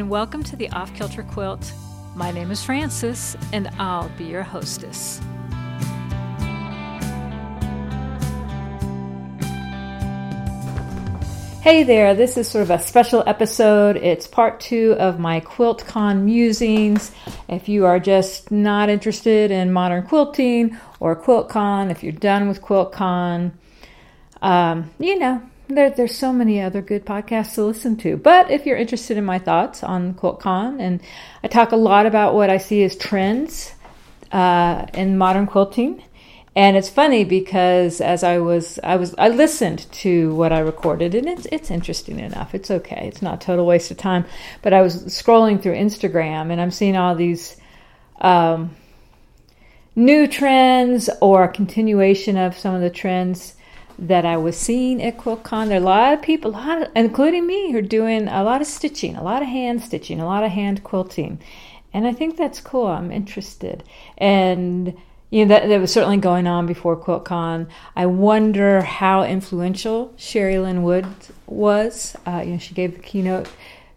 And 0.00 0.08
welcome 0.08 0.42
to 0.44 0.56
the 0.56 0.70
Off 0.70 0.94
Kilter 0.94 1.22
Quilt. 1.22 1.74
My 2.14 2.30
name 2.30 2.50
is 2.50 2.64
Frances, 2.64 3.36
and 3.52 3.68
I'll 3.78 4.08
be 4.16 4.24
your 4.24 4.42
hostess. 4.42 5.20
Hey 11.60 11.82
there, 11.82 12.14
this 12.14 12.38
is 12.38 12.48
sort 12.48 12.62
of 12.62 12.70
a 12.70 12.78
special 12.78 13.22
episode. 13.26 13.98
It's 13.98 14.26
part 14.26 14.58
two 14.60 14.96
of 14.98 15.18
my 15.18 15.40
QuiltCon 15.40 16.22
musings. 16.22 17.12
If 17.50 17.68
you 17.68 17.84
are 17.84 18.00
just 18.00 18.50
not 18.50 18.88
interested 18.88 19.50
in 19.50 19.70
modern 19.70 20.06
quilting 20.06 20.78
or 20.98 21.14
QuiltCon, 21.14 21.90
if 21.90 22.02
you're 22.02 22.12
done 22.12 22.48
with 22.48 22.62
QuiltCon, 22.62 23.52
um, 24.40 24.90
you 24.98 25.18
know, 25.18 25.42
there, 25.74 25.90
there's 25.90 26.16
so 26.16 26.32
many 26.32 26.60
other 26.60 26.82
good 26.82 27.04
podcasts 27.04 27.54
to 27.54 27.64
listen 27.64 27.96
to. 27.98 28.16
But 28.16 28.50
if 28.50 28.66
you're 28.66 28.76
interested 28.76 29.16
in 29.16 29.24
my 29.24 29.38
thoughts 29.38 29.82
on 29.82 30.14
QuiltCon, 30.14 30.80
and 30.80 31.00
I 31.42 31.48
talk 31.48 31.72
a 31.72 31.76
lot 31.76 32.06
about 32.06 32.34
what 32.34 32.50
I 32.50 32.58
see 32.58 32.82
as 32.82 32.96
trends 32.96 33.74
uh, 34.32 34.86
in 34.94 35.18
modern 35.18 35.46
quilting, 35.46 36.02
and 36.56 36.76
it's 36.76 36.88
funny 36.88 37.24
because 37.24 38.00
as 38.00 38.24
I 38.24 38.38
was, 38.38 38.78
I 38.82 38.96
was, 38.96 39.14
I 39.16 39.28
listened 39.28 39.86
to 39.92 40.34
what 40.34 40.52
I 40.52 40.58
recorded, 40.58 41.14
and 41.14 41.28
it's 41.28 41.46
it's 41.52 41.70
interesting 41.70 42.18
enough. 42.18 42.54
It's 42.54 42.70
okay. 42.70 43.06
It's 43.06 43.22
not 43.22 43.40
total 43.40 43.66
waste 43.66 43.90
of 43.90 43.96
time. 43.96 44.24
But 44.62 44.72
I 44.72 44.82
was 44.82 45.04
scrolling 45.06 45.62
through 45.62 45.76
Instagram, 45.76 46.50
and 46.50 46.60
I'm 46.60 46.70
seeing 46.70 46.96
all 46.96 47.14
these. 47.14 47.56
Um, 48.20 48.76
new 49.96 50.26
trends 50.26 51.10
or 51.20 51.44
a 51.44 51.48
continuation 51.48 52.36
of 52.36 52.56
some 52.56 52.74
of 52.74 52.80
the 52.80 52.90
trends 52.90 53.54
that 54.00 54.24
I 54.24 54.38
was 54.38 54.56
seeing 54.56 55.02
at 55.02 55.18
QuiltCon. 55.18 55.68
There 55.68 55.78
are 55.78 55.82
a 55.82 55.84
lot 55.84 56.14
of 56.14 56.22
people, 56.22 56.50
a 56.50 56.52
lot 56.52 56.82
of, 56.82 56.88
including 56.96 57.46
me, 57.46 57.70
who 57.70 57.78
are 57.78 57.82
doing 57.82 58.28
a 58.28 58.42
lot 58.42 58.60
of 58.60 58.66
stitching, 58.66 59.14
a 59.14 59.22
lot 59.22 59.42
of 59.42 59.48
hand 59.48 59.82
stitching, 59.82 60.20
a 60.20 60.26
lot 60.26 60.42
of 60.42 60.50
hand 60.50 60.82
quilting. 60.82 61.38
And 61.92 62.06
I 62.06 62.12
think 62.12 62.36
that's 62.36 62.60
cool. 62.60 62.86
I'm 62.86 63.12
interested. 63.12 63.84
And 64.16 64.96
you 65.28 65.44
know 65.44 65.54
that, 65.54 65.68
that 65.68 65.80
was 65.80 65.92
certainly 65.92 66.16
going 66.16 66.46
on 66.46 66.66
before 66.66 66.96
QuiltCon. 66.96 67.68
I 67.94 68.06
wonder 68.06 68.82
how 68.82 69.22
influential 69.24 70.12
Sherri 70.16 70.58
Lynn 70.58 70.82
Wood 70.82 71.06
was. 71.46 72.16
Uh, 72.26 72.42
you 72.44 72.52
know, 72.52 72.58
she 72.58 72.74
gave 72.74 72.94
the 72.94 73.02
keynote 73.02 73.48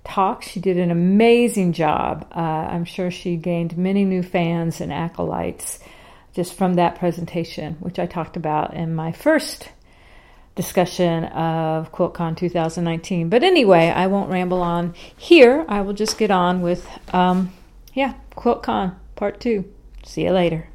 talk. 0.04 0.44
She 0.44 0.60
did 0.60 0.78
an 0.78 0.92
amazing 0.92 1.74
job. 1.74 2.28
Uh, 2.36 2.40
I'm 2.40 2.86
sure 2.86 3.10
she 3.10 3.38
gained 3.38 3.78
many 3.78 4.06
new 4.06 4.22
fans 4.22 4.82
and 4.82 4.92
acolytes 4.92 5.80
just 6.34 6.56
from 6.56 6.76
that 6.76 7.00
presentation, 7.00 7.78
which 7.80 8.00
I 8.00 8.06
talked 8.06 8.38
about 8.38 8.74
in 8.74 8.94
my 8.94 9.12
first 9.12 9.70
discussion 10.56 11.26
of 11.26 11.92
QuiltCon 11.92 12.38
2019. 12.38 13.30
But 13.30 13.44
anyway, 13.44 13.90
I 13.90 14.08
won't 14.08 14.30
ramble 14.30 14.62
on 14.62 14.94
here. 15.18 15.66
I 15.68 15.82
will 15.82 15.94
just 15.94 16.18
get 16.18 16.30
on 16.30 16.62
with, 16.62 16.88
um, 17.14 17.52
yeah, 17.94 18.14
QuiltCon 18.36 18.96
Part 19.16 19.40
2. 19.40 19.66
See 20.06 20.24
you 20.24 20.32
later. 20.32 20.70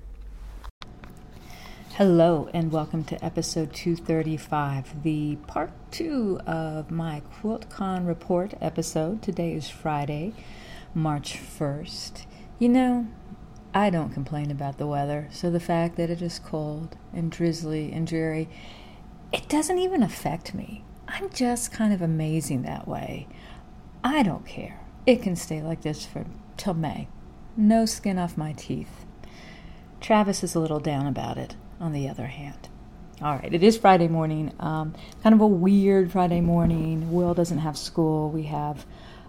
Hello, 1.94 2.48
and 2.52 2.70
welcome 2.70 3.02
to 3.04 3.24
episode 3.24 3.72
235, 3.72 5.02
the 5.02 5.36
part 5.48 5.72
two 5.90 6.40
of 6.46 6.92
my 6.92 7.22
QuiltCon 7.34 8.06
report 8.06 8.54
episode. 8.60 9.20
Today 9.20 9.52
is 9.54 9.68
Friday, 9.68 10.32
March 10.94 11.36
1st. 11.36 12.24
You 12.60 12.68
know, 12.68 13.08
I 13.74 13.90
don't 13.90 14.14
complain 14.14 14.52
about 14.52 14.78
the 14.78 14.86
weather, 14.86 15.28
so 15.32 15.50
the 15.50 15.58
fact 15.58 15.96
that 15.96 16.08
it 16.08 16.22
is 16.22 16.38
cold 16.38 16.96
and 17.12 17.32
drizzly 17.32 17.92
and 17.92 18.06
dreary 18.06 18.48
it 19.32 19.48
doesn't 19.48 19.78
even 19.78 20.02
affect 20.02 20.54
me. 20.54 20.84
I'm 21.06 21.30
just 21.30 21.72
kind 21.72 21.92
of 21.92 22.02
amazing 22.02 22.62
that 22.62 22.86
way. 22.86 23.28
I 24.04 24.22
don't 24.22 24.46
care. 24.46 24.80
It 25.06 25.22
can 25.22 25.36
stay 25.36 25.62
like 25.62 25.82
this 25.82 26.06
for 26.06 26.24
till 26.56 26.74
May. 26.74 27.08
No 27.56 27.86
skin 27.86 28.18
off 28.18 28.36
my 28.36 28.52
teeth. 28.52 29.04
Travis 30.00 30.44
is 30.44 30.54
a 30.54 30.60
little 30.60 30.80
down 30.80 31.06
about 31.06 31.38
it, 31.38 31.56
on 31.80 31.92
the 31.92 32.08
other 32.08 32.26
hand. 32.26 32.68
All 33.20 33.34
right, 33.34 33.52
it 33.52 33.64
is 33.64 33.76
Friday 33.76 34.06
morning. 34.06 34.52
Um, 34.60 34.94
kind 35.22 35.34
of 35.34 35.40
a 35.40 35.46
weird 35.46 36.12
Friday 36.12 36.40
morning. 36.40 37.12
Will 37.12 37.34
doesn't 37.34 37.58
have 37.58 37.76
school. 37.76 38.30
We 38.30 38.44
have 38.44 38.86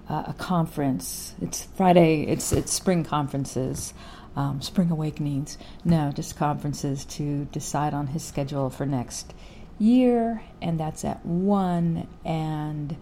uh, 0.07 0.25
a 0.27 0.33
conference. 0.33 1.33
It's 1.41 1.63
Friday. 1.63 2.23
It's 2.23 2.51
it's 2.51 2.71
spring 2.71 3.03
conferences, 3.03 3.95
um, 4.35 4.61
spring 4.61 4.91
awakenings. 4.91 5.57
No, 5.83 6.11
just 6.11 6.37
conferences 6.37 7.03
to 7.05 7.45
decide 7.45 7.95
on 7.95 8.07
his 8.07 8.23
schedule 8.23 8.69
for 8.69 8.85
next 8.85 9.33
year, 9.79 10.43
and 10.61 10.79
that's 10.79 11.03
at 11.05 11.25
one. 11.25 12.07
And 12.23 12.95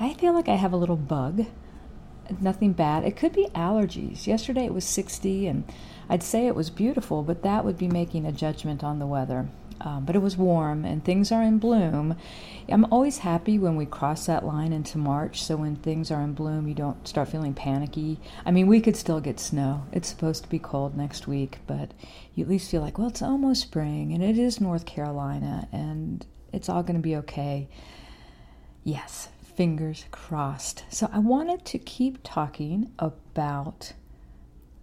I 0.00 0.14
feel 0.14 0.32
like 0.32 0.48
I 0.48 0.56
have 0.56 0.72
a 0.72 0.76
little 0.76 0.96
bug. 0.96 1.46
Nothing 2.40 2.72
bad. 2.72 3.04
It 3.04 3.16
could 3.16 3.32
be 3.32 3.48
allergies. 3.54 4.26
Yesterday 4.26 4.64
it 4.64 4.74
was 4.74 4.84
60, 4.84 5.46
and 5.46 5.64
I'd 6.08 6.22
say 6.22 6.46
it 6.46 6.54
was 6.54 6.70
beautiful, 6.70 7.22
but 7.22 7.42
that 7.42 7.64
would 7.64 7.76
be 7.76 7.88
making 7.88 8.26
a 8.26 8.32
judgment 8.32 8.82
on 8.82 8.98
the 8.98 9.06
weather. 9.06 9.48
Um, 9.80 10.04
but 10.04 10.16
it 10.16 10.22
was 10.22 10.36
warm 10.36 10.84
and 10.84 11.04
things 11.04 11.30
are 11.32 11.42
in 11.42 11.58
bloom. 11.58 12.16
I'm 12.68 12.86
always 12.92 13.18
happy 13.18 13.58
when 13.58 13.76
we 13.76 13.86
cross 13.86 14.26
that 14.26 14.44
line 14.44 14.72
into 14.72 14.98
March. 14.98 15.42
So 15.42 15.56
when 15.56 15.76
things 15.76 16.10
are 16.10 16.22
in 16.22 16.32
bloom, 16.32 16.66
you 16.66 16.74
don't 16.74 17.06
start 17.06 17.28
feeling 17.28 17.54
panicky. 17.54 18.18
I 18.46 18.50
mean, 18.50 18.66
we 18.66 18.80
could 18.80 18.96
still 18.96 19.20
get 19.20 19.38
snow. 19.38 19.84
It's 19.92 20.08
supposed 20.08 20.44
to 20.44 20.48
be 20.48 20.58
cold 20.58 20.96
next 20.96 21.26
week, 21.26 21.58
but 21.66 21.92
you 22.34 22.44
at 22.44 22.50
least 22.50 22.70
feel 22.70 22.80
like, 22.80 22.98
well, 22.98 23.08
it's 23.08 23.22
almost 23.22 23.62
spring 23.62 24.12
and 24.12 24.22
it 24.22 24.38
is 24.38 24.60
North 24.60 24.86
Carolina 24.86 25.68
and 25.72 26.24
it's 26.52 26.68
all 26.68 26.82
going 26.82 26.96
to 26.96 27.02
be 27.02 27.16
okay. 27.16 27.68
Yes, 28.84 29.28
fingers 29.56 30.04
crossed. 30.10 30.84
So 30.90 31.08
I 31.12 31.18
wanted 31.18 31.64
to 31.66 31.78
keep 31.78 32.18
talking 32.22 32.92
about 32.98 33.92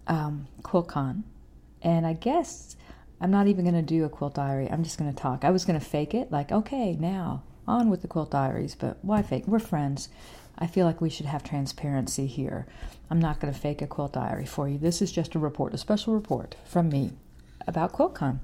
um. 0.06 0.48
And 1.84 2.06
I 2.06 2.12
guess 2.12 2.76
I'm 3.22 3.30
not 3.30 3.46
even 3.46 3.64
going 3.64 3.76
to 3.76 3.82
do 3.82 4.04
a 4.04 4.08
quilt 4.08 4.34
diary. 4.34 4.68
I'm 4.68 4.82
just 4.82 4.98
going 4.98 5.10
to 5.10 5.16
talk. 5.16 5.44
I 5.44 5.50
was 5.50 5.64
going 5.64 5.78
to 5.78 5.84
fake 5.84 6.12
it, 6.12 6.32
like, 6.32 6.50
okay, 6.50 6.96
now 6.98 7.44
on 7.68 7.88
with 7.88 8.02
the 8.02 8.08
quilt 8.08 8.32
diaries, 8.32 8.74
but 8.74 8.98
why 9.02 9.22
fake? 9.22 9.46
We're 9.46 9.60
friends. 9.60 10.08
I 10.58 10.66
feel 10.66 10.84
like 10.86 11.00
we 11.00 11.08
should 11.08 11.26
have 11.26 11.44
transparency 11.44 12.26
here. 12.26 12.66
I'm 13.08 13.20
not 13.20 13.38
going 13.38 13.52
to 13.52 13.58
fake 13.58 13.80
a 13.80 13.86
quilt 13.86 14.14
diary 14.14 14.44
for 14.44 14.68
you. 14.68 14.76
This 14.76 15.00
is 15.00 15.12
just 15.12 15.36
a 15.36 15.38
report, 15.38 15.72
a 15.72 15.78
special 15.78 16.14
report 16.14 16.56
from 16.64 16.88
me 16.88 17.12
about 17.66 17.92
QuiltCon. 17.92 18.40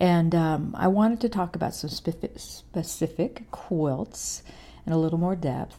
And 0.00 0.34
um, 0.34 0.74
I 0.78 0.88
wanted 0.88 1.20
to 1.20 1.28
talk 1.28 1.54
about 1.54 1.74
some 1.74 1.90
specific, 1.90 2.38
specific 2.38 3.50
quilts 3.50 4.42
in 4.86 4.94
a 4.94 4.98
little 4.98 5.18
more 5.18 5.36
depth. 5.36 5.76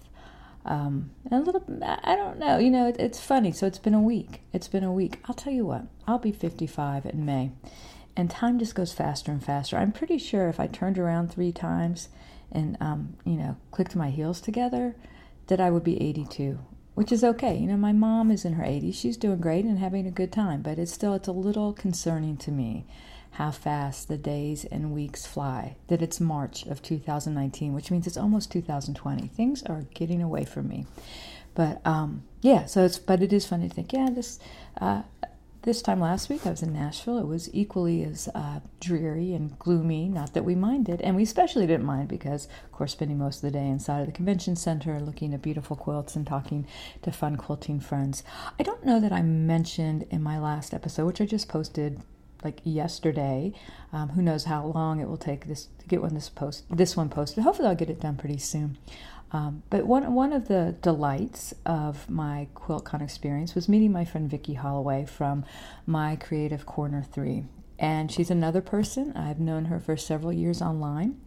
Um, 0.66 1.12
and 1.30 1.42
a 1.42 1.44
little, 1.44 1.64
I 1.84 2.16
don't 2.16 2.38
know, 2.38 2.58
you 2.60 2.70
know, 2.70 2.88
it, 2.88 2.98
it's 3.00 3.20
funny. 3.20 3.52
So 3.52 3.66
it's 3.66 3.80
been 3.80 3.94
a 3.94 4.02
week. 4.02 4.42
It's 4.54 4.68
been 4.68 4.84
a 4.84 4.94
week. 4.94 5.20
I'll 5.26 5.36
tell 5.36 5.54
you 5.54 5.66
what, 5.66 5.86
I'll 6.08 6.20
be 6.20 6.32
55 6.32 7.06
in 7.08 7.26
May, 7.26 7.52
and 8.16 8.30
time 8.30 8.60
just 8.60 8.76
goes 8.76 8.94
faster 8.94 9.32
and 9.32 9.44
faster. 9.44 9.78
I'm 9.78 9.92
pretty 9.92 10.18
sure 10.18 10.50
if 10.50 10.60
I 10.60 10.68
turned 10.68 11.00
around 11.00 11.32
three 11.32 11.52
times 11.52 12.10
and, 12.52 12.78
um, 12.80 13.16
you 13.26 13.38
know, 13.38 13.58
clicked 13.72 13.96
my 13.96 14.10
heels 14.10 14.42
together, 14.42 14.96
that 15.48 15.60
I 15.60 15.70
would 15.70 15.84
be 15.84 16.02
82, 16.02 16.60
which 16.96 17.12
is 17.12 17.24
okay. 17.24 17.58
You 17.58 17.68
know, 17.68 17.78
my 17.78 17.92
mom 17.92 18.30
is 18.30 18.46
in 18.46 18.54
her 18.54 18.64
80s. 18.64 18.96
She's 18.96 19.18
doing 19.18 19.40
great 19.40 19.66
and 19.66 19.80
having 19.80 20.06
a 20.06 20.12
good 20.12 20.32
time, 20.32 20.62
but 20.62 20.78
it's 20.78 20.92
still, 20.94 21.14
it's 21.14 21.28
a 21.28 21.34
little 21.34 21.74
concerning 21.74 22.38
to 22.38 22.52
me 22.52 22.86
how 23.32 23.52
fast 23.52 24.08
the 24.08 24.18
days 24.18 24.66
and 24.66 24.92
weeks 24.92 25.26
fly, 25.26 25.76
that 25.88 26.02
it's 26.02 26.20
March 26.20 26.66
of 26.66 26.82
2019, 26.82 27.74
which 27.74 27.90
means 27.90 28.06
it's 28.06 28.18
almost 28.18 28.52
2020. 28.52 29.28
Things 29.28 29.64
are 29.64 29.86
getting 29.94 30.22
away 30.22 30.44
from 30.44 30.68
me. 30.68 30.86
But 31.56 31.86
um, 31.86 32.24
yeah, 32.42 32.66
so 32.66 32.84
it's, 32.84 33.00
but 33.00 33.22
it 33.22 33.32
is 33.34 33.46
funny 33.46 33.70
to 33.70 33.74
think, 33.74 33.94
yeah, 33.94 34.10
this, 34.10 34.40
uh, 34.80 35.04
this 35.64 35.82
time 35.82 36.00
last 36.00 36.28
week 36.28 36.46
I 36.46 36.50
was 36.50 36.64
in 36.64 36.74
Nashville. 36.74 37.20
It 37.20 37.28
was 37.28 37.54
equally 37.54 38.04
as 38.04 38.28
uh, 38.34 38.62
dreary 38.80 39.34
and 39.34 39.58
gloomy. 39.60 40.10
Not 40.10 40.34
that 40.34 40.44
we 40.44 40.56
minded, 40.56 41.02
and 41.02 41.16
we 41.16 41.24
especially 41.24 41.68
didn't 41.68 41.86
mind 41.86 42.08
because, 42.08 42.48
of 42.66 42.72
course, 42.72 42.94
spending 42.94 43.20
most 43.20 43.38
of 43.38 43.42
the 43.44 43.52
day 43.52 43.68
inside 43.68 44.02
of 44.02 44.06
the 44.08 44.12
convention 44.12 44.56
center, 44.56 45.00
looking 45.00 45.34
at 45.34 45.42
beautiful 45.42 45.76
quilts 45.76 46.16
and 46.16 46.26
talking 46.26 46.66
to 47.04 47.12
fun 47.12 47.36
quilting 47.36 47.80
friends. 47.80 48.24
I 48.60 48.64
don't 48.64 48.86
know 48.86 49.00
that 49.00 49.14
I 49.14 49.22
mentioned 49.22 50.06
in 50.10 50.24
my 50.24 50.40
last 50.40 50.74
episode, 50.74 51.06
which 51.06 51.22
I 51.22 51.26
just 51.26 51.48
posted 51.48 52.02
like 52.44 52.62
yesterday. 52.64 53.54
Um, 53.94 54.10
who 54.10 54.22
knows 54.22 54.46
how 54.46 54.66
long 54.66 55.00
it 55.00 55.08
will 55.08 55.18
take 55.18 55.48
this 55.48 55.68
to 55.80 55.88
get 55.88 56.02
one 56.02 56.14
this 56.14 56.30
post 56.30 56.66
this 56.70 56.96
one 56.96 57.10
posted. 57.10 57.44
Hopefully, 57.44 57.68
I'll 57.68 57.76
get 57.76 57.90
it 57.90 58.00
done 58.00 58.18
pretty 58.18 58.38
soon. 58.38 58.78
Um, 59.32 59.64
but 59.70 59.86
one 59.86 60.14
one 60.14 60.34
of 60.34 60.48
the 60.48 60.76
delights 60.82 61.54
of 61.66 62.10
my 62.10 62.48
QuiltCon 62.56 63.02
experience 63.02 63.56
was 63.56 63.70
meeting 63.70 63.92
my 63.92 64.06
friend 64.06 64.30
Vicki 64.30 64.56
Holloway 64.56 65.06
from 65.06 65.46
My 65.86 66.16
Creative 66.16 66.66
Corner 66.66 67.04
Three, 67.04 67.46
and 67.80 68.12
she's 68.12 68.30
another 68.32 68.62
person 68.62 69.14
I've 69.16 69.40
known 69.40 69.66
her 69.66 69.80
for 69.80 69.96
several 69.96 70.34
years 70.34 70.62
online. 70.62 71.22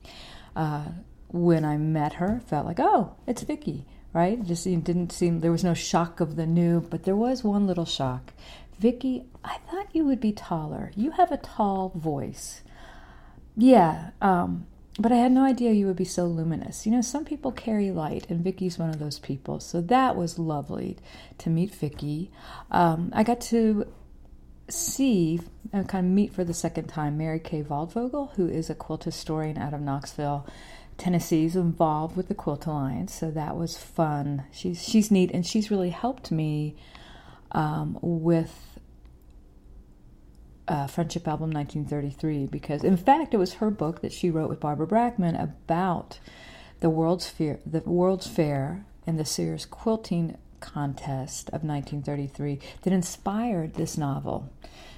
Uh, 0.55 0.85
when 1.29 1.65
I 1.65 1.77
met 1.79 2.15
her, 2.15 2.43
felt 2.47 2.67
like 2.67 2.79
oh, 2.79 3.17
it's 3.27 3.43
Vicki 3.43 3.87
right? 4.15 4.39
It 4.39 4.47
just 4.47 4.65
didn't 4.65 5.13
seem 5.13 5.41
there 5.41 5.53
was 5.53 5.65
no 5.65 5.75
shock 5.75 6.21
of 6.21 6.37
the 6.37 6.47
new, 6.47 6.81
but 6.81 7.03
there 7.03 7.17
was 7.17 7.45
one 7.45 7.67
little 7.67 7.85
shock. 7.85 8.33
Vicki, 8.79 9.25
I 9.45 9.59
thought 9.71 9.89
you 9.93 10.05
would 10.05 10.21
be 10.21 10.33
taller. 10.33 10.93
You 10.97 11.13
have 11.13 11.31
a 11.33 11.37
tall 11.37 11.93
voice. 11.95 12.63
Yeah, 13.57 14.11
um, 14.21 14.67
but 14.99 15.13
I 15.13 15.17
had 15.17 15.33
no 15.33 15.45
idea 15.45 15.73
you 15.73 15.87
would 15.87 15.97
be 15.97 16.05
so 16.05 16.27
luminous. 16.27 16.87
You 16.87 16.93
know, 16.93 17.01
some 17.01 17.25
people 17.25 17.53
carry 17.53 17.91
light, 17.91 18.27
and 18.29 18.45
Vicky's 18.45 18.79
one 18.79 18.91
of 18.91 18.99
those 18.99 19.19
people. 19.19 19.61
So 19.61 19.81
that 19.83 20.17
was 20.17 20.39
lovely 20.39 20.97
to 21.39 21.51
meet 21.51 21.75
Vicky. 21.75 22.31
Um, 22.71 23.11
I 23.13 23.23
got 23.23 23.41
to 23.43 23.87
see 24.69 25.41
and 25.73 25.89
kind 25.89 26.07
of 26.07 26.13
meet 26.13 26.33
for 26.33 26.45
the 26.45 26.55
second 26.55 26.87
time 26.87 27.19
Merikay 27.19 27.67
Waldvogel, 27.67 28.35
who 28.35 28.49
is 28.49 28.71
a 28.71 28.75
quilt 28.75 29.05
historian 29.05 29.59
out 29.59 29.75
of 29.75 29.81
Knoxville, 29.81 30.47
Tennessee, 30.97 31.45
is 31.45 31.57
involved 31.57 32.17
with 32.17 32.29
the 32.29 32.35
Quilt 32.35 32.67
Alliance. 32.67 33.13
So 33.13 33.31
that 33.33 33.57
was 33.57 33.77
fun. 33.77 34.45
She's 34.53 34.83
she's 34.83 35.11
neat, 35.11 35.33
and 35.33 35.45
she's 35.45 35.71
really 35.71 35.91
helped 35.91 36.31
me 36.31 36.77
um, 37.55 37.99
with 38.03 38.79
uh, 40.67 40.87
Friendship 40.87 41.29
Album 41.29 41.51
1933 41.51 42.47
because, 42.47 42.83
in 42.85 42.97
fact, 42.97 43.35
it 43.35 43.37
was 43.37 43.55
her 43.55 43.71
book 43.71 44.01
that 44.01 44.13
she 44.13 44.31
wrote 44.31 44.49
with 44.49 44.61
Barbara 44.61 44.87
Brackman 44.87 45.41
about 45.41 46.19
the 46.81 46.91
World's 46.91 47.29
Fair, 47.29 47.61
the 47.65 47.81
World's 47.81 48.27
Fair 48.27 48.85
and 49.07 49.19
the 49.19 49.25
Sears 49.25 49.67
Quilting 49.67 50.37
Contest 50.61 51.49
of 51.49 51.63
1933 51.63 52.59
that 52.83 52.93
inspired 52.93 53.75
this 53.75 53.99
novel. 53.99 54.51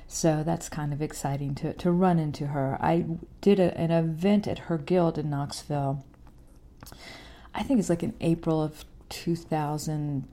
So 0.08 0.44
that's 0.44 0.68
kind 0.68 0.92
of 0.92 1.02
exciting 1.02 1.56
to, 1.56 1.72
to 1.74 1.90
run 1.90 2.18
into 2.18 2.48
her. 2.48 2.78
I 2.80 3.04
did 3.40 3.58
a, 3.58 3.76
an 3.76 3.90
event 3.90 4.46
at 4.46 4.60
her 4.60 4.78
guild 4.78 5.18
in 5.18 5.28
Knoxville. 5.28 6.04
I 7.52 7.62
think 7.64 7.80
it's 7.80 7.90
like 7.90 8.04
in 8.04 8.14
April 8.20 8.62
of 8.62 8.84
2000 9.08 10.28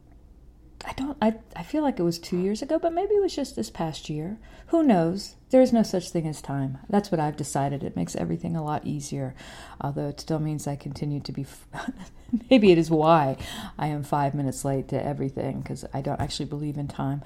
I 0.85 0.93
don't 0.93 1.17
I, 1.21 1.35
I 1.55 1.63
feel 1.63 1.81
like 1.83 1.99
it 1.99 2.03
was 2.03 2.19
two 2.19 2.37
years 2.37 2.61
ago, 2.61 2.77
but 2.79 2.93
maybe 2.93 3.15
it 3.15 3.21
was 3.21 3.35
just 3.35 3.55
this 3.55 3.69
past 3.69 4.09
year. 4.09 4.37
Who 4.67 4.83
knows? 4.83 5.35
There 5.49 5.61
is 5.61 5.71
no 5.71 5.83
such 5.83 6.09
thing 6.09 6.27
as 6.27 6.41
time. 6.41 6.79
That's 6.89 7.11
what 7.11 7.19
I've 7.19 7.37
decided. 7.37 7.83
It 7.83 7.95
makes 7.95 8.15
everything 8.15 8.55
a 8.55 8.63
lot 8.63 8.85
easier, 8.85 9.35
although 9.79 10.07
it 10.09 10.19
still 10.19 10.39
means 10.39 10.67
I 10.67 10.75
continue 10.75 11.19
to 11.21 11.31
be. 11.31 11.45
maybe 12.49 12.71
it 12.71 12.77
is 12.77 12.89
why 12.89 13.37
I 13.77 13.87
am 13.87 14.03
five 14.03 14.33
minutes 14.33 14.65
late 14.65 14.87
to 14.89 15.05
everything 15.05 15.61
because 15.61 15.85
I 15.93 16.01
don't 16.01 16.19
actually 16.19 16.47
believe 16.47 16.77
in 16.77 16.87
time. 16.87 17.21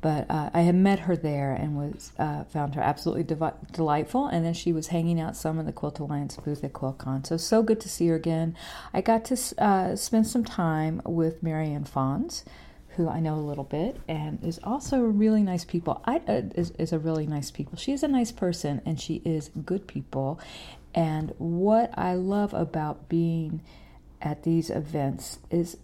But 0.00 0.30
uh, 0.30 0.50
I 0.54 0.60
had 0.60 0.76
met 0.76 1.00
her 1.00 1.16
there 1.16 1.52
and 1.52 1.76
was 1.76 2.12
uh, 2.18 2.44
found 2.44 2.76
her 2.76 2.82
absolutely 2.82 3.36
delightful. 3.72 4.26
And 4.26 4.44
then 4.44 4.54
she 4.54 4.72
was 4.72 4.88
hanging 4.88 5.20
out 5.20 5.36
some 5.36 5.58
in 5.58 5.66
the 5.66 5.72
Quilt 5.72 5.98
Alliance 5.98 6.36
booth 6.36 6.62
at 6.62 6.72
QuiltCon. 6.72 7.26
So 7.26 7.36
so 7.36 7.62
good 7.62 7.80
to 7.80 7.88
see 7.88 8.06
her 8.08 8.14
again. 8.14 8.56
I 8.92 9.00
got 9.00 9.24
to 9.26 9.36
uh, 9.58 9.96
spend 9.96 10.26
some 10.26 10.44
time 10.44 11.02
with 11.04 11.42
Marianne 11.42 11.84
Fons 11.84 12.44
who 12.98 13.08
I 13.08 13.20
know 13.20 13.36
a 13.36 13.40
little 13.40 13.64
bit 13.64 13.98
and 14.08 14.42
is 14.44 14.58
also 14.64 14.98
really 14.98 15.44
nice 15.44 15.64
people. 15.64 16.02
I 16.04 16.16
uh, 16.26 16.42
is, 16.56 16.72
is 16.72 16.92
a 16.92 16.98
really 16.98 17.28
nice 17.28 17.52
people. 17.52 17.78
She 17.78 17.92
is 17.92 18.02
a 18.02 18.08
nice 18.08 18.32
person 18.32 18.82
and 18.84 19.00
she 19.00 19.22
is 19.24 19.50
good 19.64 19.86
people. 19.86 20.40
And 20.96 21.32
what 21.38 21.96
I 21.96 22.14
love 22.14 22.52
about 22.54 23.08
being 23.08 23.62
at 24.20 24.42
these 24.42 24.68
events 24.68 25.38
is 25.48 25.76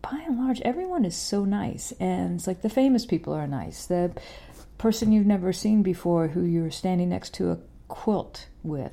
by 0.00 0.24
and 0.26 0.38
large 0.38 0.62
everyone 0.62 1.04
is 1.04 1.14
so 1.14 1.44
nice 1.44 1.92
and 2.00 2.36
it's 2.36 2.46
like 2.46 2.62
the 2.62 2.70
famous 2.70 3.04
people 3.04 3.34
are 3.34 3.46
nice. 3.46 3.84
The 3.84 4.12
person 4.78 5.12
you've 5.12 5.26
never 5.26 5.52
seen 5.52 5.82
before 5.82 6.28
who 6.28 6.44
you're 6.44 6.70
standing 6.70 7.10
next 7.10 7.34
to 7.34 7.50
a 7.50 7.58
quilt 7.88 8.46
with 8.62 8.92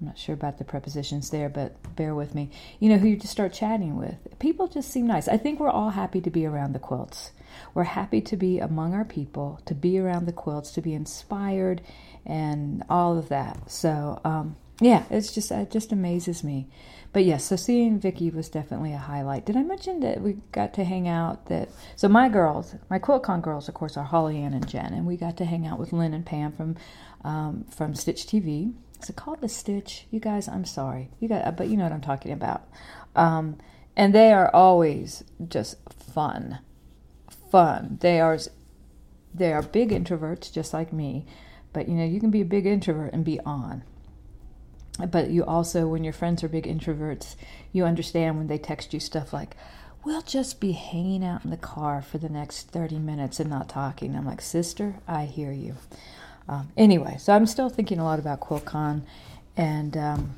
I'm 0.00 0.06
not 0.06 0.18
sure 0.18 0.34
about 0.34 0.56
the 0.56 0.64
prepositions 0.64 1.28
there, 1.28 1.50
but 1.50 1.94
bear 1.94 2.14
with 2.14 2.34
me. 2.34 2.50
You 2.78 2.88
know, 2.88 2.96
who 2.96 3.08
you 3.08 3.16
just 3.16 3.32
start 3.32 3.52
chatting 3.52 3.96
with. 3.96 4.16
People 4.38 4.66
just 4.66 4.90
seem 4.90 5.06
nice. 5.06 5.28
I 5.28 5.36
think 5.36 5.60
we're 5.60 5.68
all 5.68 5.90
happy 5.90 6.22
to 6.22 6.30
be 6.30 6.46
around 6.46 6.72
the 6.72 6.78
quilts. 6.78 7.32
We're 7.74 7.84
happy 7.84 8.22
to 8.22 8.36
be 8.36 8.60
among 8.60 8.94
our 8.94 9.04
people, 9.04 9.60
to 9.66 9.74
be 9.74 9.98
around 9.98 10.24
the 10.24 10.32
quilts, 10.32 10.70
to 10.72 10.80
be 10.80 10.94
inspired, 10.94 11.82
and 12.24 12.82
all 12.88 13.18
of 13.18 13.28
that. 13.28 13.70
So, 13.70 14.20
um, 14.24 14.56
yeah, 14.80 15.04
it's 15.10 15.32
just 15.32 15.50
it 15.50 15.70
just 15.70 15.92
amazes 15.92 16.42
me. 16.42 16.68
But 17.12 17.24
yes, 17.24 17.44
so 17.44 17.56
seeing 17.56 17.98
Vicky 17.98 18.30
was 18.30 18.48
definitely 18.48 18.94
a 18.94 18.98
highlight. 18.98 19.44
Did 19.44 19.56
I 19.56 19.62
mention 19.62 20.00
that 20.00 20.22
we 20.22 20.38
got 20.52 20.72
to 20.74 20.84
hang 20.84 21.08
out? 21.08 21.46
That 21.46 21.68
so 21.96 22.08
my 22.08 22.30
girls, 22.30 22.74
my 22.88 22.98
QuiltCon 22.98 23.42
girls, 23.42 23.68
of 23.68 23.74
course, 23.74 23.98
are 23.98 24.04
Holly 24.04 24.38
Ann 24.38 24.54
and 24.54 24.66
Jen, 24.66 24.94
and 24.94 25.06
we 25.06 25.18
got 25.18 25.36
to 25.38 25.44
hang 25.44 25.66
out 25.66 25.78
with 25.78 25.92
Lynn 25.92 26.14
and 26.14 26.24
Pam 26.24 26.52
from 26.52 26.76
um, 27.22 27.64
from 27.64 27.94
Stitch 27.94 28.24
TV 28.24 28.72
is 29.02 29.10
it 29.10 29.16
called 29.16 29.40
the 29.40 29.48
Stitch? 29.48 30.06
You 30.10 30.20
guys, 30.20 30.48
I'm 30.48 30.64
sorry. 30.64 31.10
You 31.20 31.28
got, 31.28 31.56
but 31.56 31.68
you 31.68 31.76
know 31.76 31.84
what 31.84 31.92
I'm 31.92 32.00
talking 32.00 32.32
about. 32.32 32.68
Um, 33.16 33.58
and 33.96 34.14
they 34.14 34.32
are 34.32 34.54
always 34.54 35.24
just 35.48 35.76
fun, 35.92 36.60
fun. 37.50 37.98
They 38.00 38.20
are, 38.20 38.38
they 39.34 39.52
are 39.52 39.62
big 39.62 39.90
introverts, 39.90 40.52
just 40.52 40.72
like 40.72 40.92
me. 40.92 41.26
But 41.72 41.88
you 41.88 41.94
know, 41.94 42.04
you 42.04 42.20
can 42.20 42.30
be 42.30 42.40
a 42.40 42.46
big 42.46 42.66
introvert 42.66 43.12
and 43.12 43.24
be 43.24 43.40
on. 43.40 43.84
But 45.08 45.30
you 45.30 45.44
also, 45.44 45.86
when 45.86 46.04
your 46.04 46.12
friends 46.12 46.44
are 46.44 46.48
big 46.48 46.66
introverts, 46.66 47.36
you 47.72 47.84
understand 47.84 48.36
when 48.36 48.48
they 48.48 48.58
text 48.58 48.92
you 48.92 49.00
stuff 49.00 49.32
like, 49.32 49.56
we'll 50.04 50.22
just 50.22 50.60
be 50.60 50.72
hanging 50.72 51.24
out 51.24 51.44
in 51.44 51.50
the 51.50 51.56
car 51.56 52.02
for 52.02 52.18
the 52.18 52.28
next 52.28 52.70
30 52.70 52.98
minutes 52.98 53.40
and 53.40 53.48
not 53.48 53.68
talking. 53.68 54.14
I'm 54.14 54.26
like, 54.26 54.40
sister, 54.40 54.96
I 55.06 55.24
hear 55.24 55.52
you. 55.52 55.76
Um, 56.50 56.72
anyway, 56.76 57.16
so 57.16 57.32
I'm 57.32 57.46
still 57.46 57.68
thinking 57.68 58.00
a 58.00 58.04
lot 58.04 58.18
about 58.18 58.40
QuiltCon 58.40 59.02
and 59.56 59.96
um, 59.96 60.34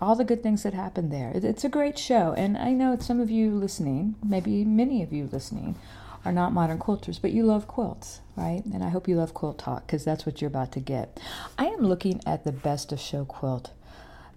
all 0.00 0.16
the 0.16 0.24
good 0.24 0.42
things 0.42 0.62
that 0.62 0.72
happened 0.72 1.12
there. 1.12 1.30
It, 1.34 1.44
it's 1.44 1.64
a 1.64 1.68
great 1.68 1.98
show, 1.98 2.32
and 2.32 2.56
I 2.56 2.70
know 2.70 2.96
some 2.98 3.20
of 3.20 3.30
you 3.30 3.50
listening, 3.50 4.14
maybe 4.24 4.64
many 4.64 5.02
of 5.02 5.12
you 5.12 5.28
listening, 5.30 5.76
are 6.24 6.32
not 6.32 6.54
modern 6.54 6.78
quilters, 6.78 7.20
but 7.20 7.30
you 7.32 7.44
love 7.44 7.68
quilts, 7.68 8.20
right? 8.36 8.64
And 8.64 8.82
I 8.82 8.88
hope 8.88 9.06
you 9.06 9.16
love 9.16 9.34
Quilt 9.34 9.58
Talk 9.58 9.86
because 9.86 10.02
that's 10.02 10.24
what 10.24 10.40
you're 10.40 10.48
about 10.48 10.72
to 10.72 10.80
get. 10.80 11.20
I 11.58 11.66
am 11.66 11.80
looking 11.80 12.22
at 12.24 12.44
the 12.44 12.52
best 12.52 12.90
of 12.90 13.00
show 13.00 13.26
quilt 13.26 13.72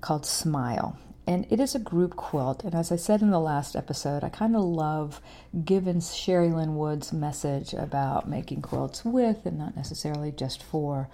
called 0.02 0.26
Smile 0.26 0.98
and 1.26 1.46
it 1.50 1.60
is 1.60 1.74
a 1.74 1.80
group 1.80 2.16
quilt. 2.16 2.64
And 2.64 2.76
as 2.76 2.92
I 2.92 2.98
said 2.98 3.22
in 3.22 3.32
the 3.32 3.40
last 3.40 3.76
episode, 3.76 4.24
I 4.24 4.30
kind 4.30 4.56
of 4.56 4.64
love 4.64 5.22
given 5.64 6.02
Sherri 6.02 6.50
Lynn 6.50 6.76
Wood's 6.76 7.14
message 7.14 7.74
about 7.74 8.28
making 8.28 8.62
quilts 8.62 9.06
with 9.06 9.46
and 9.46 9.58
not 9.58 9.76
necessarily 9.76 10.32
just 10.32 10.62
for. 10.62 11.10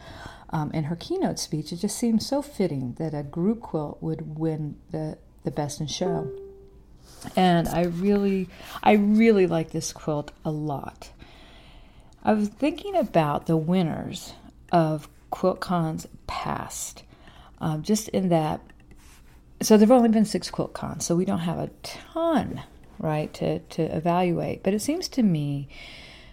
Um, 0.51 0.71
in 0.71 0.85
her 0.85 0.95
keynote 0.95 1.37
speech, 1.37 1.71
it 1.71 1.77
just 1.77 1.97
seems 1.97 2.25
so 2.25 2.41
fitting 2.41 2.95
that 2.97 3.13
a 3.13 3.21
group 3.21 3.61
quilt 3.61 4.01
would 4.01 4.39
win 4.39 4.77
the, 4.89 5.19
the 5.43 5.51
best 5.51 5.79
in 5.79 5.85
show. 5.85 6.31
And 7.35 7.67
I 7.67 7.83
really, 7.83 8.49
I 8.81 8.93
really 8.93 9.45
like 9.45 9.71
this 9.71 9.93
quilt 9.93 10.31
a 10.43 10.49
lot. 10.49 11.11
I 12.23 12.33
was 12.33 12.47
thinking 12.47 12.95
about 12.95 13.45
the 13.45 13.57
winners 13.57 14.33
of 14.71 15.07
QuiltCons 15.31 16.07
past, 16.25 17.03
um, 17.59 17.83
just 17.83 18.09
in 18.09 18.29
that 18.29 18.61
so 19.61 19.77
there've 19.77 19.91
only 19.91 20.09
been 20.09 20.25
six 20.25 20.49
quilt 20.49 20.73
cons, 20.73 21.05
so 21.05 21.15
we 21.15 21.25
don't 21.25 21.39
have 21.39 21.57
a 21.57 21.69
ton, 21.83 22.63
right, 22.97 23.33
to, 23.35 23.59
to 23.59 23.83
evaluate. 23.95 24.63
But 24.63 24.73
it 24.73 24.81
seems 24.81 25.07
to 25.09 25.23
me 25.23 25.67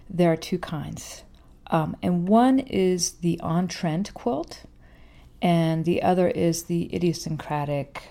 there 0.09 0.33
are 0.33 0.37
two 0.37 0.59
kinds. 0.59 1.25
Um, 1.69 1.97
and 2.03 2.29
one 2.29 2.61
is 2.61 3.13
the 3.13 3.41
on 3.41 3.67
trend 3.67 4.15
quilt, 4.15 4.63
and 5.43 5.85
the 5.85 6.03
other 6.03 6.29
is 6.29 6.65
the 6.65 6.95
idiosyncratic 6.95 8.11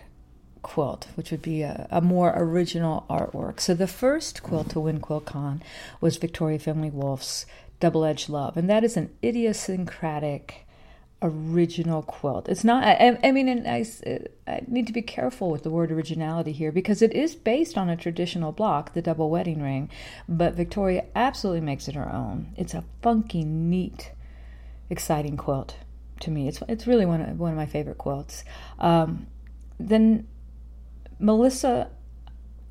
quilt, 0.61 1.07
which 1.15 1.31
would 1.31 1.41
be 1.41 1.61
a, 1.61 1.87
a, 1.91 2.01
more 2.01 2.33
original 2.35 3.05
artwork. 3.09 3.59
So 3.59 3.73
the 3.73 3.87
first 3.87 4.43
quilt 4.43 4.69
to 4.71 4.79
win 4.79 4.99
QuiltCon 4.99 5.61
was 6.01 6.17
Victoria 6.17 6.59
Findlay 6.59 6.89
Wolfe's 6.89 7.45
Double 7.79 8.03
Edged 8.03 8.29
Love, 8.29 8.57
and 8.57 8.69
that 8.69 8.83
is 8.83 8.97
an 8.97 9.15
idiosyncratic 9.23 10.64
original 11.21 12.01
quilt. 12.01 12.49
It's 12.49 12.63
not, 12.63 12.83
I, 12.83 13.17
I 13.23 13.31
mean, 13.31 13.47
and 13.47 13.67
I, 13.67 13.85
I, 14.47 14.61
need 14.67 14.87
to 14.87 14.93
be 14.93 15.01
careful 15.01 15.49
with 15.49 15.63
the 15.63 15.69
word 15.69 15.91
originality 15.91 16.51
here 16.51 16.71
because 16.71 17.01
it 17.01 17.13
is 17.13 17.35
based 17.35 17.77
on 17.77 17.89
a 17.89 17.95
traditional 17.95 18.51
block, 18.51 18.93
the 18.93 19.01
double 19.01 19.29
wedding 19.29 19.61
ring, 19.61 19.89
but 20.27 20.53
Victoria 20.53 21.05
absolutely 21.15 21.61
makes 21.61 21.87
it 21.87 21.95
her 21.95 22.11
own. 22.11 22.53
It's 22.57 22.73
a 22.73 22.83
funky, 23.01 23.43
neat, 23.43 24.11
exciting 24.89 25.37
quilt 25.37 25.77
to 26.21 26.31
me. 26.31 26.47
It's, 26.47 26.61
it's 26.67 26.85
really 26.85 27.05
one 27.05 27.21
of, 27.21 27.39
one 27.39 27.51
of 27.51 27.57
my 27.57 27.65
favorite 27.65 27.97
quilts. 27.97 28.43
Um, 28.79 29.27
then 29.79 30.27
Melissa 31.19 31.89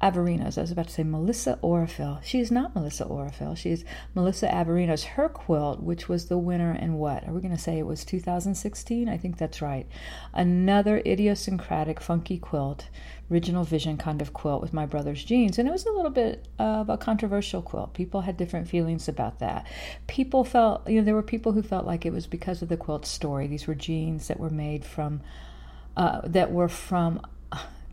Averinos. 0.05 0.59
I 0.59 0.61
was 0.61 0.71
about 0.71 0.89
to 0.89 0.93
say 0.93 1.03
Melissa 1.03 1.59
Orifil. 1.63 2.23
She 2.23 2.39
is 2.39 2.51
not 2.51 2.75
Melissa 2.75 3.07
Orifil. 3.07 3.57
She 3.57 3.71
is 3.71 3.87
Melissa 4.15 4.47
Averinos. 4.49 5.05
Her 5.05 5.31
quilt, 5.31 5.83
which 5.83 6.11
was 6.11 6.27
the 6.27 6.37
winner 6.37 6.75
in 6.75 6.95
what? 6.99 7.27
Are 7.27 7.33
we 7.33 7.41
going 7.41 7.57
to 7.57 7.61
say 7.61 7.79
it 7.79 7.87
was 7.87 8.05
2016? 8.05 9.09
I 9.09 9.17
think 9.17 9.39
that's 9.39 9.63
right. 9.63 9.87
Another 10.35 10.99
idiosyncratic, 11.07 12.03
funky 12.03 12.37
quilt, 12.37 12.91
original 13.31 13.65
vision 13.65 13.97
kind 13.97 14.21
of 14.21 14.35
quilt 14.35 14.61
with 14.61 14.75
my 14.75 14.85
brother's 14.85 15.25
jeans. 15.25 15.59
And 15.59 15.67
it 15.67 15.73
was 15.73 15.87
a 15.87 15.93
little 15.93 16.11
bit 16.11 16.49
of 16.59 16.91
a 16.91 16.99
controversial 16.99 17.63
quilt. 17.63 17.95
People 17.95 18.21
had 18.21 18.37
different 18.37 18.69
feelings 18.69 19.09
about 19.09 19.39
that. 19.39 19.67
People 20.07 20.45
felt, 20.45 20.87
you 20.87 21.01
know, 21.01 21.05
there 21.07 21.15
were 21.15 21.23
people 21.23 21.53
who 21.53 21.63
felt 21.63 21.87
like 21.87 22.05
it 22.05 22.13
was 22.13 22.27
because 22.27 22.61
of 22.61 22.69
the 22.69 22.77
quilt 22.77 23.07
story. 23.07 23.47
These 23.47 23.67
were 23.67 23.75
jeans 23.75 24.29
that 24.29 24.39
were 24.39 24.51
made 24.51 24.85
from, 24.85 25.23
uh, 25.97 26.21
that 26.25 26.53
were 26.53 26.69
from 26.69 27.23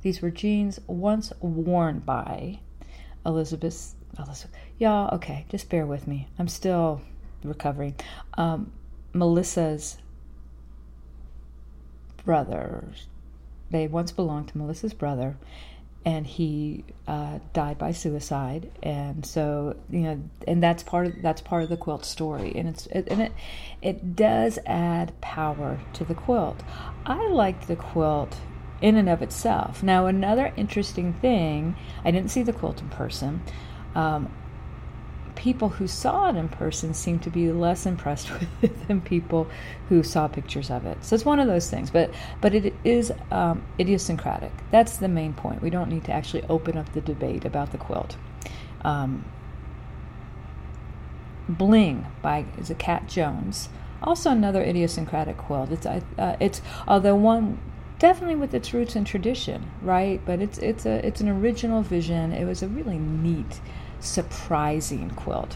these 0.01 0.21
were 0.21 0.31
jeans 0.31 0.79
once 0.87 1.31
worn 1.39 1.99
by 1.99 2.59
Elizabeth. 3.25 3.95
Elizabeth. 4.17 4.55
Y'all, 4.77 5.13
okay, 5.15 5.45
just 5.49 5.69
bear 5.69 5.85
with 5.85 6.07
me. 6.07 6.27
I'm 6.37 6.47
still 6.47 7.01
recovering. 7.43 7.95
Um, 8.35 8.71
Melissa's 9.13 9.97
brother. 12.25 12.89
They 13.69 13.87
once 13.87 14.11
belonged 14.11 14.49
to 14.49 14.57
Melissa's 14.57 14.93
brother, 14.93 15.37
and 16.03 16.25
he 16.25 16.83
uh, 17.07 17.39
died 17.53 17.77
by 17.77 17.91
suicide. 17.91 18.69
And 18.83 19.25
so, 19.25 19.77
you 19.89 20.01
know, 20.01 20.23
and 20.47 20.61
that's 20.61 20.83
part 20.83 21.07
of 21.07 21.21
that's 21.21 21.41
part 21.41 21.63
of 21.63 21.69
the 21.69 21.77
quilt 21.77 22.03
story, 22.05 22.51
and 22.55 22.67
it's 22.67 22.87
it, 22.87 23.07
and 23.09 23.21
it 23.21 23.31
it 23.81 24.15
does 24.15 24.59
add 24.65 25.19
power 25.21 25.79
to 25.93 26.03
the 26.03 26.15
quilt. 26.15 26.61
I 27.05 27.27
liked 27.29 27.67
the 27.67 27.75
quilt 27.75 28.35
in 28.81 28.95
and 28.95 29.07
of 29.07 29.21
itself. 29.21 29.83
Now, 29.83 30.07
another 30.07 30.53
interesting 30.57 31.13
thing, 31.13 31.75
I 32.03 32.11
didn't 32.11 32.31
see 32.31 32.43
the 32.43 32.53
quilt 32.53 32.81
in 32.81 32.89
person. 32.89 33.41
Um, 33.95 34.31
people 35.35 35.69
who 35.69 35.87
saw 35.87 36.29
it 36.29 36.35
in 36.35 36.47
person 36.49 36.93
seem 36.93 37.17
to 37.19 37.29
be 37.29 37.51
less 37.51 37.85
impressed 37.85 38.31
with 38.39 38.63
it 38.63 38.87
than 38.87 39.01
people 39.01 39.47
who 39.89 40.03
saw 40.03 40.27
pictures 40.27 40.69
of 40.69 40.85
it. 40.85 41.03
So 41.03 41.15
it's 41.15 41.25
one 41.25 41.39
of 41.39 41.47
those 41.47 41.69
things, 41.69 41.89
but 41.89 42.11
but 42.41 42.53
it 42.53 42.73
is 42.83 43.11
um, 43.31 43.63
idiosyncratic. 43.79 44.51
That's 44.71 44.97
the 44.97 45.07
main 45.07 45.33
point. 45.33 45.61
We 45.61 45.69
don't 45.69 45.89
need 45.89 46.05
to 46.05 46.11
actually 46.11 46.43
open 46.43 46.77
up 46.77 46.91
the 46.93 47.01
debate 47.01 47.45
about 47.45 47.71
the 47.71 47.77
quilt. 47.77 48.17
Um, 48.83 49.25
Bling 51.49 52.05
by 52.21 52.45
is 52.57 52.69
a 52.69 52.75
Cat 52.75 53.07
Jones, 53.07 53.69
also 54.01 54.29
another 54.29 54.61
idiosyncratic 54.61 55.37
quilt. 55.37 55.71
It's 55.71 55.85
uh, 55.85 56.37
it's 56.39 56.61
although 56.87 57.15
one 57.15 57.59
definitely 58.01 58.35
with 58.35 58.55
its 58.55 58.73
roots 58.73 58.95
and 58.95 59.05
tradition, 59.05 59.71
right? 59.83 60.19
But 60.25 60.41
it's 60.41 60.57
it's 60.57 60.87
a 60.87 61.05
it's 61.05 61.21
an 61.21 61.29
original 61.29 61.83
vision. 61.83 62.33
It 62.33 62.45
was 62.45 62.63
a 62.63 62.67
really 62.67 62.97
neat 62.97 63.61
surprising 63.99 65.11
quilt. 65.11 65.55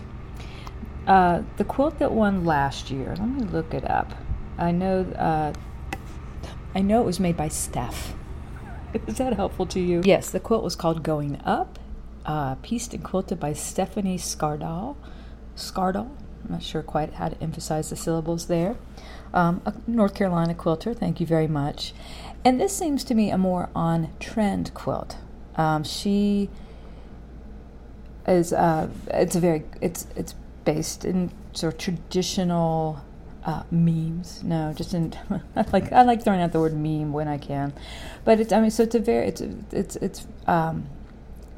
Uh, 1.07 1.41
the 1.57 1.63
quilt 1.63 1.97
that 1.99 2.11
won 2.11 2.45
last 2.45 2.91
year, 2.91 3.15
let 3.17 3.27
me 3.27 3.41
look 3.41 3.73
it 3.73 3.89
up. 3.89 4.13
I 4.57 4.71
know, 4.71 5.01
uh, 5.01 5.53
I 6.73 6.81
know 6.81 7.01
it 7.01 7.05
was 7.05 7.19
made 7.19 7.35
by 7.35 7.47
Steph. 7.47 8.13
Is 9.07 9.17
that 9.17 9.33
helpful 9.33 9.65
to 9.67 9.79
you? 9.79 10.01
Yes, 10.03 10.29
the 10.29 10.39
quilt 10.39 10.63
was 10.63 10.75
called 10.75 11.03
Going 11.03 11.39
Up, 11.45 11.77
uh, 12.25 12.55
pieced 12.55 12.93
and 12.93 13.03
quilted 13.03 13.39
by 13.39 13.53
Stephanie 13.53 14.17
Skardal. 14.17 14.95
Skardal, 15.55 16.09
I'm 16.45 16.51
not 16.51 16.63
sure 16.63 16.81
quite 16.81 17.13
how 17.13 17.29
to 17.29 17.41
emphasize 17.41 17.89
the 17.89 17.95
syllables 17.95 18.47
there. 18.47 18.75
Um, 19.33 19.61
a 19.65 19.73
North 19.85 20.15
Carolina 20.15 20.55
quilter, 20.55 20.93
thank 20.93 21.19
you 21.19 21.25
very 21.25 21.47
much. 21.47 21.93
And 22.45 22.61
this 22.61 22.77
seems 22.77 23.03
to 23.05 23.15
me 23.15 23.31
a 23.31 23.39
more 23.39 23.69
on 23.75 24.13
trend 24.19 24.71
quilt. 24.75 25.17
Um, 25.55 25.83
she 25.83 26.51
is 28.27 28.53
uh, 28.53 28.89
it's 29.07 29.35
a 29.35 29.39
very 29.39 29.63
it's 29.81 30.05
it's 30.15 30.35
based 30.63 31.05
in 31.05 31.31
sort 31.53 31.73
of 31.73 31.79
traditional 31.79 33.03
uh, 33.43 33.63
memes. 33.71 34.43
No, 34.43 34.73
just 34.73 34.93
in 34.93 35.13
I 35.55 35.65
like 35.73 35.91
I 35.91 36.03
like 36.03 36.23
throwing 36.23 36.41
out 36.41 36.51
the 36.51 36.59
word 36.59 36.75
meme 36.75 37.13
when 37.13 37.27
I 37.27 37.39
can, 37.39 37.73
but 38.23 38.39
it's 38.39 38.53
I 38.53 38.61
mean 38.61 38.69
so 38.69 38.83
it's 38.83 38.95
a 38.95 38.99
very 38.99 39.27
it's 39.27 39.41
it's 39.71 39.95
it's 39.95 40.27
um, 40.45 40.85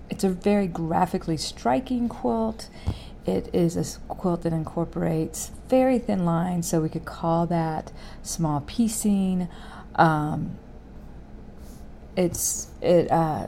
it's 0.10 0.24
a 0.24 0.30
very 0.30 0.68
graphically 0.68 1.36
striking 1.36 2.08
quilt. 2.08 2.70
It 3.26 3.50
is 3.54 3.76
a 3.76 4.00
quilt 4.08 4.44
that 4.44 4.54
incorporates 4.54 5.52
very 5.68 6.00
thin 6.00 6.24
lines, 6.24 6.70
so 6.70 6.80
we 6.80 6.88
could 6.88 7.04
call 7.04 7.46
that 7.48 7.92
small 8.24 8.62
piecing. 8.62 9.50
Um, 9.96 10.58
it's 12.18 12.68
it 12.82 13.10
uh, 13.10 13.48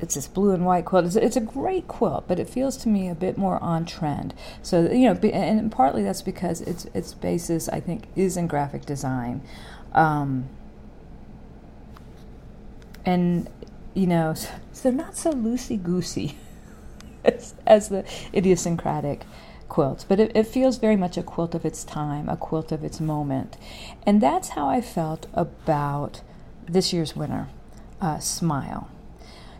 it's 0.00 0.16
this 0.16 0.26
blue 0.26 0.50
and 0.50 0.66
white 0.66 0.84
quilt. 0.84 1.06
It's, 1.06 1.16
it's, 1.16 1.36
a 1.36 1.40
great 1.40 1.88
quilt, 1.88 2.24
but 2.28 2.38
it 2.38 2.48
feels 2.48 2.76
to 2.78 2.88
me 2.88 3.08
a 3.08 3.14
bit 3.14 3.38
more 3.38 3.62
on 3.62 3.86
trend. 3.86 4.34
So 4.60 4.90
you 4.90 5.08
know, 5.08 5.28
and 5.30 5.72
partly 5.72 6.02
that's 6.02 6.20
because 6.20 6.60
its 6.60 6.84
its 6.86 7.14
basis, 7.14 7.68
I 7.68 7.80
think, 7.80 8.08
is 8.16 8.36
in 8.36 8.48
graphic 8.48 8.84
design, 8.84 9.40
um, 9.94 10.48
and 13.06 13.48
you 13.94 14.06
know, 14.06 14.34
so, 14.72 14.90
not 14.90 15.16
so 15.16 15.32
loosey 15.32 15.82
goosey 15.82 16.36
as, 17.24 17.54
as 17.66 17.88
the 17.88 18.04
idiosyncratic 18.34 19.22
quilts, 19.68 20.04
but 20.04 20.20
it, 20.20 20.32
it, 20.34 20.46
feels 20.46 20.76
very 20.78 20.96
much 20.96 21.16
a 21.16 21.22
quilt 21.22 21.54
of 21.54 21.64
its 21.64 21.84
time, 21.84 22.28
a 22.28 22.36
quilt 22.36 22.70
of 22.70 22.84
its 22.84 23.00
moment. 23.00 23.56
And 24.04 24.20
that's 24.20 24.50
how 24.50 24.68
I 24.68 24.80
felt 24.80 25.26
about 25.32 26.20
this 26.66 26.92
year's 26.92 27.16
winner, 27.16 27.48
uh, 28.00 28.18
Smile 28.18 28.88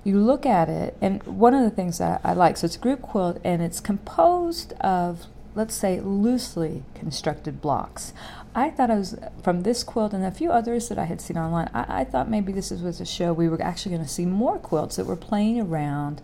you 0.04 0.20
look 0.20 0.44
at 0.44 0.68
it, 0.68 0.96
and 1.00 1.22
one 1.22 1.54
of 1.54 1.62
the 1.62 1.70
things 1.70 1.98
that 1.98 2.20
I 2.22 2.34
like, 2.34 2.58
so 2.58 2.66
it's 2.66 2.76
a 2.76 2.78
group 2.78 3.00
quilt 3.00 3.40
and 3.42 3.62
it's 3.62 3.80
composed 3.80 4.74
of, 4.74 5.26
let's 5.54 5.74
say, 5.74 5.98
loosely 5.98 6.84
constructed 6.94 7.62
blocks. 7.62 8.12
I 8.54 8.70
thought 8.70 8.90
I 8.90 8.96
was 8.96 9.18
from 9.42 9.62
this 9.62 9.82
quilt 9.82 10.12
and 10.12 10.22
a 10.22 10.30
few 10.30 10.52
others 10.52 10.88
that 10.90 10.98
I 10.98 11.04
had 11.04 11.22
seen 11.22 11.38
online. 11.38 11.70
I, 11.72 12.00
I 12.00 12.04
thought 12.04 12.28
maybe 12.28 12.52
this 12.52 12.70
was 12.70 13.00
a 13.00 13.06
show 13.06 13.32
we 13.32 13.48
were 13.48 13.60
actually 13.60 13.94
going 13.94 14.06
to 14.06 14.12
see 14.12 14.26
more 14.26 14.58
quilts 14.58 14.96
that 14.96 15.06
were 15.06 15.16
playing 15.16 15.58
around 15.58 16.20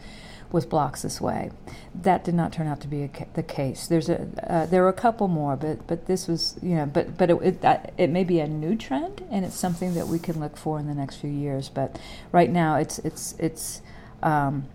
with 0.53 0.69
blocks 0.69 1.03
this 1.03 1.21
way. 1.21 1.51
That 1.95 2.25
did 2.25 2.35
not 2.35 2.53
turn 2.53 2.67
out 2.67 2.81
to 2.81 2.89
be 2.89 3.03
a, 3.05 3.11
the 3.35 3.43
case. 3.43 3.87
There's 3.87 4.09
a 4.09 4.29
uh, 4.49 4.67
there 4.67 4.83
were 4.83 4.89
a 4.89 4.95
couple 4.95 5.29
more, 5.29 5.57
but 5.57 5.87
but 5.87 6.07
this 6.07 6.27
was 6.27 6.59
you 6.63 6.75
know 6.77 6.87
but 6.87 7.17
but 7.17 7.31
it 7.31 7.37
it, 7.43 7.65
uh, 7.65 7.79
it 7.97 8.11
may 8.11 8.25
be 8.25 8.41
a 8.41 8.47
new 8.47 8.77
trend 8.77 9.27
and 9.31 9.45
it's 9.45 9.57
something 9.57 9.95
that 9.95 10.09
we 10.09 10.19
can 10.19 10.41
look 10.41 10.57
for 10.57 10.79
in 10.79 10.87
the 10.87 10.95
next 10.95 11.17
few 11.17 11.31
years. 11.31 11.69
But 11.69 11.99
right 12.33 12.51
now 12.51 12.77
it's 12.77 12.99
it's 13.01 13.35
it's. 13.39 13.83
Um, 14.23 14.69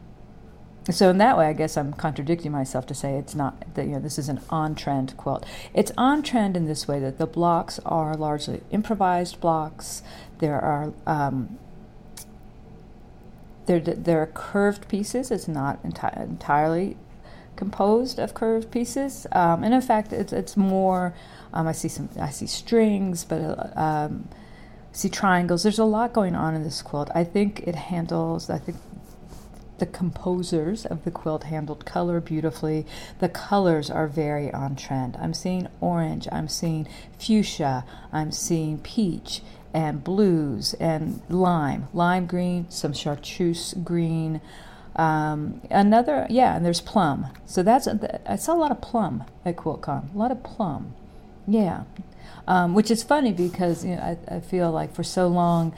so 0.92 1.10
in 1.10 1.18
that 1.18 1.36
way, 1.36 1.48
I 1.48 1.54
guess 1.54 1.78
I'm 1.78 1.94
contradicting 1.94 2.52
myself 2.52 2.86
to 2.88 2.94
say 2.94 3.16
it's 3.18 3.34
not 3.34 3.74
that 3.74 3.86
you 3.86 3.94
know 3.94 4.00
this 4.00 4.20
is 4.20 4.30
an 4.30 4.40
on-trend 4.52 5.18
quilt. 5.18 5.44
It's 5.74 5.92
on 5.98 6.22
trend 6.22 6.56
in 6.56 6.66
this 6.66 6.88
way 6.88 7.00
that 7.00 7.18
the 7.18 7.26
blocks 7.26 7.80
are 7.86 8.16
largely 8.16 8.62
improvised 8.70 9.40
blocks. 9.40 10.04
There 10.38 10.62
are 10.62 10.94
um, 11.08 11.58
there 13.66 14.22
are 14.22 14.28
curved 14.28 14.88
pieces. 14.88 15.32
It's 15.32 15.48
not 15.48 15.84
enti- 15.84 16.22
entirely 16.22 16.98
composed 17.56 18.20
of 18.20 18.34
curved 18.34 18.72
pieces, 18.72 19.26
um, 19.32 19.64
and 19.64 19.74
in 19.74 19.82
fact, 19.82 20.14
it's 20.14 20.34
it's 20.34 20.58
more. 20.58 21.14
Um, 21.54 21.68
I 21.68 21.72
see 21.72 21.88
some. 21.88 22.10
I 22.20 22.30
see 22.30 22.48
strings, 22.48 23.24
but 23.24 23.76
um, 23.78 24.30
see 24.92 25.10
triangles. 25.10 25.64
There's 25.64 25.80
a 25.80 25.86
lot 25.86 26.14
going 26.14 26.36
on 26.36 26.56
in 26.56 26.64
this 26.64 26.82
quilt. 26.82 27.10
I 27.16 27.24
think 27.24 27.62
it 27.62 27.76
handles. 27.76 28.50
I 28.50 28.58
think 28.58 28.78
the 29.78 29.86
composers 29.86 30.86
of 30.86 31.04
the 31.04 31.12
quilt 31.12 31.44
handled 31.44 31.86
color 31.86 32.22
beautifully. 32.22 32.86
The 33.20 33.30
colors 33.30 33.90
are 33.90 34.08
very 34.08 34.54
on 34.54 34.76
trend. 34.76 35.18
I'm 35.20 35.34
seeing 35.34 35.68
orange. 35.82 36.28
I'm 36.32 36.48
seeing 36.48 36.88
fuchsia. 37.20 37.86
I'm 38.12 38.32
seeing 38.32 38.80
peach 38.80 39.42
and 39.76 40.02
blues 40.06 40.74
and 40.76 41.22
lime, 41.28 41.90
lime 41.94 42.26
green, 42.26 42.66
some 42.70 42.94
chartreuse 42.94 43.74
green. 43.84 44.40
Um, 44.96 45.60
another, 45.70 46.26
yeah, 46.30 46.56
and 46.56 46.66
there's 46.66 46.80
plum. 46.80 47.28
So 47.46 47.62
that's, 47.62 47.86
I 48.26 48.38
saw 48.38 48.54
a 48.54 48.56
lot 48.56 48.72
of 48.72 48.80
plum 48.80 49.26
at 49.44 49.58
QuiltCon, 49.58 50.16
a 50.16 50.18
lot 50.18 50.32
of 50.32 50.42
plum. 50.44 50.96
Yeah. 51.46 51.84
Um, 52.48 52.74
which 52.74 52.90
is 52.90 53.04
funny 53.04 53.34
because 53.34 53.84
you 53.84 53.98
know, 53.98 54.18
I, 54.30 54.36
I 54.36 54.40
feel 54.40 54.72
like 54.72 54.96
for 54.96 55.04
so 55.04 55.28
long, 55.28 55.76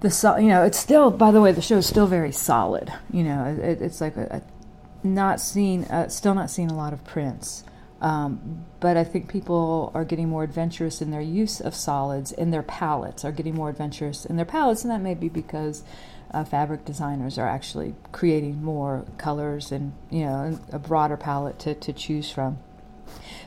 the 0.00 0.36
you 0.40 0.48
know 0.48 0.64
it's 0.64 0.78
still 0.78 1.12
by 1.12 1.30
the 1.30 1.40
way 1.40 1.52
the 1.52 1.62
show 1.62 1.76
is 1.76 1.86
still 1.86 2.08
very 2.08 2.32
solid 2.32 2.92
you 3.12 3.22
know 3.22 3.56
it, 3.62 3.80
it's 3.80 4.00
like 4.00 4.16
a, 4.16 4.42
a 4.42 5.06
not 5.06 5.40
seeing 5.40 5.84
uh, 5.84 6.08
still 6.08 6.34
not 6.34 6.50
seeing 6.50 6.68
a 6.72 6.74
lot 6.74 6.92
of 6.92 7.04
prints 7.04 7.62
um, 8.02 8.66
but 8.80 8.96
I 8.96 9.04
think 9.04 9.30
people 9.30 9.92
are 9.94 10.04
getting 10.04 10.28
more 10.28 10.42
adventurous 10.42 11.00
in 11.00 11.12
their 11.12 11.20
use 11.20 11.60
of 11.60 11.72
solids, 11.72 12.32
in 12.32 12.50
their 12.50 12.64
palettes, 12.64 13.24
are 13.24 13.30
getting 13.30 13.54
more 13.54 13.70
adventurous 13.70 14.24
in 14.24 14.34
their 14.36 14.44
palettes, 14.44 14.82
and 14.82 14.90
that 14.90 15.00
may 15.00 15.14
be 15.14 15.28
because 15.28 15.84
uh, 16.32 16.42
fabric 16.44 16.84
designers 16.84 17.38
are 17.38 17.48
actually 17.48 17.94
creating 18.10 18.60
more 18.60 19.06
colors 19.18 19.70
and 19.70 19.92
you 20.10 20.24
know 20.24 20.58
a 20.72 20.80
broader 20.80 21.16
palette 21.16 21.60
to, 21.60 21.74
to 21.76 21.92
choose 21.92 22.28
from. 22.30 22.58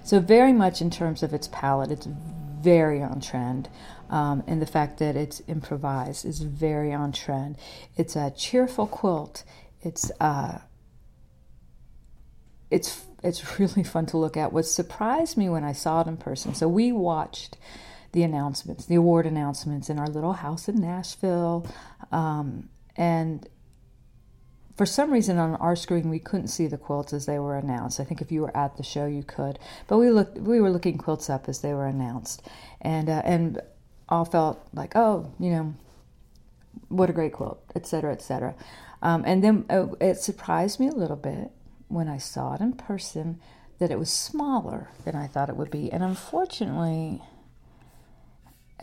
So 0.03 0.21
very 0.21 0.53
much 0.53 0.81
in 0.81 0.89
terms 0.89 1.21
of 1.21 1.33
its 1.33 1.49
palette, 1.49 1.91
it's 1.91 2.07
very 2.07 3.03
on 3.03 3.19
trend. 3.19 3.67
Um, 4.09 4.41
and 4.47 4.61
the 4.61 4.67
fact 4.67 4.99
that 4.99 5.17
it's 5.17 5.41
improvised 5.47 6.23
is 6.25 6.39
very 6.39 6.93
on 6.93 7.11
trend. 7.11 7.57
It's 7.97 8.15
a 8.15 8.31
cheerful 8.31 8.87
quilt. 8.87 9.43
It's 9.81 10.11
uh, 10.21 10.59
it's 12.71 13.03
it's 13.25 13.59
really 13.59 13.83
fun 13.83 14.05
to 14.07 14.17
look 14.17 14.37
at. 14.37 14.53
What 14.53 14.65
surprised 14.65 15.37
me 15.37 15.49
when 15.49 15.63
I 15.63 15.73
saw 15.73 16.01
it 16.01 16.07
in 16.07 16.17
person, 16.17 16.53
so 16.53 16.67
we 16.67 16.91
watched 16.91 17.57
the 18.11 18.23
announcements, 18.23 18.85
the 18.85 18.95
award 18.95 19.25
announcements 19.25 19.89
in 19.89 19.99
our 19.99 20.07
little 20.07 20.33
house 20.33 20.69
in 20.69 20.79
Nashville, 20.79 21.67
um, 22.11 22.69
and 22.95 23.47
for 24.77 24.85
some 24.85 25.11
reason 25.11 25.37
on 25.37 25.55
our 25.55 25.75
screen 25.75 26.09
we 26.09 26.19
couldn't 26.19 26.47
see 26.47 26.67
the 26.67 26.77
quilts 26.77 27.13
as 27.13 27.25
they 27.25 27.39
were 27.39 27.57
announced. 27.57 27.99
I 27.99 28.03
think 28.03 28.21
if 28.21 28.31
you 28.31 28.41
were 28.41 28.55
at 28.55 28.77
the 28.77 28.83
show 28.83 29.05
you 29.05 29.23
could, 29.23 29.59
but 29.87 29.97
we 29.97 30.09
looked 30.09 30.37
we 30.37 30.61
were 30.61 30.71
looking 30.71 30.97
quilts 30.97 31.29
up 31.29 31.49
as 31.49 31.59
they 31.59 31.73
were 31.73 31.87
announced, 31.87 32.47
and 32.81 33.09
uh, 33.09 33.21
and 33.25 33.61
all 34.07 34.25
felt 34.25 34.65
like 34.73 34.95
oh 34.95 35.33
you 35.39 35.49
know 35.49 35.75
what 36.89 37.09
a 37.09 37.13
great 37.13 37.33
quilt, 37.33 37.61
etc. 37.75 38.13
etc. 38.13 38.55
Um, 39.01 39.23
and 39.25 39.43
then 39.43 39.65
uh, 39.69 39.87
it 39.99 40.17
surprised 40.17 40.79
me 40.79 40.87
a 40.87 40.91
little 40.91 41.15
bit 41.15 41.51
when 41.87 42.07
I 42.07 42.17
saw 42.17 42.55
it 42.55 42.61
in 42.61 42.73
person 42.73 43.39
that 43.79 43.91
it 43.91 43.99
was 43.99 44.11
smaller 44.11 44.89
than 45.03 45.15
I 45.15 45.27
thought 45.27 45.49
it 45.49 45.57
would 45.57 45.71
be. 45.71 45.91
And 45.91 46.03
unfortunately, 46.03 47.21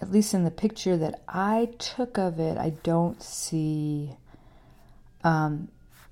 at 0.00 0.10
least 0.10 0.34
in 0.34 0.44
the 0.44 0.50
picture 0.50 0.96
that 0.96 1.22
I 1.28 1.70
took 1.78 2.18
of 2.18 2.38
it, 2.38 2.58
I 2.58 2.70
don't 2.82 3.22
see 3.22 4.16
um, 5.24 5.68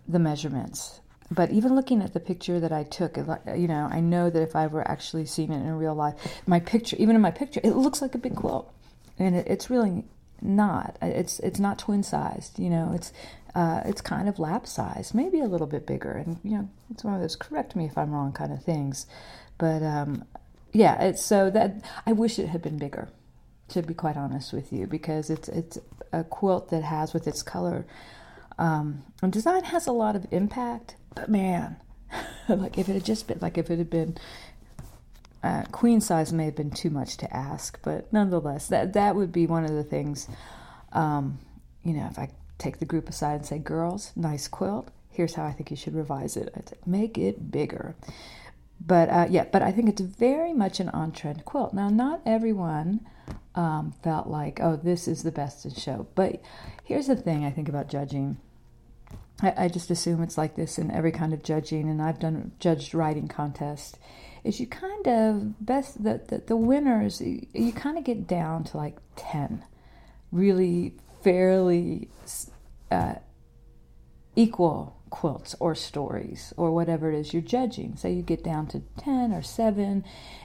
the 0.09 0.19
measurements. 0.19 1.01
But 1.31 1.51
even 1.51 1.77
looking 1.77 2.03
at 2.03 2.13
the 2.13 2.21
picture 2.21 2.59
that 2.59 2.73
I 2.73 2.83
took, 2.85 3.17
you 3.17 3.69
know, 3.69 3.89
I 3.91 4.01
know 4.01 4.31
that 4.31 4.43
if 4.43 4.57
I 4.57 4.67
were 4.67 4.89
actually 4.89 5.27
seeing 5.27 5.53
it 5.53 5.63
in 5.63 5.73
real 5.73 5.95
life, 5.95 6.43
my 6.47 6.59
picture, 6.59 6.97
even 6.99 7.15
in 7.15 7.23
my 7.23 7.31
picture, 7.31 7.61
it 7.63 7.77
looks 7.77 8.03
like 8.03 8.15
a 8.15 8.19
big 8.19 8.35
quilt, 8.35 8.73
and 9.19 9.37
it, 9.37 9.47
it's 9.47 9.71
really 9.71 10.05
not. 10.43 10.97
It's 11.03 11.39
it's 11.41 11.59
not 11.59 11.79
twin 11.79 12.03
sized. 12.03 12.59
You 12.59 12.71
know, 12.71 12.93
it's 12.95 13.13
uh, 13.55 13.83
it's 13.85 14.01
kind 14.01 14.29
of 14.29 14.39
lap 14.39 14.67
sized, 14.67 15.15
maybe 15.15 15.41
a 15.41 15.47
little 15.47 15.67
bit 15.67 15.87
bigger. 15.87 16.13
And 16.13 16.39
you 16.43 16.53
know, 16.53 16.69
it's 16.91 17.05
one 17.05 17.15
of 17.15 17.21
those 17.21 17.37
correct 17.37 17.77
me 17.77 17.87
if 17.87 17.97
I'm 17.99 18.13
wrong 18.13 18.33
kind 18.33 18.53
of 18.53 18.63
things. 18.63 19.07
But 19.59 19.83
um, 19.83 20.25
yeah, 20.73 21.03
it's 21.03 21.25
so 21.25 21.51
that 21.51 21.85
I 22.07 22.13
wish 22.13 22.39
it 22.39 22.49
had 22.49 22.63
been 22.63 22.79
bigger, 22.79 23.09
to 23.69 23.83
be 23.83 23.95
quite 23.95 24.17
honest 24.17 24.53
with 24.53 24.73
you, 24.73 24.87
because 24.87 25.31
it's 25.31 25.49
it's 25.49 25.79
a 26.13 26.25
quilt 26.25 26.71
that 26.71 26.83
has 26.83 27.15
with 27.15 27.27
its 27.27 27.43
color 27.43 27.87
um, 28.61 29.05
and 29.23 29.33
design 29.33 29.65
has 29.65 29.87
a 29.87 29.93
lot 29.93 30.15
of 30.15 30.27
impact, 30.31 30.95
but 31.15 31.31
man, 31.31 31.77
like 32.49 32.77
if 32.77 32.91
it 32.91 32.93
had 32.93 33.05
just 33.05 33.27
been 33.27 33.39
like 33.41 33.57
if 33.57 33.71
it 33.71 33.79
had 33.79 33.89
been 33.89 34.19
uh, 35.43 35.65
queen 35.73 36.01
size 36.01 36.33
may 36.33 36.45
have 36.47 36.57
been 36.57 36.71
too 36.71 36.91
much 36.91 37.17
to 37.19 37.37
ask, 37.37 37.79
but 37.83 38.13
nonetheless, 38.13 38.69
that 38.69 38.93
that 38.93 39.17
would 39.17 39.33
be 39.33 39.47
one 39.47 39.65
of 39.65 39.71
the 39.71 39.85
things. 39.85 40.29
Um, 40.93 41.39
you 41.83 41.95
know, 41.95 42.07
if 42.11 42.19
I 42.19 42.31
take 42.59 42.79
the 42.79 42.85
group 42.85 43.09
aside 43.09 43.37
and 43.37 43.47
say, 43.47 43.59
"Girls, 43.59 44.13
nice 44.17 44.49
quilt. 44.49 44.89
Here's 45.11 45.35
how 45.35 45.45
I 45.45 45.53
think 45.53 45.71
you 45.71 45.77
should 45.77 45.95
revise 45.95 46.37
it. 46.37 46.53
I'd 46.57 46.69
say, 46.69 46.77
make 46.87 47.17
it 47.17 47.51
bigger." 47.51 47.95
But 48.85 49.09
uh, 49.09 49.27
yeah, 49.31 49.45
but 49.51 49.63
I 49.63 49.73
think 49.73 49.89
it's 49.89 50.01
very 50.01 50.53
much 50.53 50.81
an 50.81 50.89
on-trend 50.91 51.45
quilt. 51.45 51.75
Now, 51.75 51.89
not 51.89 52.23
everyone 52.27 53.01
um, 53.55 53.95
felt 54.03 54.27
like, 54.27 54.61
"Oh, 54.61 54.77
this 54.77 55.09
is 55.09 55.23
the 55.23 55.33
best 55.33 55.65
in 55.65 55.73
show." 55.75 56.07
But 56.15 56.43
here's 56.85 57.07
the 57.07 57.17
thing 57.17 57.45
I 57.45 57.51
think 57.51 57.69
about 57.69 57.89
judging 57.89 58.37
I, 59.43 59.65
I 59.65 59.69
just 59.69 59.91
assume 59.91 60.23
it's 60.23 60.39
like 60.39 60.57
this 60.57 60.79
in 60.79 60.91
every 60.91 61.13
kind 61.13 61.33
of 61.33 61.43
judging, 61.43 61.89
and 61.89 62.03
I've 62.03 62.19
done 62.19 62.53
judged 62.59 62.95
writing 62.95 63.29
contest. 63.29 63.99
Is 64.45 64.61
you 64.61 64.67
kind 64.67 65.07
of 65.07 65.65
best 65.65 66.03
the 66.03 66.21
the, 66.27 66.39
the 66.39 66.57
winners 66.57 67.21
you, 67.21 67.47
you 67.53 67.73
kind 67.73 67.99
of 67.99 68.05
get 68.05 68.27
down 68.27 68.65
to 68.65 68.77
like 68.77 68.97
ten, 69.17 69.65
really 70.33 70.95
fairly 71.23 72.09
uh, 72.91 73.15
equal 74.37 74.97
quilts 75.11 75.55
or 75.61 75.75
stories 75.75 76.55
or 76.57 76.71
whatever 76.71 77.11
it 77.11 77.19
is 77.19 77.33
you're 77.33 77.43
judging. 77.43 77.97
so 77.97 78.09
you 78.09 78.23
get 78.23 78.45
down 78.45 78.67
to 78.69 78.81
10 78.99 79.33
or 79.33 79.43
7, 79.43 80.05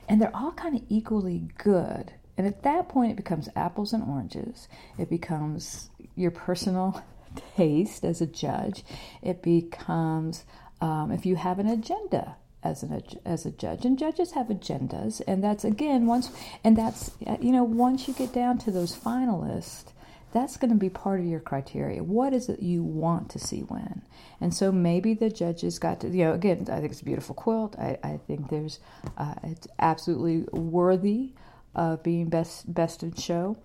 and 0.09 0.21
they're 0.21 0.35
all 0.35 0.51
kind 0.51 0.75
of 0.75 0.81
equally 0.89 1.47
good. 1.57 2.13
And 2.37 2.45
at 2.45 2.63
that 2.63 2.89
point, 2.89 3.11
it 3.11 3.15
becomes 3.15 3.47
apples 3.55 3.93
and 3.93 4.03
oranges. 4.03 4.67
It 4.97 5.09
becomes 5.09 5.89
your 6.15 6.31
personal 6.31 7.01
taste 7.55 8.03
as 8.03 8.19
a 8.21 8.25
judge. 8.25 8.83
It 9.21 9.41
becomes 9.41 10.43
um, 10.81 11.11
if 11.11 11.25
you 11.25 11.37
have 11.37 11.59
an 11.59 11.67
agenda 11.67 12.35
as 12.65 12.83
an 12.83 13.01
as 13.25 13.45
a 13.45 13.51
judge, 13.51 13.85
and 13.85 13.97
judges 13.97 14.31
have 14.31 14.47
agendas, 14.47 15.21
and 15.27 15.43
that's 15.43 15.63
again 15.63 16.05
once 16.07 16.31
and 16.63 16.75
that's 16.75 17.11
you 17.39 17.51
know 17.51 17.63
once 17.63 18.07
you 18.07 18.13
get 18.13 18.33
down 18.33 18.57
to 18.59 18.71
those 18.71 18.97
finalists. 18.97 19.91
That's 20.33 20.57
going 20.57 20.71
to 20.71 20.77
be 20.77 20.89
part 20.89 21.21
of 21.21 21.25
your 21.25 21.39
criteria. 21.39 22.03
What 22.03 22.33
is 22.33 22.49
it 22.49 22.61
you 22.61 22.83
want 22.83 23.29
to 23.29 23.39
see 23.39 23.63
win? 23.63 24.01
And 24.41 24.53
so 24.53 24.69
maybe 24.69 25.13
the 25.13 25.29
judges 25.29 25.79
got 25.79 26.01
to, 26.01 26.09
you 26.09 26.25
know, 26.25 26.33
again, 26.33 26.67
I 26.69 26.81
think 26.81 26.91
it's 26.91 26.99
a 26.99 27.05
beautiful 27.05 27.35
quilt. 27.35 27.79
I, 27.79 27.97
I 28.03 28.19
think 28.27 28.49
there's, 28.49 28.79
uh, 29.17 29.35
it's 29.43 29.65
absolutely 29.79 30.45
worthy 30.51 31.35
of 31.73 32.03
being 32.03 32.27
best 32.27 32.73
best 32.73 33.01
in 33.01 33.13
show. 33.13 33.55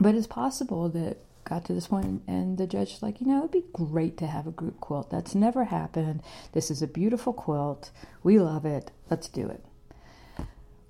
But 0.00 0.16
it's 0.16 0.26
possible 0.26 0.88
that 0.88 1.18
got 1.50 1.64
to 1.64 1.74
this 1.74 1.88
point 1.88 2.22
and 2.28 2.58
the 2.58 2.66
judge 2.66 3.02
like 3.02 3.20
you 3.20 3.26
know 3.26 3.40
it'd 3.40 3.50
be 3.50 3.64
great 3.72 4.16
to 4.16 4.26
have 4.28 4.46
a 4.46 4.52
group 4.52 4.80
quilt. 4.80 5.10
That's 5.10 5.34
never 5.34 5.64
happened. 5.64 6.22
This 6.52 6.70
is 6.70 6.80
a 6.80 6.86
beautiful 6.86 7.32
quilt. 7.32 7.90
We 8.22 8.38
love 8.38 8.64
it. 8.64 8.92
Let's 9.10 9.28
do 9.28 9.48
it. 9.48 9.64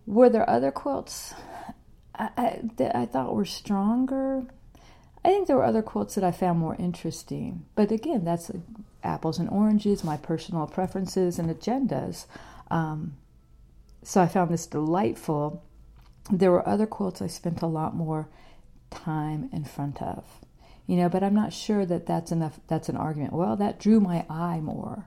Were 0.06 0.28
there 0.28 0.48
other 0.48 0.70
quilts? 0.70 1.32
I, 2.14 2.28
I, 2.36 2.60
that 2.76 2.94
i 2.94 3.06
thought 3.06 3.34
were 3.34 3.46
stronger? 3.46 4.44
I 5.24 5.28
think 5.28 5.46
there 5.46 5.56
were 5.56 5.64
other 5.64 5.82
quilts 5.82 6.14
that 6.14 6.24
i 6.24 6.30
found 6.30 6.58
more 6.58 6.76
interesting. 6.78 7.64
But 7.74 7.90
again 7.90 8.24
that's 8.26 8.50
apples 9.02 9.38
and 9.38 9.48
oranges 9.48 10.04
my 10.04 10.18
personal 10.18 10.66
preferences 10.66 11.38
and 11.38 11.48
agendas. 11.48 12.26
Um, 12.70 13.16
so 14.02 14.20
i 14.20 14.26
found 14.26 14.50
this 14.50 14.66
delightful. 14.66 15.64
There 16.30 16.50
were 16.52 16.68
other 16.68 16.86
quilts 16.86 17.22
i 17.22 17.28
spent 17.28 17.62
a 17.62 17.66
lot 17.66 17.96
more 17.96 18.28
time 18.90 19.48
in 19.54 19.64
front 19.64 20.02
of 20.02 20.24
you 20.90 20.96
know 20.96 21.08
but 21.08 21.22
i'm 21.22 21.34
not 21.34 21.52
sure 21.52 21.86
that 21.86 22.04
that's 22.04 22.32
enough 22.32 22.58
that's 22.66 22.88
an 22.88 22.96
argument 22.96 23.32
well 23.32 23.56
that 23.56 23.78
drew 23.78 24.00
my 24.00 24.26
eye 24.28 24.58
more 24.60 25.06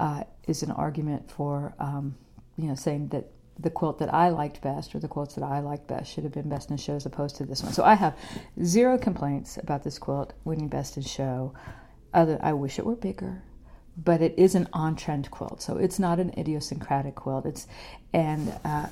uh, 0.00 0.24
is 0.48 0.62
an 0.62 0.70
argument 0.70 1.30
for 1.30 1.74
um, 1.78 2.16
you 2.56 2.66
know 2.66 2.74
saying 2.74 3.08
that 3.08 3.30
the 3.58 3.70
quilt 3.70 3.98
that 3.98 4.12
I 4.12 4.30
liked 4.30 4.62
best 4.62 4.94
or 4.94 5.00
the 5.00 5.08
quilts 5.08 5.34
that 5.34 5.44
I 5.44 5.60
liked 5.60 5.86
best 5.86 6.10
should 6.10 6.24
have 6.24 6.32
been 6.32 6.48
best 6.48 6.70
in 6.70 6.78
show 6.78 6.96
as 6.96 7.04
opposed 7.04 7.36
to 7.36 7.44
this 7.44 7.62
one. 7.62 7.74
So 7.74 7.84
I 7.84 7.94
have 7.94 8.16
zero 8.64 8.96
complaints 8.96 9.58
about 9.58 9.84
this 9.84 9.98
quilt 9.98 10.32
winning 10.44 10.68
best 10.68 10.96
in 10.96 11.02
show. 11.02 11.52
Other, 12.14 12.38
I 12.42 12.54
wish 12.54 12.78
it 12.78 12.86
were 12.86 12.96
bigger, 12.96 13.42
but 13.96 14.22
it 14.22 14.34
is 14.38 14.54
an 14.54 14.66
on-trend 14.72 15.30
quilt, 15.30 15.60
so 15.60 15.76
it's 15.76 15.98
not 15.98 16.18
an 16.18 16.32
idiosyncratic 16.38 17.14
quilt. 17.14 17.44
It's 17.44 17.66
and 18.14 18.52
uh, 18.64 18.86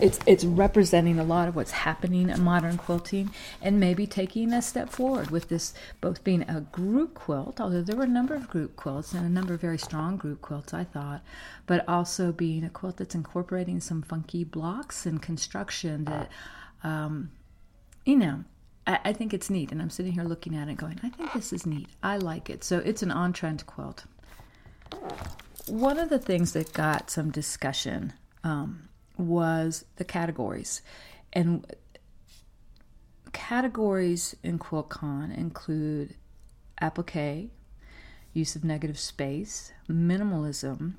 it's 0.00 0.18
it's 0.26 0.44
representing 0.44 1.18
a 1.18 1.24
lot 1.24 1.48
of 1.48 1.56
what's 1.56 1.70
happening 1.70 2.28
in 2.28 2.42
modern 2.42 2.76
quilting 2.76 3.30
and 3.60 3.78
maybe 3.78 4.06
taking 4.06 4.52
a 4.52 4.62
step 4.62 4.88
forward 4.88 5.30
with 5.30 5.48
this 5.48 5.74
both 6.00 6.22
being 6.24 6.42
a 6.42 6.60
group 6.72 7.14
quilt 7.14 7.60
although 7.60 7.82
there 7.82 7.96
were 7.96 8.04
a 8.04 8.08
number 8.08 8.34
of 8.34 8.48
group 8.48 8.76
quilts 8.76 9.12
and 9.12 9.24
a 9.24 9.28
number 9.28 9.54
of 9.54 9.60
very 9.60 9.78
strong 9.78 10.16
group 10.16 10.40
quilts 10.40 10.74
i 10.74 10.84
thought 10.84 11.22
but 11.66 11.86
also 11.88 12.32
being 12.32 12.64
a 12.64 12.70
quilt 12.70 12.96
that's 12.96 13.14
incorporating 13.14 13.80
some 13.80 14.02
funky 14.02 14.44
blocks 14.44 15.06
and 15.06 15.22
construction 15.22 16.04
that 16.04 16.30
um, 16.82 17.30
you 18.04 18.16
know 18.16 18.44
I, 18.86 19.12
think 19.12 19.32
it's 19.32 19.50
neat. 19.50 19.70
And 19.70 19.80
i'm 19.80 19.90
sitting 19.90 20.12
here 20.12 20.24
looking 20.24 20.56
at 20.56 20.68
it 20.68 20.76
going 20.76 20.98
i 21.04 21.10
think 21.10 21.32
this 21.32 21.52
is 21.52 21.64
neat. 21.64 21.88
I 22.02 22.16
like 22.16 22.50
it. 22.50 22.64
So 22.64 22.78
it's 22.78 23.02
an 23.02 23.12
on-trend 23.12 23.64
quilt. 23.66 24.04
One 25.68 25.98
of 25.98 26.08
the 26.08 26.18
things 26.18 26.52
that 26.54 26.72
got 26.72 27.10
some 27.10 27.30
discussion 27.30 28.14
um, 28.42 28.88
was 29.20 29.84
the 29.96 30.04
categories. 30.04 30.82
And 31.32 31.66
categories 33.32 34.36
in 34.42 34.58
QuiltCon 34.58 35.36
include 35.36 36.14
applique, 36.80 37.50
use 38.32 38.56
of 38.56 38.64
negative 38.64 38.98
space, 38.98 39.72
minimalism. 39.88 40.94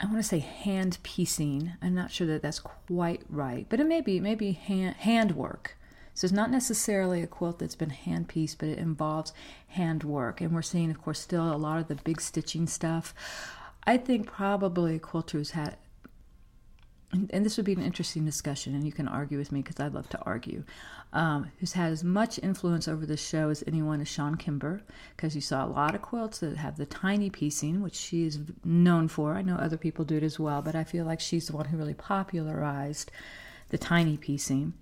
I 0.00 0.06
want 0.06 0.18
to 0.18 0.22
say 0.24 0.40
hand 0.40 0.98
piecing. 1.02 1.72
I'm 1.80 1.94
not 1.94 2.10
sure 2.10 2.26
that 2.26 2.42
that's 2.42 2.58
quite 2.58 3.22
right, 3.28 3.66
but 3.68 3.78
it 3.78 3.86
may 3.86 4.00
be 4.00 4.18
maybe 4.18 4.52
hand 4.52 4.96
handwork. 4.96 5.76
So 6.14 6.26
it's 6.26 6.32
not 6.32 6.50
necessarily 6.50 7.22
a 7.22 7.26
quilt 7.26 7.58
that's 7.58 7.76
been 7.76 7.90
hand 7.90 8.28
pieced, 8.28 8.58
but 8.58 8.68
it 8.68 8.78
involves 8.78 9.32
handwork. 9.68 10.40
And 10.40 10.52
we're 10.52 10.62
seeing, 10.62 10.90
of 10.90 11.00
course, 11.00 11.20
still 11.20 11.52
a 11.52 11.56
lot 11.56 11.78
of 11.78 11.88
the 11.88 11.94
big 11.94 12.20
stitching 12.20 12.66
stuff. 12.66 13.14
I 13.84 13.96
think 13.96 14.26
probably 14.26 14.98
quilters 14.98 15.52
had 15.52 15.76
and 17.12 17.44
this 17.44 17.56
would 17.56 17.66
be 17.66 17.74
an 17.74 17.82
interesting 17.82 18.24
discussion, 18.24 18.74
and 18.74 18.84
you 18.84 18.92
can 18.92 19.06
argue 19.06 19.36
with 19.36 19.52
me 19.52 19.60
because 19.60 19.78
I'd 19.78 19.92
love 19.92 20.08
to 20.10 20.20
argue. 20.22 20.64
Um, 21.12 21.50
who's 21.60 21.74
had 21.74 21.92
as 21.92 22.02
much 22.02 22.38
influence 22.42 22.88
over 22.88 23.04
the 23.04 23.18
show 23.18 23.50
as 23.50 23.62
anyone 23.66 24.00
is 24.00 24.08
Chawne 24.08 24.38
Kimber, 24.38 24.82
because 25.14 25.34
you 25.34 25.42
saw 25.42 25.64
a 25.64 25.68
lot 25.68 25.94
of 25.94 26.00
quilts 26.00 26.38
that 26.38 26.56
have 26.56 26.78
the 26.78 26.86
tiny 26.86 27.28
piecing, 27.28 27.82
which 27.82 27.94
she 27.94 28.24
is 28.24 28.38
known 28.64 29.08
for. 29.08 29.34
I 29.34 29.42
know 29.42 29.56
other 29.56 29.76
people 29.76 30.06
do 30.06 30.16
it 30.16 30.22
as 30.22 30.40
well, 30.40 30.62
but 30.62 30.74
I 30.74 30.84
feel 30.84 31.04
like 31.04 31.20
she's 31.20 31.48
the 31.48 31.56
one 31.56 31.66
who 31.66 31.76
really 31.76 31.92
popularized 31.92 33.10
the 33.68 33.78
tiny 33.78 34.16
piecing. 34.16 34.72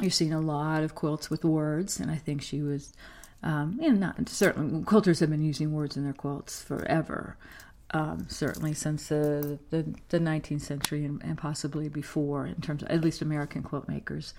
You're 0.00 0.10
seeing 0.10 0.32
a 0.32 0.40
lot 0.40 0.82
of 0.82 0.96
quilts 0.96 1.30
with 1.30 1.44
words, 1.44 2.00
and 2.00 2.10
I 2.10 2.16
think 2.16 2.42
she 2.42 2.62
was. 2.62 2.92
Um, 3.44 3.80
and 3.82 3.98
not 3.98 4.28
certainly 4.28 4.84
quilters 4.84 5.18
have 5.18 5.30
been 5.30 5.42
using 5.42 5.72
words 5.72 5.96
in 5.96 6.04
their 6.04 6.12
quilts 6.12 6.62
forever, 6.62 7.36
um, 7.92 8.26
certainly 8.28 8.72
since 8.72 9.08
the, 9.08 9.58
the, 9.70 9.94
the 10.08 10.18
19th 10.18 10.62
century 10.62 11.04
and, 11.04 11.22
and, 11.22 11.36
possibly 11.36 11.88
before, 11.88 12.46
in 12.46 12.60
terms 12.60 12.82
of 12.82 12.88
at 12.88 13.02
least 13.02 13.20
American 13.20 13.62
quilt 13.62 13.88
makers. 13.88 14.32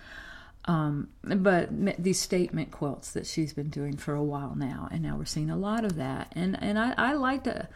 Um, 0.66 1.10
but 1.24 1.70
these 2.02 2.20
statement 2.20 2.72
quilts 2.72 3.12
that 3.12 3.28
she's 3.28 3.54
been 3.54 3.70
doing 3.70 3.98
for 3.98 4.16
a 4.16 4.24
while 4.24 4.56
now, 4.56 4.88
and 4.92 5.04
now 5.04 5.18
we're 5.18 5.26
seeing 5.26 5.50
a 5.50 5.58
lot 5.58 5.84
of 5.84 5.96
that. 5.98 6.32
And 6.32 6.58
and 6.62 6.80
I, 6.80 6.94
I 6.98 7.14
like 7.14 7.44
to, 7.44 7.68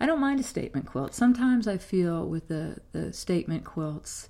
I 0.00 0.06
don't 0.06 0.20
mind 0.20 0.38
a 0.40 0.44
statement 0.44 0.86
quilt. 0.86 1.14
Sometimes 1.14 1.66
I 1.66 1.78
feel 1.78 2.24
with 2.24 2.48
the 2.48 2.78
the 2.92 3.12
statement 3.12 3.64
quilts, 3.64 4.28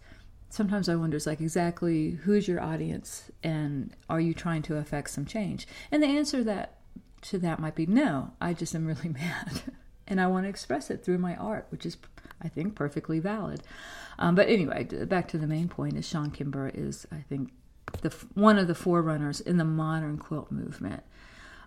sometimes 0.49 0.89
I 0.89 0.97
wonder, 0.97 1.19
it's 1.19 1.27
like 1.27 1.43
exactly 1.43 2.13
who's 2.13 2.49
your 2.49 2.63
audience, 2.63 3.31
and 3.43 3.95
are 4.09 4.21
you 4.21 4.33
trying 4.33 4.63
to 4.63 4.77
affect 4.79 5.11
some 5.11 5.27
change? 5.27 5.69
And 5.93 6.03
the 6.03 6.09
answer 6.09 6.43
that 6.45 6.79
to 7.21 7.39
that 7.39 7.61
might 7.61 7.75
be 7.75 7.87
no. 7.87 8.33
I 8.41 8.55
just 8.55 8.75
am 8.75 8.87
really 8.87 9.09
mad 9.11 9.63
and 10.09 10.21
I 10.21 10.27
want 10.27 10.45
to 10.45 10.49
express 10.49 10.91
it 10.91 11.05
through 11.05 11.19
my 11.19 11.37
art, 11.37 11.67
which 11.71 11.87
is, 11.87 11.97
I 12.43 12.49
think, 12.49 12.75
perfectly 12.75 13.21
valid. 13.21 13.63
Um, 14.19 14.35
but 14.35 14.49
anyway, 14.49 14.85
back 14.85 15.29
to 15.29 15.39
the 15.39 15.47
main 15.47 15.69
point: 15.69 15.97
is 15.97 16.07
Chawne 16.07 16.35
Kimber 16.35 16.71
is, 16.75 17.07
I 17.13 17.21
think, 17.29 17.53
the 18.03 18.11
one 18.35 18.59
of 18.59 18.67
the 18.67 18.75
forerunners 18.75 19.41
in 19.41 19.59
the 19.59 19.65
modern 19.65 20.19
quilt 20.19 20.51
movement. 20.51 21.05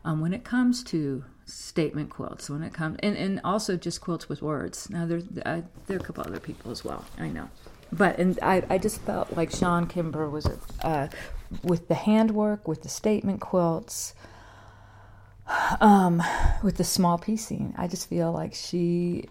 Um, 0.04 0.19
when 0.19 0.34
it 0.34 0.43
comes 0.43 0.84
to 0.86 1.23
statement 1.45 2.10
quilts, 2.10 2.49
when 2.49 2.63
it 2.63 2.73
comes, 2.73 2.97
and, 3.04 3.15
and 3.15 3.39
also 3.43 3.77
just 3.77 4.01
quilts 4.01 4.27
with 4.27 4.41
words. 4.41 4.89
Now 4.89 5.06
there, 5.06 5.21
I, 5.45 5.63
there 5.86 5.97
are 5.97 5.99
a 5.99 6.04
couple 6.04 6.23
other 6.25 6.39
people 6.39 6.71
as 6.71 6.84
well. 6.84 7.06
I 7.19 7.30
know, 7.30 7.49
but 7.91 8.17
and 8.17 8.39
I, 8.41 8.63
I 8.69 8.77
just 8.80 9.01
felt 9.01 9.38
like 9.38 9.51
Chawne 9.51 9.88
Kimber 9.88 10.30
was 10.30 10.47
uh, 10.82 11.08
with 11.63 11.88
the 11.88 11.95
handwork, 11.95 12.67
with 12.67 12.82
the 12.82 12.89
statement 12.89 13.41
quilts, 13.41 14.15
um, 15.80 16.21
with 16.63 16.77
the 16.77 16.84
small 16.84 17.17
piecing. 17.17 17.73
I 17.77 17.88
just 17.88 18.10
feel 18.10 18.32
like 18.32 18.54
she 18.54 19.27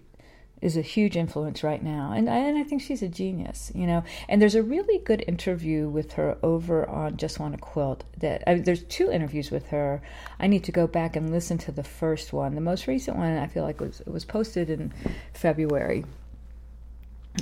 is 0.61 0.77
a 0.77 0.81
huge 0.81 1.17
influence 1.17 1.63
right 1.63 1.81
now, 1.81 2.13
and 2.15 2.29
I, 2.29 2.37
and 2.37 2.57
I 2.57 2.63
think 2.63 2.81
she's 2.83 3.01
a 3.01 3.07
genius, 3.07 3.71
you 3.73 3.87
know. 3.87 4.03
And 4.29 4.39
there's 4.39 4.53
a 4.53 4.61
really 4.61 4.99
good 4.99 5.23
interview 5.27 5.89
with 5.89 6.13
her 6.13 6.37
over 6.43 6.87
on 6.87 7.17
Just 7.17 7.39
Want 7.39 7.55
to 7.55 7.59
Quilt. 7.59 8.03
That 8.19 8.43
I 8.47 8.55
mean, 8.55 8.63
there's 8.63 8.83
two 8.83 9.11
interviews 9.11 9.49
with 9.49 9.67
her. 9.67 10.01
I 10.39 10.47
need 10.47 10.63
to 10.65 10.71
go 10.71 10.85
back 10.85 11.15
and 11.15 11.31
listen 11.31 11.57
to 11.59 11.71
the 11.71 11.83
first 11.83 12.31
one. 12.31 12.53
The 12.53 12.61
most 12.61 12.85
recent 12.85 13.17
one 13.17 13.37
I 13.37 13.47
feel 13.47 13.63
like 13.63 13.81
was 13.81 14.01
was 14.05 14.23
posted 14.23 14.69
in 14.69 14.93
February, 15.33 16.05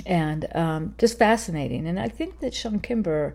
and 0.06 0.46
um, 0.56 0.94
just 0.96 1.18
fascinating. 1.18 1.86
And 1.86 2.00
I 2.00 2.08
think 2.08 2.40
that 2.40 2.52
Chawne 2.52 2.82
Kimber. 2.82 3.34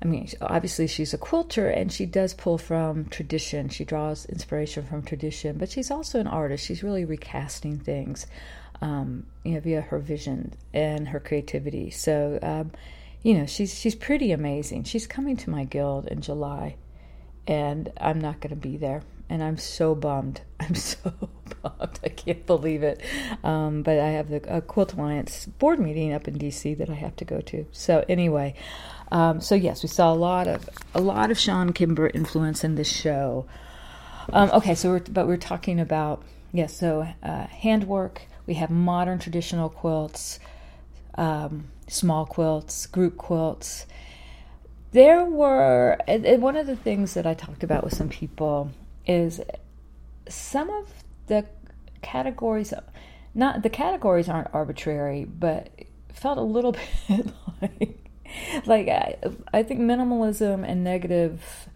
I 0.00 0.06
mean, 0.06 0.28
obviously 0.40 0.86
she's 0.86 1.12
a 1.12 1.18
quilter 1.18 1.68
and 1.68 1.90
she 1.92 2.06
does 2.06 2.32
pull 2.32 2.56
from 2.56 3.06
tradition. 3.06 3.68
She 3.68 3.84
draws 3.84 4.26
inspiration 4.26 4.86
from 4.86 5.02
tradition, 5.02 5.58
but 5.58 5.70
she's 5.70 5.90
also 5.90 6.20
an 6.20 6.28
artist. 6.28 6.64
She's 6.64 6.84
really 6.84 7.04
recasting 7.04 7.78
things 7.78 8.26
um, 8.80 9.26
you 9.44 9.54
know, 9.54 9.60
via 9.60 9.80
her 9.80 9.98
vision 9.98 10.54
and 10.72 11.08
her 11.08 11.20
creativity. 11.20 11.90
So, 11.90 12.38
um, 12.42 12.72
you 13.22 13.34
know, 13.34 13.46
she's 13.46 13.78
she's 13.78 13.94
pretty 13.94 14.32
amazing. 14.32 14.84
She's 14.84 15.06
coming 15.06 15.36
to 15.38 15.50
my 15.50 15.64
guild 15.64 16.06
in 16.06 16.20
July, 16.20 16.76
and 17.46 17.92
I'm 18.00 18.20
not 18.20 18.40
going 18.40 18.50
to 18.50 18.56
be 18.56 18.76
there, 18.76 19.02
and 19.28 19.42
I'm 19.42 19.58
so 19.58 19.94
bummed. 19.94 20.42
I'm 20.68 20.74
so 20.74 21.12
bummed. 21.62 22.00
I 22.04 22.08
can't 22.08 22.46
believe 22.46 22.82
it. 22.82 23.02
Um, 23.42 23.82
but 23.82 23.98
I 23.98 24.08
have 24.08 24.28
the 24.28 24.40
Quilt 24.66 24.94
Alliance 24.94 25.46
board 25.46 25.80
meeting 25.80 26.12
up 26.12 26.28
in 26.28 26.38
DC 26.38 26.76
that 26.78 26.90
I 26.90 26.94
have 26.94 27.16
to 27.16 27.24
go 27.24 27.40
to. 27.40 27.66
So 27.72 28.04
anyway, 28.08 28.54
um, 29.10 29.40
so 29.40 29.54
yes, 29.54 29.82
we 29.82 29.88
saw 29.88 30.12
a 30.12 30.14
lot 30.14 30.46
of 30.46 30.68
a 30.94 31.00
lot 31.00 31.30
of 31.30 31.38
Chawne 31.38 31.74
Kimber 31.74 32.08
influence 32.08 32.64
in 32.64 32.74
this 32.74 32.90
show. 32.90 33.46
Um, 34.32 34.50
okay, 34.52 34.74
so 34.74 34.90
we're 34.90 35.00
but 35.00 35.26
we're 35.26 35.38
talking 35.38 35.80
about 35.80 36.22
yes, 36.52 36.76
so 36.76 37.08
uh, 37.22 37.46
handwork 37.46 38.22
we 38.48 38.54
have 38.54 38.70
modern 38.70 39.18
traditional 39.18 39.68
quilts, 39.68 40.40
um, 41.16 41.68
small 41.86 42.24
quilts, 42.24 42.86
group 42.86 43.18
quilts. 43.18 43.84
There 44.92 45.26
were, 45.26 45.98
and 46.08 46.40
one 46.40 46.56
of 46.56 46.66
the 46.66 46.74
things 46.74 47.12
that 47.12 47.26
I 47.26 47.34
talked 47.34 47.62
about 47.62 47.84
with 47.84 47.92
some 47.92 48.08
people 48.08 48.70
is 49.06 49.42
some 50.28 50.70
of 50.70 50.92
the 51.26 51.46
categories, 52.02 52.72
not 53.34 53.62
the 53.62 53.70
categories 53.70 54.28
aren't 54.28 54.48
arbitrary, 54.52 55.24
but 55.24 55.70
felt 56.12 56.38
a 56.38 56.42
little 56.42 56.72
bit 57.08 57.26
like, 57.62 58.10
like 58.66 58.88
I, 58.88 59.16
I 59.52 59.62
think 59.62 59.80
minimalism 59.80 60.68
and 60.68 60.84
negative 60.84 61.68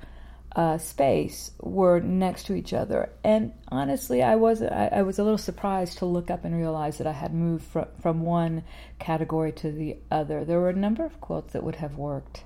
uh, 0.55 0.77
space 0.77 1.53
were 1.61 2.01
next 2.01 2.45
to 2.45 2.55
each 2.55 2.73
other. 2.73 3.11
And 3.25 3.53
honestly, 3.69 4.23
I 4.23 4.37
was 4.37 4.63
I, 4.63 4.91
I, 4.93 5.03
was 5.03 5.19
a 5.19 5.23
little 5.25 5.39
surprised 5.39 5.99
to 5.99 6.07
look 6.07 6.31
up 6.31 6.45
and 6.45 6.55
realize 6.55 6.99
that 6.99 7.07
I 7.07 7.13
had 7.13 7.33
moved 7.33 7.65
from 7.65 7.87
from 8.01 8.23
one 8.23 8.65
category 8.99 9.53
to 9.53 9.73
the 9.73 9.97
other. 10.11 10.45
There 10.45 10.61
were 10.61 10.69
a 10.69 10.75
number 10.75 11.05
of 11.05 11.21
quotes 11.21 11.55
that 11.55 11.63
would 11.63 11.77
have 11.77 11.97
worked 11.97 12.45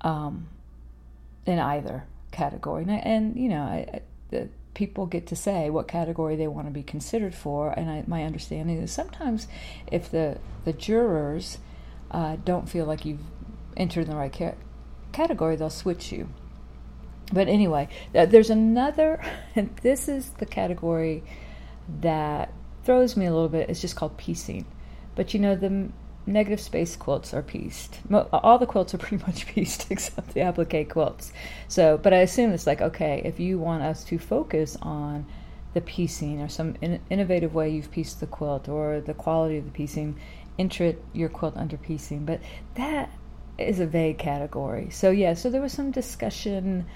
um, 0.00 0.48
in 1.44 1.58
either 1.58 2.04
category, 2.32 2.84
and, 2.84 2.90
and 2.90 3.36
you 3.36 3.50
know, 3.50 3.62
I, 3.62 4.00
people 4.76 5.06
get 5.06 5.26
to 5.26 5.34
say 5.34 5.70
what 5.70 5.88
category 5.88 6.36
they 6.36 6.46
want 6.46 6.68
to 6.68 6.72
be 6.72 6.84
considered 6.84 7.34
for. 7.34 7.70
And 7.70 7.90
I, 7.90 8.04
my 8.06 8.22
understanding 8.22 8.78
is 8.78 8.92
sometimes 8.92 9.48
if 9.90 10.10
the 10.10 10.38
the 10.64 10.72
jurors 10.72 11.58
uh, 12.12 12.36
don't 12.44 12.68
feel 12.68 12.86
like 12.86 13.04
you've 13.04 13.26
entered 13.76 14.04
in 14.04 14.10
the 14.10 14.16
right 14.16 14.32
ca- 14.32 14.54
category, 15.12 15.56
they'll 15.56 15.70
switch 15.70 16.12
you 16.12 16.28
but 17.32 17.48
anyway, 17.48 17.88
there's 18.12 18.50
another, 18.50 19.20
and 19.56 19.74
this 19.82 20.08
is 20.08 20.30
the 20.30 20.46
category 20.46 21.24
that 22.00 22.52
throws 22.84 23.16
me 23.16 23.26
a 23.26 23.32
little 23.32 23.48
bit. 23.48 23.68
It's 23.68 23.80
just 23.80 23.96
called 23.96 24.16
piecing. 24.16 24.66
But 25.14 25.34
you 25.34 25.40
know, 25.40 25.56
the 25.56 25.88
negative 26.26 26.60
space 26.60 26.96
quilts 26.96 27.32
are 27.32 27.42
pieced. 27.42 28.00
All 28.12 28.58
the 28.58 28.66
quilts 28.66 28.94
are 28.94 28.98
pretty 29.04 29.24
much 29.24 29.46
pieced 29.46 29.86
except 29.90 30.34
the 30.34 30.40
applique 30.40 30.88
quilts. 30.88 31.32
So, 31.68 31.98
but 31.98 32.12
I 32.12 32.18
assume 32.18 32.52
it's 32.52 32.66
like, 32.66 32.80
okay, 32.80 33.22
if 33.24 33.40
you 33.40 33.58
want 33.58 33.82
us 33.82 34.04
to 34.04 34.18
focus 34.18 34.76
on 34.82 35.26
the 35.74 35.80
piecing 35.80 36.40
or 36.40 36.48
some 36.48 36.74
in- 36.80 37.00
innovative 37.10 37.54
way 37.54 37.70
you've 37.70 37.90
pieced 37.90 38.20
the 38.20 38.26
quilt 38.26 38.68
or 38.68 39.00
the 39.00 39.14
quality 39.14 39.58
of 39.58 39.64
the 39.64 39.70
piecing, 39.70 40.18
enter 40.58 40.94
your 41.12 41.28
quilt 41.28 41.56
under 41.56 41.76
piecing. 41.76 42.24
But 42.24 42.40
that 42.74 43.10
is 43.58 43.80
a 43.80 43.86
vague 43.86 44.18
category. 44.18 44.90
So, 44.90 45.10
yeah, 45.10 45.34
so 45.34 45.50
there 45.50 45.60
was 45.62 45.72
some 45.72 45.90
discussion 45.90 46.86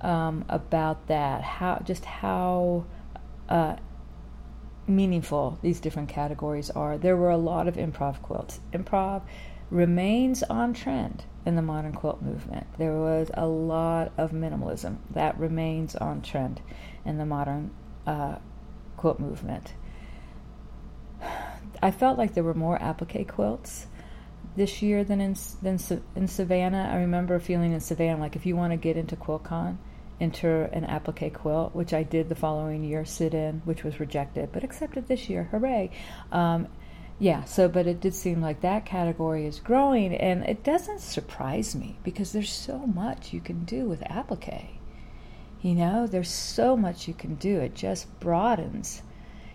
um, 0.00 0.44
about 0.48 1.06
that, 1.06 1.42
how 1.42 1.80
just 1.84 2.04
how 2.04 2.84
uh, 3.48 3.76
meaningful 4.86 5.58
these 5.62 5.80
different 5.80 6.08
categories 6.08 6.70
are. 6.70 6.98
There 6.98 7.16
were 7.16 7.30
a 7.30 7.36
lot 7.36 7.68
of 7.68 7.76
improv 7.76 8.22
quilts. 8.22 8.60
Improv 8.72 9.22
remains 9.70 10.42
on 10.44 10.74
trend 10.74 11.24
in 11.46 11.56
the 11.56 11.62
modern 11.62 11.92
quilt 11.92 12.22
movement. 12.22 12.66
There 12.78 12.92
was 12.92 13.30
a 13.34 13.46
lot 13.46 14.12
of 14.16 14.32
minimalism 14.32 14.98
that 15.10 15.38
remains 15.38 15.96
on 15.96 16.22
trend 16.22 16.60
in 17.04 17.18
the 17.18 17.26
modern 17.26 17.70
uh, 18.06 18.36
quilt 18.96 19.20
movement. 19.20 19.74
I 21.82 21.90
felt 21.90 22.18
like 22.18 22.34
there 22.34 22.44
were 22.44 22.54
more 22.54 22.80
applique 22.80 23.28
quilts 23.28 23.86
this 24.56 24.82
year 24.82 25.04
than 25.04 25.20
in 25.20 25.36
than 25.62 25.78
in 26.14 26.28
Savannah. 26.28 26.90
I 26.92 26.96
remember 26.96 27.38
feeling 27.38 27.72
in 27.72 27.80
Savannah 27.80 28.20
like 28.20 28.36
if 28.36 28.46
you 28.46 28.56
want 28.56 28.72
to 28.72 28.76
get 28.76 28.96
into 28.96 29.16
QuiltCon, 29.16 29.76
enter 30.20 30.64
an 30.64 30.84
applique 30.84 31.34
quilt, 31.34 31.74
which 31.74 31.92
I 31.92 32.02
did 32.02 32.28
the 32.28 32.34
following 32.34 32.84
year, 32.84 33.04
sit 33.04 33.34
in, 33.34 33.62
which 33.64 33.84
was 33.84 34.00
rejected, 34.00 34.50
but 34.52 34.64
accepted 34.64 35.08
this 35.08 35.28
year. 35.28 35.48
Hooray! 35.50 35.90
Um, 36.30 36.68
yeah, 37.18 37.44
so, 37.44 37.68
but 37.68 37.86
it 37.86 38.00
did 38.00 38.14
seem 38.14 38.40
like 38.40 38.60
that 38.62 38.84
category 38.84 39.46
is 39.46 39.60
growing, 39.60 40.14
and 40.14 40.44
it 40.44 40.64
doesn't 40.64 41.00
surprise 41.00 41.74
me 41.74 41.96
because 42.02 42.32
there's 42.32 42.52
so 42.52 42.78
much 42.86 43.32
you 43.32 43.40
can 43.40 43.64
do 43.64 43.86
with 43.86 44.02
applique. 44.10 44.78
You 45.62 45.74
know, 45.74 46.06
there's 46.06 46.30
so 46.30 46.76
much 46.76 47.08
you 47.08 47.14
can 47.14 47.36
do. 47.36 47.60
It 47.60 47.74
just 47.74 48.20
broadens 48.20 49.02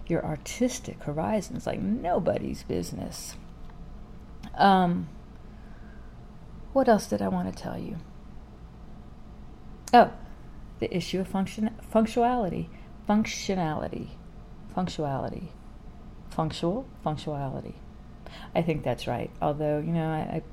your 0.07 0.25
artistic 0.25 1.03
horizons 1.03 1.67
like 1.67 1.79
nobody's 1.79 2.63
business. 2.63 3.35
Um, 4.55 5.07
what 6.73 6.89
else 6.89 7.07
did 7.07 7.21
I 7.21 7.27
want 7.27 7.55
to 7.55 7.63
tell 7.63 7.77
you? 7.77 7.97
Oh, 9.93 10.11
the 10.79 10.95
issue 10.95 11.19
of 11.19 11.27
function, 11.27 11.69
functionality, 11.93 12.67
functionality, 13.07 14.09
functionality, 14.75 15.47
functional, 16.29 16.87
functionality. 17.05 17.73
I 18.55 18.61
think 18.61 18.83
that's 18.83 19.07
right. 19.07 19.31
Although 19.41 19.79
you 19.79 19.91
know, 19.91 20.09
I, 20.09 20.19
I, 20.19 20.43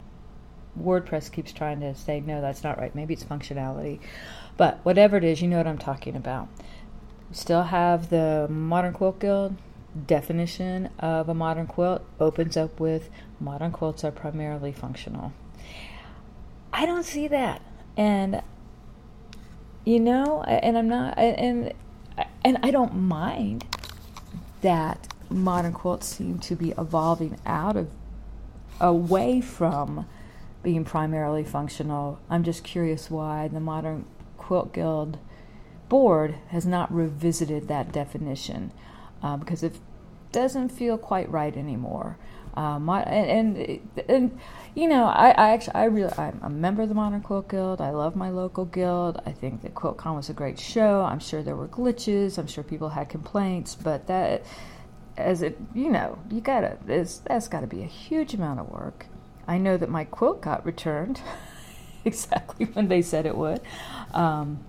WordPress 0.80 1.30
keeps 1.30 1.52
trying 1.52 1.80
to 1.80 1.94
say 1.94 2.20
no, 2.20 2.40
that's 2.40 2.62
not 2.62 2.78
right. 2.78 2.94
Maybe 2.94 3.14
it's 3.14 3.24
functionality, 3.24 4.00
but 4.56 4.80
whatever 4.82 5.16
it 5.16 5.24
is, 5.24 5.40
you 5.42 5.48
know 5.48 5.58
what 5.58 5.66
I'm 5.66 5.78
talking 5.78 6.16
about. 6.16 6.48
Still 7.32 7.64
have 7.64 8.08
the 8.10 8.46
Modern 8.48 8.92
Quilt 8.92 9.18
Guild 9.18 9.56
definition 10.04 10.90
of 10.98 11.28
a 11.28 11.34
modern 11.34 11.66
quilt 11.66 12.02
opens 12.20 12.56
up 12.56 12.78
with 12.78 13.08
modern 13.40 13.72
quilts 13.72 14.04
are 14.04 14.10
primarily 14.10 14.72
functional. 14.72 15.32
I 16.72 16.84
don't 16.84 17.04
see 17.04 17.28
that, 17.28 17.62
and 17.96 18.42
you 19.86 19.98
know 19.98 20.42
and 20.42 20.76
i'm 20.76 20.88
not 20.88 21.16
and 21.16 21.72
and 22.44 22.58
i 22.62 22.70
don't 22.70 22.94
mind 22.94 23.64
that 24.60 25.08
modern 25.30 25.72
quilts 25.72 26.06
seem 26.06 26.38
to 26.38 26.54
be 26.54 26.72
evolving 26.72 27.38
out 27.46 27.76
of 27.76 27.88
away 28.80 29.40
from 29.40 30.06
being 30.62 30.84
primarily 30.84 31.44
functional. 31.44 32.18
I'm 32.28 32.42
just 32.42 32.64
curious 32.64 33.10
why 33.10 33.48
the 33.48 33.60
modern 33.60 34.04
quilt 34.36 34.72
guild 34.72 35.18
board 35.88 36.34
has 36.48 36.66
not 36.66 36.92
revisited 36.92 37.68
that 37.68 37.92
definition 37.92 38.72
uh, 39.22 39.36
because 39.36 39.62
it 39.62 39.76
doesn't 40.32 40.70
feel 40.70 40.98
quite 40.98 41.30
right 41.30 41.56
anymore 41.56 42.18
um, 42.56 42.88
and, 42.88 43.56
and, 43.56 43.80
and 44.08 44.40
you 44.74 44.88
know, 44.88 45.04
I, 45.04 45.30
I 45.30 45.50
actually 45.50 45.74
I 45.74 45.84
really 45.84 46.12
I'm 46.18 46.38
a 46.42 46.50
member 46.50 46.82
of 46.82 46.88
the 46.88 46.94
Modern 46.94 47.22
Quilt 47.22 47.48
Guild. 47.48 47.80
I 47.80 47.90
love 47.90 48.14
my 48.14 48.30
local 48.30 48.64
guild. 48.64 49.20
I 49.24 49.32
think 49.32 49.62
that 49.62 49.74
QuiltCon 49.74 50.16
was 50.16 50.28
a 50.28 50.34
great 50.34 50.58
show. 50.58 51.02
I'm 51.02 51.18
sure 51.18 51.42
there 51.42 51.56
were 51.56 51.68
glitches. 51.68 52.38
I'm 52.38 52.46
sure 52.46 52.62
people 52.62 52.90
had 52.90 53.08
complaints, 53.08 53.74
but 53.74 54.06
that 54.06 54.44
as 55.16 55.42
it, 55.42 55.58
you 55.74 55.90
know, 55.90 56.18
you 56.30 56.40
gotta, 56.40 56.76
this 56.84 57.18
that's 57.26 57.48
got 57.48 57.60
to 57.60 57.66
be 57.66 57.82
a 57.82 57.86
huge 57.86 58.34
amount 58.34 58.60
of 58.60 58.68
work. 58.68 59.06
I 59.48 59.58
know 59.58 59.76
that 59.76 59.88
my 59.88 60.04
quilt 60.04 60.42
got 60.42 60.64
returned 60.66 61.20
exactly 62.04 62.66
when 62.66 62.88
they 62.88 63.02
said 63.02 63.26
it 63.26 63.36
would. 63.36 63.60
Um, 64.12 64.64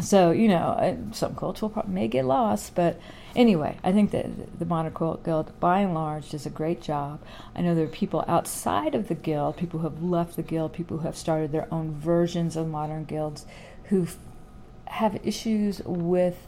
so 0.00 0.30
you 0.30 0.48
know, 0.48 1.08
some 1.12 1.34
quilts 1.34 1.62
will 1.62 1.70
probably, 1.70 1.94
may 1.94 2.08
get 2.08 2.24
lost, 2.24 2.74
but 2.74 2.98
anyway, 3.34 3.76
I 3.82 3.92
think 3.92 4.10
that 4.10 4.58
the 4.58 4.64
Modern 4.64 4.92
Quilt 4.92 5.24
Guild, 5.24 5.58
by 5.60 5.80
and 5.80 5.94
large, 5.94 6.30
does 6.30 6.46
a 6.46 6.50
great 6.50 6.82
job. 6.82 7.20
I 7.54 7.62
know 7.62 7.74
there 7.74 7.84
are 7.84 7.88
people 7.88 8.24
outside 8.28 8.94
of 8.94 9.08
the 9.08 9.14
guild, 9.14 9.56
people 9.56 9.80
who 9.80 9.88
have 9.88 10.02
left 10.02 10.36
the 10.36 10.42
guild, 10.42 10.72
people 10.72 10.98
who 10.98 11.04
have 11.04 11.16
started 11.16 11.52
their 11.52 11.72
own 11.72 11.92
versions 11.94 12.56
of 12.56 12.68
modern 12.68 13.04
guilds, 13.04 13.46
who 13.84 14.06
have 14.86 15.18
issues 15.24 15.80
with 15.84 16.46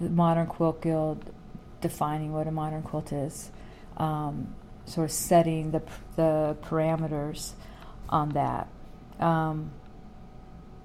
the 0.00 0.08
Modern 0.08 0.46
Quilt 0.46 0.82
Guild 0.82 1.32
defining 1.80 2.32
what 2.32 2.46
a 2.46 2.50
modern 2.50 2.82
quilt 2.82 3.12
is, 3.12 3.50
um, 3.96 4.54
sort 4.86 5.04
of 5.04 5.12
setting 5.12 5.70
the 5.70 5.82
the 6.16 6.56
parameters 6.62 7.52
on 8.08 8.30
that. 8.30 8.68
Um, 9.20 9.70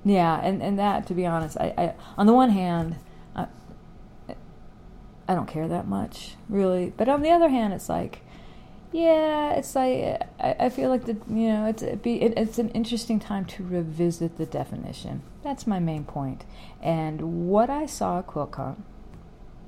yeah, 0.04 0.40
and, 0.42 0.62
and 0.62 0.80
that, 0.80 1.06
to 1.08 1.14
be 1.14 1.26
honest, 1.26 1.58
I, 1.58 1.74
I 1.78 1.94
on 2.18 2.26
the 2.26 2.34
one 2.34 2.50
hand, 2.50 2.96
I, 3.36 3.48
I 5.28 5.36
don't 5.36 5.48
care 5.48 5.68
that 5.68 5.88
much, 5.88 6.36
really. 6.50 6.92
But 6.96 7.08
on 7.08 7.22
the 7.22 7.30
other 7.30 7.50
hand, 7.50 7.74
it's 7.74 7.88
like, 7.88 8.22
yeah, 8.92 9.54
it's 9.54 9.76
like 9.76 10.22
I, 10.40 10.56
I 10.60 10.70
feel 10.70 10.90
like 10.90 11.06
the 11.06 11.14
you 11.30 11.48
know 11.48 11.66
it's 11.66 11.84
it 11.84 12.02
be 12.02 12.22
it, 12.22 12.34
it's 12.36 12.58
an 12.58 12.70
interesting 12.70 13.20
time 13.20 13.46
to 13.46 13.64
revisit 13.64 14.38
the 14.38 14.46
definition. 14.46 15.22
That's 15.44 15.68
my 15.68 15.80
main 15.80 16.04
point. 16.04 16.46
And 16.82 17.48
what 17.48 17.70
I 17.70 17.86
saw 17.86 18.20
at 18.20 18.28
QuiltCon 18.28 18.78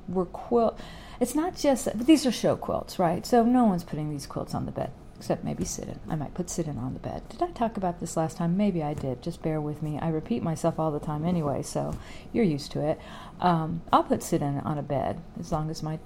were 0.07 0.25
quilt. 0.25 0.79
It's 1.19 1.35
not 1.35 1.55
just 1.55 2.05
these 2.05 2.25
are 2.25 2.31
show 2.31 2.55
quilts, 2.55 2.97
right? 2.97 3.25
So 3.25 3.43
no 3.43 3.65
one's 3.65 3.83
putting 3.83 4.09
these 4.09 4.25
quilts 4.25 4.55
on 4.55 4.65
the 4.65 4.71
bed 4.71 4.91
except 5.23 5.45
maybe 5.45 5.63
sit 5.63 5.87
in. 5.87 5.97
I 6.09 6.15
might 6.15 6.33
put 6.33 6.49
sit 6.49 6.67
in 6.67 6.77
on 6.77 6.93
the 6.93 6.99
bed. 6.99 7.23
Did 7.29 7.41
I 7.41 7.51
talk 7.51 7.77
about 7.77 8.01
this 8.01 8.17
last 8.17 8.35
time? 8.35 8.57
Maybe 8.57 8.83
I 8.83 8.93
did. 8.93 9.21
Just 9.21 9.41
bear 9.41 9.61
with 9.61 9.81
me. 9.81 9.97
I 9.97 10.09
repeat 10.09 10.43
myself 10.43 10.77
all 10.77 10.91
the 10.91 10.99
time 10.99 11.23
anyway, 11.23 11.61
so 11.61 11.97
you're 12.33 12.43
used 12.43 12.73
to 12.73 12.85
it. 12.85 12.99
Um, 13.39 13.83
I'll 13.93 14.03
put 14.03 14.21
sit 14.21 14.41
in 14.41 14.59
on 14.59 14.77
a 14.77 14.83
bed 14.83 15.21
as 15.39 15.49
long 15.49 15.69
as 15.69 15.81
my 15.81 15.97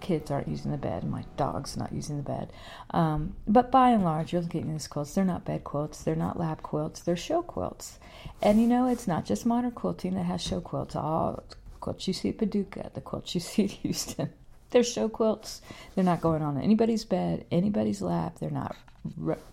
kids 0.00 0.32
aren't 0.32 0.48
using 0.48 0.72
the 0.72 0.76
bed 0.76 1.04
and 1.04 1.12
my 1.12 1.24
dog's 1.36 1.76
not 1.76 1.92
using 1.92 2.16
the 2.16 2.24
bed. 2.24 2.52
Um, 2.90 3.36
but 3.46 3.70
by 3.70 3.90
and 3.90 4.02
large, 4.02 4.32
you're 4.32 4.42
looking 4.42 4.62
at 4.62 4.72
these 4.72 4.88
quilts. 4.88 5.14
They're 5.14 5.24
not 5.24 5.44
bed 5.44 5.62
quilts. 5.62 6.02
They're 6.02 6.16
not 6.16 6.36
lap 6.36 6.64
quilts. 6.64 6.98
They're 6.98 7.16
show 7.16 7.42
quilts. 7.42 8.00
And 8.42 8.60
you 8.60 8.66
know, 8.66 8.88
it's 8.88 9.06
not 9.06 9.24
just 9.24 9.46
modern 9.46 9.70
quilting 9.70 10.14
that 10.14 10.26
has 10.26 10.42
show 10.42 10.60
quilts. 10.60 10.96
All 10.96 11.44
quilts 11.78 12.08
you 12.08 12.12
see 12.12 12.30
at 12.30 12.38
Paducah, 12.38 12.90
the 12.92 13.00
quilts 13.00 13.36
you 13.36 13.40
see 13.52 13.66
at 13.66 13.70
Houston. 13.70 14.32
They're 14.72 14.82
show 14.82 15.08
quilts. 15.08 15.62
They're 15.94 16.04
not 16.04 16.20
going 16.20 16.42
on 16.42 16.60
anybody's 16.60 17.04
bed, 17.04 17.44
anybody's 17.50 18.02
lap. 18.02 18.38
They're 18.40 18.50
not. 18.50 18.76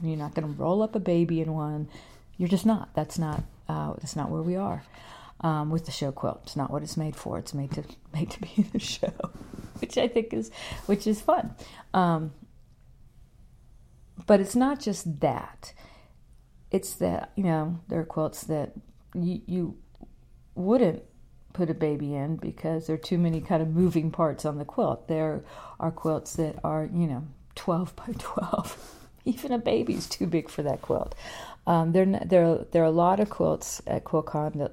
You're 0.01 0.17
not 0.17 0.33
going 0.35 0.47
to 0.47 0.61
roll 0.61 0.81
up 0.81 0.95
a 0.95 0.99
baby 0.99 1.41
in 1.41 1.53
one. 1.53 1.89
You're 2.37 2.49
just 2.49 2.65
not. 2.65 2.89
That's 2.95 3.19
not. 3.19 3.43
Uh, 3.67 3.93
that's 3.93 4.15
not 4.15 4.29
where 4.29 4.41
we 4.41 4.55
are 4.55 4.83
um, 5.41 5.69
with 5.69 5.85
the 5.85 5.91
show 5.91 6.11
quilt. 6.11 6.41
It's 6.43 6.55
not 6.55 6.71
what 6.71 6.83
it's 6.83 6.97
made 6.97 7.15
for. 7.15 7.37
It's 7.37 7.53
made 7.53 7.71
to 7.71 7.83
made 8.13 8.29
to 8.31 8.41
be 8.41 8.63
the 8.71 8.79
show, 8.79 9.13
which 9.79 9.97
I 9.97 10.07
think 10.07 10.33
is 10.33 10.51
which 10.85 11.07
is 11.07 11.21
fun. 11.21 11.53
Um, 11.93 12.33
but 14.25 14.39
it's 14.39 14.55
not 14.55 14.79
just 14.79 15.19
that. 15.21 15.73
It's 16.71 16.93
that 16.95 17.31
you 17.35 17.43
know 17.43 17.79
there 17.87 17.99
are 17.99 18.05
quilts 18.05 18.43
that 18.45 18.73
you 19.13 19.41
you 19.45 19.77
wouldn't 20.55 21.03
put 21.53 21.69
a 21.69 21.73
baby 21.73 22.15
in 22.15 22.35
because 22.35 22.87
there 22.87 22.95
are 22.95 22.99
too 22.99 23.17
many 23.17 23.41
kind 23.41 23.61
of 23.61 23.69
moving 23.69 24.11
parts 24.11 24.45
on 24.45 24.57
the 24.57 24.65
quilt. 24.65 25.07
There 25.07 25.41
are 25.79 25.91
quilts 25.91 26.33
that 26.35 26.55
are, 26.63 26.89
you 26.93 27.07
know, 27.07 27.23
12 27.55 27.95
by 27.95 28.13
12. 28.17 28.95
Even 29.25 29.51
a 29.51 29.57
baby's 29.57 30.07
too 30.07 30.27
big 30.27 30.49
for 30.49 30.63
that 30.63 30.81
quilt. 30.81 31.15
Um, 31.67 31.91
there, 31.91 32.05
there, 32.05 32.65
there 32.71 32.83
are 32.83 32.87
a 32.87 32.91
lot 32.91 33.19
of 33.19 33.29
quilts 33.29 33.81
at 33.85 34.03
QuiltCon 34.03 34.57
that 34.57 34.71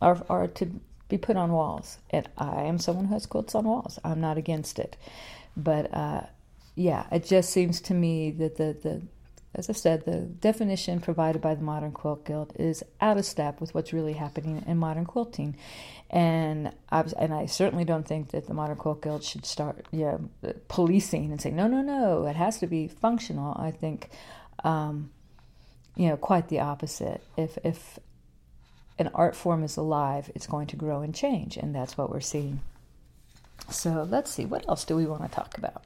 are, 0.00 0.24
are 0.28 0.46
to 0.48 0.80
be 1.08 1.18
put 1.18 1.36
on 1.36 1.52
walls. 1.52 1.98
And 2.10 2.28
I 2.38 2.62
am 2.62 2.78
someone 2.78 3.06
who 3.06 3.14
has 3.14 3.26
quilts 3.26 3.54
on 3.54 3.64
walls. 3.64 3.98
I'm 4.04 4.20
not 4.20 4.38
against 4.38 4.78
it. 4.78 4.96
But 5.56 5.92
uh, 5.92 6.22
yeah, 6.74 7.06
it 7.12 7.24
just 7.24 7.50
seems 7.50 7.80
to 7.82 7.94
me 7.94 8.30
that 8.32 8.56
the, 8.56 8.76
the 8.82 9.02
as 9.54 9.68
I 9.68 9.74
said, 9.74 10.04
the 10.04 10.20
definition 10.20 11.00
provided 11.00 11.42
by 11.42 11.54
the 11.54 11.62
Modern 11.62 11.92
Quilt 11.92 12.24
Guild 12.24 12.54
is 12.58 12.82
out 13.00 13.18
of 13.18 13.26
step 13.26 13.60
with 13.60 13.74
what's 13.74 13.92
really 13.92 14.14
happening 14.14 14.64
in 14.66 14.78
modern 14.78 15.04
quilting. 15.04 15.56
And 16.08 16.72
I, 16.90 17.04
and 17.18 17.34
I 17.34 17.46
certainly 17.46 17.84
don't 17.84 18.06
think 18.06 18.30
that 18.30 18.46
the 18.46 18.54
Modern 18.54 18.76
Quilt 18.76 19.02
Guild 19.02 19.22
should 19.24 19.44
start 19.44 19.86
know, 19.92 20.30
policing 20.68 21.30
and 21.30 21.40
saying, 21.40 21.56
no, 21.56 21.66
no, 21.66 21.82
no, 21.82 22.26
it 22.26 22.36
has 22.36 22.60
to 22.60 22.66
be 22.66 22.88
functional. 22.88 23.54
I 23.58 23.72
think, 23.72 24.08
um, 24.64 25.10
you 25.96 26.08
know, 26.08 26.16
quite 26.16 26.48
the 26.48 26.60
opposite. 26.60 27.22
If, 27.36 27.58
if 27.62 27.98
an 28.98 29.10
art 29.14 29.36
form 29.36 29.64
is 29.64 29.76
alive, 29.76 30.30
it's 30.34 30.46
going 30.46 30.68
to 30.68 30.76
grow 30.76 31.02
and 31.02 31.14
change, 31.14 31.58
and 31.58 31.74
that's 31.74 31.98
what 31.98 32.10
we're 32.10 32.20
seeing. 32.20 32.60
So 33.70 34.06
let's 34.08 34.30
see, 34.30 34.46
what 34.46 34.66
else 34.68 34.84
do 34.84 34.96
we 34.96 35.06
want 35.06 35.22
to 35.22 35.28
talk 35.28 35.58
about? 35.58 35.82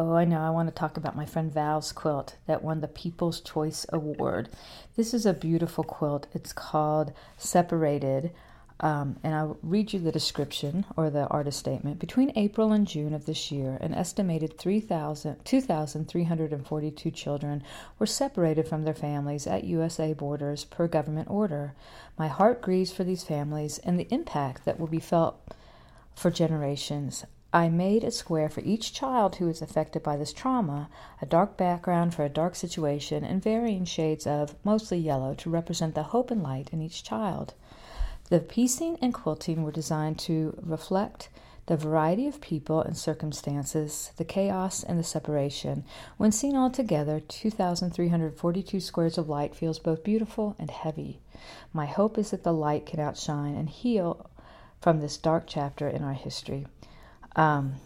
Oh, 0.00 0.14
I 0.14 0.24
know. 0.24 0.42
I 0.42 0.50
want 0.50 0.68
to 0.68 0.74
talk 0.74 0.96
about 0.96 1.16
my 1.16 1.26
friend 1.26 1.52
Val's 1.52 1.90
quilt 1.90 2.36
that 2.46 2.62
won 2.62 2.80
the 2.80 2.86
People's 2.86 3.40
Choice 3.40 3.84
Award. 3.92 4.48
This 4.94 5.12
is 5.12 5.26
a 5.26 5.34
beautiful 5.34 5.82
quilt. 5.82 6.28
It's 6.32 6.52
called 6.52 7.12
Separated. 7.36 8.30
Um, 8.78 9.16
and 9.24 9.34
I'll 9.34 9.58
read 9.60 9.92
you 9.92 9.98
the 9.98 10.12
description 10.12 10.86
or 10.96 11.10
the 11.10 11.26
artist 11.26 11.58
statement. 11.58 11.98
Between 11.98 12.30
April 12.36 12.70
and 12.70 12.86
June 12.86 13.12
of 13.12 13.26
this 13.26 13.50
year, 13.50 13.76
an 13.80 13.92
estimated 13.92 14.56
2,342 14.56 17.10
children 17.10 17.64
were 17.98 18.06
separated 18.06 18.68
from 18.68 18.84
their 18.84 18.94
families 18.94 19.48
at 19.48 19.64
USA 19.64 20.12
borders 20.12 20.64
per 20.64 20.86
government 20.86 21.28
order. 21.28 21.74
My 22.16 22.28
heart 22.28 22.62
grieves 22.62 22.92
for 22.92 23.02
these 23.02 23.24
families 23.24 23.78
and 23.78 23.98
the 23.98 24.06
impact 24.12 24.64
that 24.64 24.78
will 24.78 24.86
be 24.86 25.00
felt 25.00 25.40
for 26.14 26.30
generations. 26.30 27.24
I 27.52 27.70
made 27.70 28.04
a 28.04 28.10
square 28.10 28.50
for 28.50 28.60
each 28.60 28.92
child 28.92 29.36
who 29.36 29.48
is 29.48 29.62
affected 29.62 30.02
by 30.02 30.18
this 30.18 30.34
trauma, 30.34 30.90
a 31.22 31.26
dark 31.26 31.56
background 31.56 32.14
for 32.14 32.22
a 32.22 32.28
dark 32.28 32.54
situation, 32.54 33.24
and 33.24 33.42
varying 33.42 33.86
shades 33.86 34.26
of, 34.26 34.54
mostly 34.64 34.98
yellow, 34.98 35.32
to 35.36 35.48
represent 35.48 35.94
the 35.94 36.02
hope 36.02 36.30
and 36.30 36.42
light 36.42 36.68
in 36.72 36.82
each 36.82 37.02
child. 37.02 37.54
The 38.28 38.40
piecing 38.40 38.98
and 39.00 39.14
quilting 39.14 39.62
were 39.62 39.72
designed 39.72 40.18
to 40.20 40.58
reflect 40.62 41.30
the 41.64 41.76
variety 41.78 42.26
of 42.26 42.42
people 42.42 42.82
and 42.82 42.94
circumstances, 42.94 44.12
the 44.18 44.24
chaos 44.24 44.82
and 44.82 44.98
the 44.98 45.04
separation. 45.04 45.84
When 46.18 46.32
seen 46.32 46.54
all 46.54 46.70
together, 46.70 47.18
2,342 47.20 48.78
squares 48.80 49.16
of 49.16 49.30
light 49.30 49.54
feels 49.54 49.78
both 49.78 50.04
beautiful 50.04 50.54
and 50.58 50.70
heavy. 50.70 51.20
My 51.72 51.86
hope 51.86 52.18
is 52.18 52.30
that 52.30 52.42
the 52.42 52.52
light 52.52 52.84
can 52.84 53.00
outshine 53.00 53.54
and 53.54 53.70
heal 53.70 54.28
from 54.82 55.00
this 55.00 55.16
dark 55.16 55.44
chapter 55.46 55.88
in 55.88 56.04
our 56.04 56.12
history. 56.12 56.66
Um, 57.38 57.76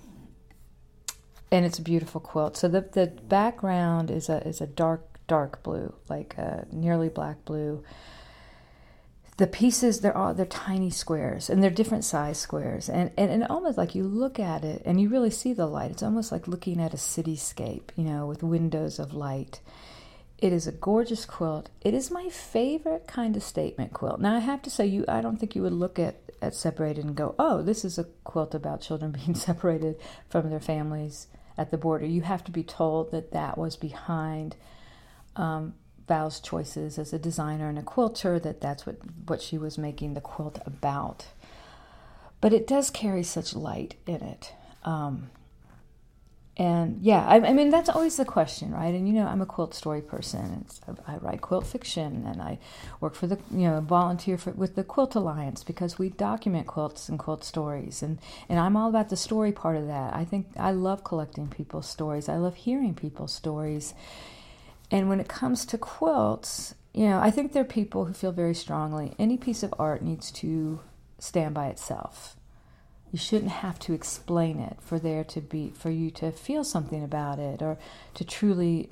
and 1.51 1.67
it's 1.67 1.79
a 1.79 1.83
beautiful 1.83 2.21
quilt. 2.21 2.57
So 2.57 2.67
the 2.67 2.81
the 2.81 3.07
background 3.07 4.11
is 4.11 4.29
a 4.29 4.39
is 4.49 4.61
a 4.63 4.67
dark 4.67 5.03
dark 5.29 5.63
blue, 5.63 5.95
like 6.09 6.35
a 6.39 6.67
nearly 6.73 7.11
black 7.11 7.45
blue. 7.45 7.85
The 9.37 9.47
pieces 9.47 10.01
they're 10.01 10.17
all 10.17 10.33
they're 10.33 10.47
tiny 10.47 10.91
squares 10.91 11.51
and 11.51 11.63
they're 11.63 11.71
different 11.71 12.05
size 12.05 12.39
squares 12.39 12.89
and, 12.89 13.11
and 13.19 13.31
and 13.31 13.45
almost 13.45 13.77
like 13.77 13.95
you 13.95 14.05
look 14.05 14.39
at 14.41 14.65
it 14.65 14.83
and 14.87 15.01
you 15.01 15.11
really 15.11 15.31
see 15.31 15.53
the 15.53 15.67
light. 15.67 15.91
It's 15.91 16.03
almost 16.03 16.33
like 16.33 16.49
looking 16.49 16.81
at 16.81 16.95
a 16.95 16.99
cityscape, 16.99 17.91
you 17.95 18.05
know, 18.05 18.27
with 18.27 18.43
windows 18.43 18.99
of 18.99 19.13
light. 19.15 19.61
It 20.43 20.53
is 20.53 20.67
a 20.67 20.73
gorgeous 20.73 21.25
quilt. 21.25 21.71
It 21.83 21.95
is 21.95 22.11
my 22.11 22.29
favorite 22.29 23.07
kind 23.07 23.37
of 23.37 23.45
statement 23.45 23.93
quilt. 23.93 24.21
Now 24.21 24.35
I 24.35 24.41
have 24.41 24.61
to 24.63 24.71
say 24.71 24.85
you 24.85 25.05
I 25.07 25.21
don't 25.21 25.37
think 25.37 25.55
you 25.55 25.63
would 25.63 25.73
look 25.73 26.01
at 26.01 26.17
at 26.43 26.57
separated 26.57 27.05
and 27.05 27.15
go, 27.15 27.37
oh, 27.39 27.63
this 27.63 27.85
is 27.85 27.97
a 27.97 28.05
quilt 28.25 28.53
about 28.53 28.81
children 28.81 29.13
being 29.25 29.37
separated 29.37 30.01
from 30.29 30.51
their 30.51 30.59
families 30.59 31.29
at 31.57 31.71
the 31.71 31.79
border. 31.79 32.07
You 32.07 32.23
have 32.23 32.43
to 32.45 32.51
be 32.51 32.65
told 32.65 33.13
that 33.13 33.31
that 33.31 33.57
was 33.57 33.77
behind 33.77 34.57
um, 35.37 35.75
Val's 36.09 36.41
choices 36.41 36.99
as 36.99 37.13
a 37.13 37.21
designer 37.21 37.69
and 37.69 37.79
a 37.79 37.83
quilter, 37.83 38.41
that 38.41 38.61
that's 38.61 38.85
what, 38.85 38.97
what 39.27 39.41
she 39.41 39.57
was 39.57 39.79
making 39.79 40.15
the 40.15 40.21
quilt 40.21 40.59
about. 40.67 41.27
But 42.41 42.53
it 42.53 42.67
does 42.67 42.91
carry 42.91 43.23
such 43.23 43.55
light 43.55 43.95
in 44.09 44.21
it. 44.23 44.53
Um, 44.83 45.31
and 46.59 47.01
yeah, 47.01 47.25
I, 47.27 47.37
I, 47.37 47.53
mean 47.55 47.71
that's 47.71 47.89
always 47.89 48.17
the 48.17 48.27
question, 48.27 48.73
right? 48.73 48.95
And 48.95 49.09
you 49.09 49.15
know, 49.15 49.27
I'm 49.27 49.41
a 49.41 49.47
quilt 49.47 49.73
story 49.73 50.03
person. 50.03 50.65
It's, 50.67 50.83
I 51.07 51.17
write 51.17 51.41
quilt 51.41 51.67
fiction, 51.67 52.27
and 52.27 52.43
I 52.43 52.59
work 53.01 53.15
for 53.15 53.27
the 53.27 53.39
you 53.51 53.69
know 53.69 53.81
volunteer 53.81 54.37
for, 54.37 54.51
with 54.51 54.75
the 54.75 54.85
Quilt 54.85 55.15
Alliance 55.15 55.65
because 55.65 55.99
we 55.99 56.11
document 56.11 56.67
quilts 56.67 57.09
and 57.09 57.19
quilt 57.19 57.43
stories, 57.43 58.03
and 58.03 58.19
and 58.51 58.59
I'm 58.59 58.77
all 58.77 58.91
about 58.91 59.09
the 59.09 59.17
story 59.17 59.51
part 59.51 59.77
of 59.77 59.87
that. 59.87 60.15
I 60.15 60.27
think 60.27 60.49
I 60.59 60.73
love 60.73 61.05
collecting 61.05 61.49
people's 61.49 61.89
stories. 61.89 62.29
I 62.29 62.37
love 62.37 62.57
hearing 62.57 62.95
people's 62.95 63.33
stories, 63.33 63.95
and 64.91 65.09
when 65.09 65.21
it 65.21 65.29
comes 65.29 65.65
to 65.67 65.79
quilts, 65.79 66.75
you 66.93 67.07
know, 67.07 67.19
I 67.19 67.31
think 67.31 67.55
there 67.55 67.63
are 67.63 67.67
people 67.67 68.05
who 68.05 68.13
feel 68.13 68.33
very 68.33 68.55
strongly 68.55 69.15
any 69.19 69.39
piece 69.39 69.63
of 69.63 69.73
art 69.79 70.03
needs 70.03 70.31
to 70.33 70.81
stand 71.19 71.55
by 71.55 71.69
itself 71.69 72.37
you 73.13 73.19
shouldn't 73.19 73.53
have 73.53 73.79
to 73.79 73.93
explain 73.93 74.59
it 74.59 74.79
for 74.81 74.99
there 74.99 75.23
to 75.23 75.41
be 75.41 75.71
for 75.71 75.91
you 75.91 76.11
to 76.11 76.33
feel 76.33 76.65
something 76.65 77.05
about 77.05 77.39
it 77.39 77.61
or 77.61 77.79
to 78.15 78.25
truly 78.25 78.89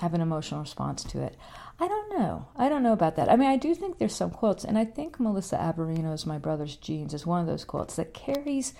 have 0.00 0.14
an 0.14 0.20
emotional 0.20 0.60
response 0.60 1.04
to 1.04 1.22
it. 1.22 1.36
I 1.78 1.88
don't 1.88 2.18
know. 2.18 2.46
I 2.56 2.68
don't 2.68 2.82
know 2.82 2.92
about 2.92 3.16
that. 3.16 3.30
I 3.30 3.36
mean, 3.36 3.48
I 3.48 3.56
do 3.56 3.74
think 3.74 3.98
there's 3.98 4.14
some 4.14 4.30
quotes, 4.30 4.64
and 4.64 4.76
I 4.76 4.84
think 4.84 5.18
Melissa 5.18 5.56
Averinos's 5.56 6.26
My 6.26 6.38
Brother's 6.38 6.76
Jeans 6.76 7.14
is 7.14 7.24
one 7.24 7.40
of 7.40 7.46
those 7.46 7.64
quotes 7.64 7.96
that 7.96 8.12
carries 8.12 8.74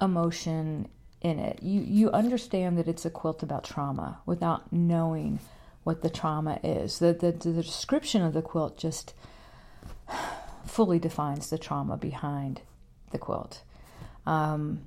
emotion 0.00 0.88
in 1.20 1.38
it. 1.38 1.62
You 1.62 1.80
you 1.80 2.10
understand 2.10 2.76
that 2.78 2.88
it's 2.88 3.06
a 3.06 3.10
quilt 3.10 3.42
about 3.42 3.64
trauma 3.64 4.18
without 4.26 4.72
knowing 4.72 5.38
what 5.84 6.02
the 6.02 6.10
trauma 6.10 6.58
is. 6.64 6.98
The 6.98 7.12
the, 7.12 7.30
the 7.30 7.62
description 7.62 8.22
of 8.22 8.34
the 8.34 8.42
quilt 8.42 8.76
just 8.76 9.14
fully 10.66 10.98
defines 10.98 11.48
the 11.48 11.58
trauma 11.58 11.96
behind 11.96 12.60
the 13.12 13.18
quilt. 13.18 13.62
Um, 14.26 14.82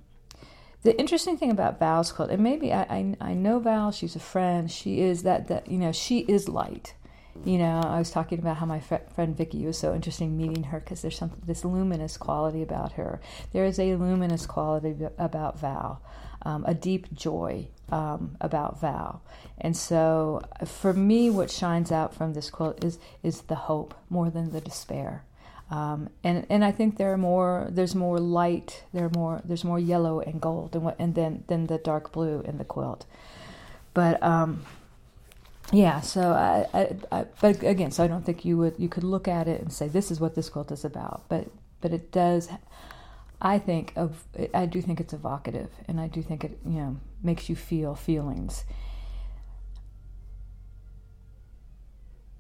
the 0.84 0.98
interesting 0.98 1.38
thing 1.38 1.52
about 1.52 1.80
Val's 1.80 2.12
quilt, 2.12 2.30
and 2.30 2.42
maybe 2.42 2.72
I, 2.72 2.82
I, 2.84 3.16
I 3.20 3.34
know 3.34 3.60
Val, 3.60 3.92
she's 3.92 4.16
a 4.16 4.20
friend. 4.20 4.72
She 4.72 5.02
is 5.02 5.24
that 5.24 5.48
that 5.48 5.70
you 5.70 5.78
know 5.78 5.92
she 5.92 6.20
is 6.20 6.48
light. 6.48 6.94
You 7.46 7.58
know, 7.58 7.82
I 7.82 8.00
was 8.00 8.10
talking 8.10 8.40
about 8.40 8.58
how 8.58 8.66
my 8.66 8.80
fr- 8.80 8.96
friend 9.14 9.36
Vicky 9.36 9.66
was 9.66 9.78
so 9.78 9.94
interesting 9.94 10.38
meeting 10.38 10.64
her 10.64 10.80
because 10.80 11.02
there's 11.02 11.18
some 11.18 11.32
this 11.46 11.66
luminous 11.66 12.18
quality 12.18 12.62
about 12.62 12.94
her. 12.94 13.20
There 13.54 13.66
is 13.66 13.80
a 13.80 13.96
luminous 13.96 14.46
quality 14.46 14.96
about 15.18 15.60
Val, 15.60 16.02
um, 16.44 16.64
a 16.66 16.74
deep 16.74 17.14
joy 17.14 17.68
um, 17.92 18.38
about 18.40 18.80
Val, 18.80 19.22
and 19.58 19.76
so 19.76 20.42
for 20.66 20.94
me, 20.94 21.30
what 21.30 21.52
shines 21.52 21.92
out 21.92 22.14
from 22.14 22.34
this 22.34 22.50
quilt 22.50 22.84
is 22.84 22.98
is 23.24 23.42
the 23.42 23.56
hope 23.56 23.94
more 24.10 24.30
than 24.30 24.52
the 24.52 24.62
despair. 24.62 25.26
Um, 25.70 26.10
and 26.24 26.46
and 26.50 26.64
I 26.64 26.72
think 26.72 26.98
there 26.98 27.12
are 27.12 27.18
more. 27.18 27.68
There's 27.70 27.94
more 27.94 28.20
light. 28.20 28.84
There 28.94 29.06
are 29.06 29.12
more. 29.14 29.42
There's 29.44 29.66
more 29.66 29.80
yellow 29.80 30.22
and 30.22 30.40
gold, 30.40 30.76
and 30.76 30.84
what 30.84 30.96
and 30.98 31.14
then 31.14 31.44
than 31.48 31.68
the 31.68 31.78
dark 31.78 32.12
blue 32.12 32.42
in 32.42 32.58
the 32.58 32.64
quilt. 32.64 33.06
But 33.94 34.22
um, 34.24 34.64
yeah. 35.74 36.00
So 36.00 36.32
I, 36.32 36.68
I, 36.74 36.96
I, 37.12 37.26
but 37.42 37.64
again, 37.64 37.92
so 37.92 38.04
I 38.04 38.08
don't 38.08 38.26
think 38.26 38.46
you 38.46 38.58
would 38.58 38.76
you 38.78 38.88
could 38.88 39.04
look 39.04 39.28
at 39.28 39.48
it 39.50 39.60
and 39.60 39.72
say 39.74 39.90
this 39.90 40.10
is 40.10 40.22
what 40.22 40.36
this 40.36 40.50
quilt 40.50 40.72
is 40.72 40.86
about. 40.86 41.24
But 41.28 41.50
but 41.82 41.92
it 41.92 42.12
does. 42.14 42.48
I 43.42 43.60
think 43.60 43.92
of. 43.98 44.24
I 44.54 44.68
do 44.68 44.82
think 44.82 45.02
it's 45.02 45.14
evocative, 45.14 45.70
and 45.86 46.00
I 46.00 46.08
do 46.08 46.22
think 46.22 46.46
it 46.46 46.60
you 46.66 46.80
know 46.80 46.98
makes 47.22 47.50
you 47.50 47.58
feel 47.58 47.94
feelings. 47.94 48.64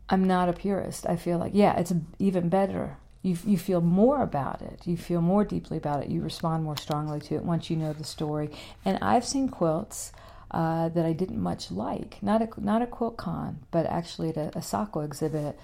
I'm 0.10 0.26
not 0.26 0.48
a 0.48 0.54
purist. 0.54 1.06
I 1.06 1.18
feel 1.18 1.38
like 1.38 1.52
yeah, 1.54 1.78
it's 1.78 1.92
even 2.20 2.48
better 2.48 2.98
you, 3.28 3.38
you 3.46 3.58
feel 3.58 3.82
more 3.82 4.22
about 4.22 4.62
it. 4.62 4.82
You 4.86 4.98
feel 4.98 5.22
more 5.22 5.44
deeply 5.44 5.78
about 5.78 6.04
it. 6.04 6.10
You 6.10 6.22
respond 6.22 6.64
more 6.64 6.78
strongly 6.78 7.20
to 7.22 7.36
it 7.36 7.44
once 7.44 7.70
you 7.70 7.76
know 7.76 7.94
the 7.94 8.04
story. 8.04 8.50
And 8.86 8.98
I've 9.02 9.26
seen 9.26 9.50
quilts 9.50 10.12
uh, 10.52 10.90
that 10.90 11.06
I 11.06 11.14
didn't 11.14 11.42
much 11.42 11.72
like. 11.72 12.22
Not 12.24 12.42
a, 12.42 12.50
not 12.64 12.82
a 12.82 12.86
QuiltCon, 12.86 13.56
but 13.72 13.86
actually 13.86 14.30
at 14.30 14.38
a, 14.56 14.58
a 14.58 15.00
exhibit 15.02 15.60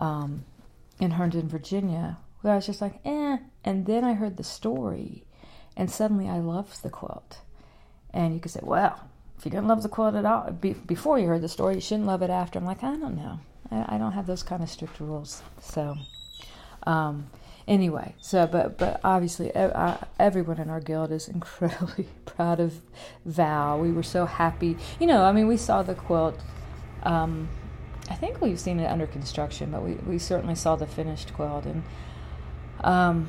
um, 0.00 0.44
in 1.00 1.12
Herndon, 1.12 1.48
Virginia, 1.48 2.18
where 2.40 2.52
I 2.52 2.56
was 2.56 2.66
just 2.66 2.80
like, 2.80 3.00
eh. 3.04 3.38
And 3.64 3.86
then 3.86 4.04
I 4.04 4.14
heard 4.14 4.36
the 4.36 4.44
story, 4.44 5.24
and 5.76 5.90
suddenly 5.90 6.28
I 6.28 6.38
loved 6.38 6.82
the 6.82 6.90
quilt. 6.90 7.40
And 8.14 8.32
you 8.32 8.40
could 8.40 8.52
say, 8.52 8.60
well, 8.62 9.08
if 9.36 9.44
you 9.44 9.50
didn't 9.50 9.68
love 9.68 9.82
the 9.82 9.88
quilt 9.88 10.14
at 10.14 10.24
all 10.24 10.50
be, 10.52 10.72
before 10.72 11.18
you 11.18 11.26
heard 11.26 11.42
the 11.42 11.48
story, 11.48 11.74
you 11.74 11.80
shouldn't 11.80 12.06
love 12.06 12.22
it 12.22 12.30
after. 12.30 12.58
I'm 12.58 12.64
like, 12.64 12.82
I 12.82 12.96
don't 12.96 13.16
know. 13.16 13.40
I, 13.70 13.96
I 13.96 13.98
don't 13.98 14.12
have 14.12 14.26
those 14.26 14.42
kind 14.42 14.62
of 14.62 14.70
strict 14.70 15.00
rules. 15.00 15.42
So. 15.60 15.96
Um, 16.88 17.28
anyway, 17.68 18.14
so 18.18 18.46
but 18.46 18.78
but 18.78 19.00
obviously 19.04 19.52
everyone 19.54 20.58
in 20.58 20.70
our 20.70 20.80
guild 20.80 21.12
is 21.12 21.28
incredibly 21.38 22.08
proud 22.24 22.60
of 22.60 22.80
Val. 23.26 23.78
We 23.78 23.92
were 23.92 24.02
so 24.02 24.24
happy. 24.24 24.76
You 24.98 25.06
know, 25.06 25.22
I 25.22 25.32
mean, 25.32 25.46
we 25.46 25.58
saw 25.58 25.82
the 25.82 25.94
quilt. 25.94 26.40
Um, 27.02 27.48
I 28.10 28.14
think 28.14 28.40
we've 28.40 28.58
seen 28.58 28.80
it 28.80 28.86
under 28.86 29.06
construction, 29.06 29.70
but 29.70 29.82
we, 29.82 29.94
we 29.94 30.18
certainly 30.18 30.54
saw 30.54 30.76
the 30.76 30.86
finished 30.86 31.34
quilt 31.34 31.66
and 31.66 31.82
um, 32.80 33.28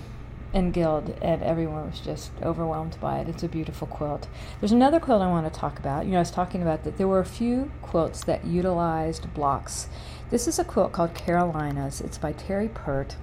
in 0.54 0.72
Guild, 0.72 1.10
and 1.22 1.44
everyone 1.44 1.88
was 1.88 2.00
just 2.00 2.32
overwhelmed 2.42 2.98
by 3.02 3.20
it. 3.20 3.28
It's 3.28 3.44
a 3.44 3.50
beautiful 3.50 3.88
quilt. 3.88 4.28
There's 4.62 4.72
another 4.72 5.02
quilt 5.02 5.22
I 5.22 5.28
want 5.28 5.52
to 5.54 5.60
talk 5.60 5.80
about. 5.80 6.06
You 6.06 6.12
know, 6.12 6.18
I 6.18 6.22
was 6.22 6.32
talking 6.32 6.62
about 6.62 6.86
that 6.86 6.98
there 6.98 7.10
were 7.10 7.20
a 7.20 7.26
few 7.26 7.72
quilts 7.82 8.24
that 8.24 8.46
utilized 8.46 9.34
blocks. 9.34 9.90
This 10.30 10.48
is 10.48 10.60
a 10.60 10.64
quilt 10.64 10.94
called 10.94 11.14
Carolinas. 11.14 12.00
It's 12.00 12.18
by 12.18 12.32
Terry 12.32 12.70
Pert 12.70 13.18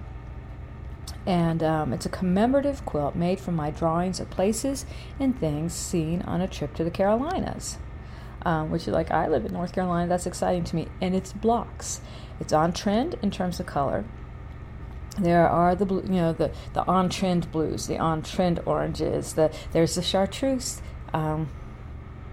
and 1.27 1.63
um, 1.63 1.93
it's 1.93 2.07
a 2.07 2.11
commemorative 2.11 2.85
quilt 2.87 3.17
made 3.17 3.41
from 3.41 3.57
my 3.57 3.71
drawings 3.71 4.21
of 4.21 4.31
places 4.31 4.87
and 5.19 5.39
things 5.39 5.75
seen 5.75 6.23
on 6.23 6.41
a 6.41 6.49
trip 6.49 6.75
to 6.75 6.85
the 6.85 6.91
Carolinas. 6.91 7.79
Um, 8.43 8.71
which 8.71 8.83
is 8.83 8.95
like 8.95 9.11
I 9.11 9.27
live 9.27 9.45
in 9.45 9.53
North 9.53 9.73
Carolina. 9.73 10.09
That's 10.09 10.27
exciting 10.27 10.63
to 10.65 10.77
me, 10.77 10.87
and 11.01 11.17
it's 11.17 11.33
blocks. 11.33 12.01
It's 12.39 12.53
on 12.53 12.73
trend 12.73 13.17
in 13.21 13.33
terms 13.33 13.59
of 13.59 13.67
color. 13.67 14.05
There 15.19 15.49
are 15.49 15.75
the 15.75 15.85
blue, 15.85 16.03
you 16.03 16.21
know, 16.21 16.33
the 16.33 16.53
the 16.73 16.87
on 16.87 17.09
trend 17.09 17.51
blues, 17.51 17.89
the 17.89 17.99
on 17.99 18.23
trend 18.23 18.61
oranges. 18.65 19.33
The 19.33 19.53
there's 19.73 19.97
the 19.97 20.03
chartreuse. 20.03 20.81
Um, 21.13 21.49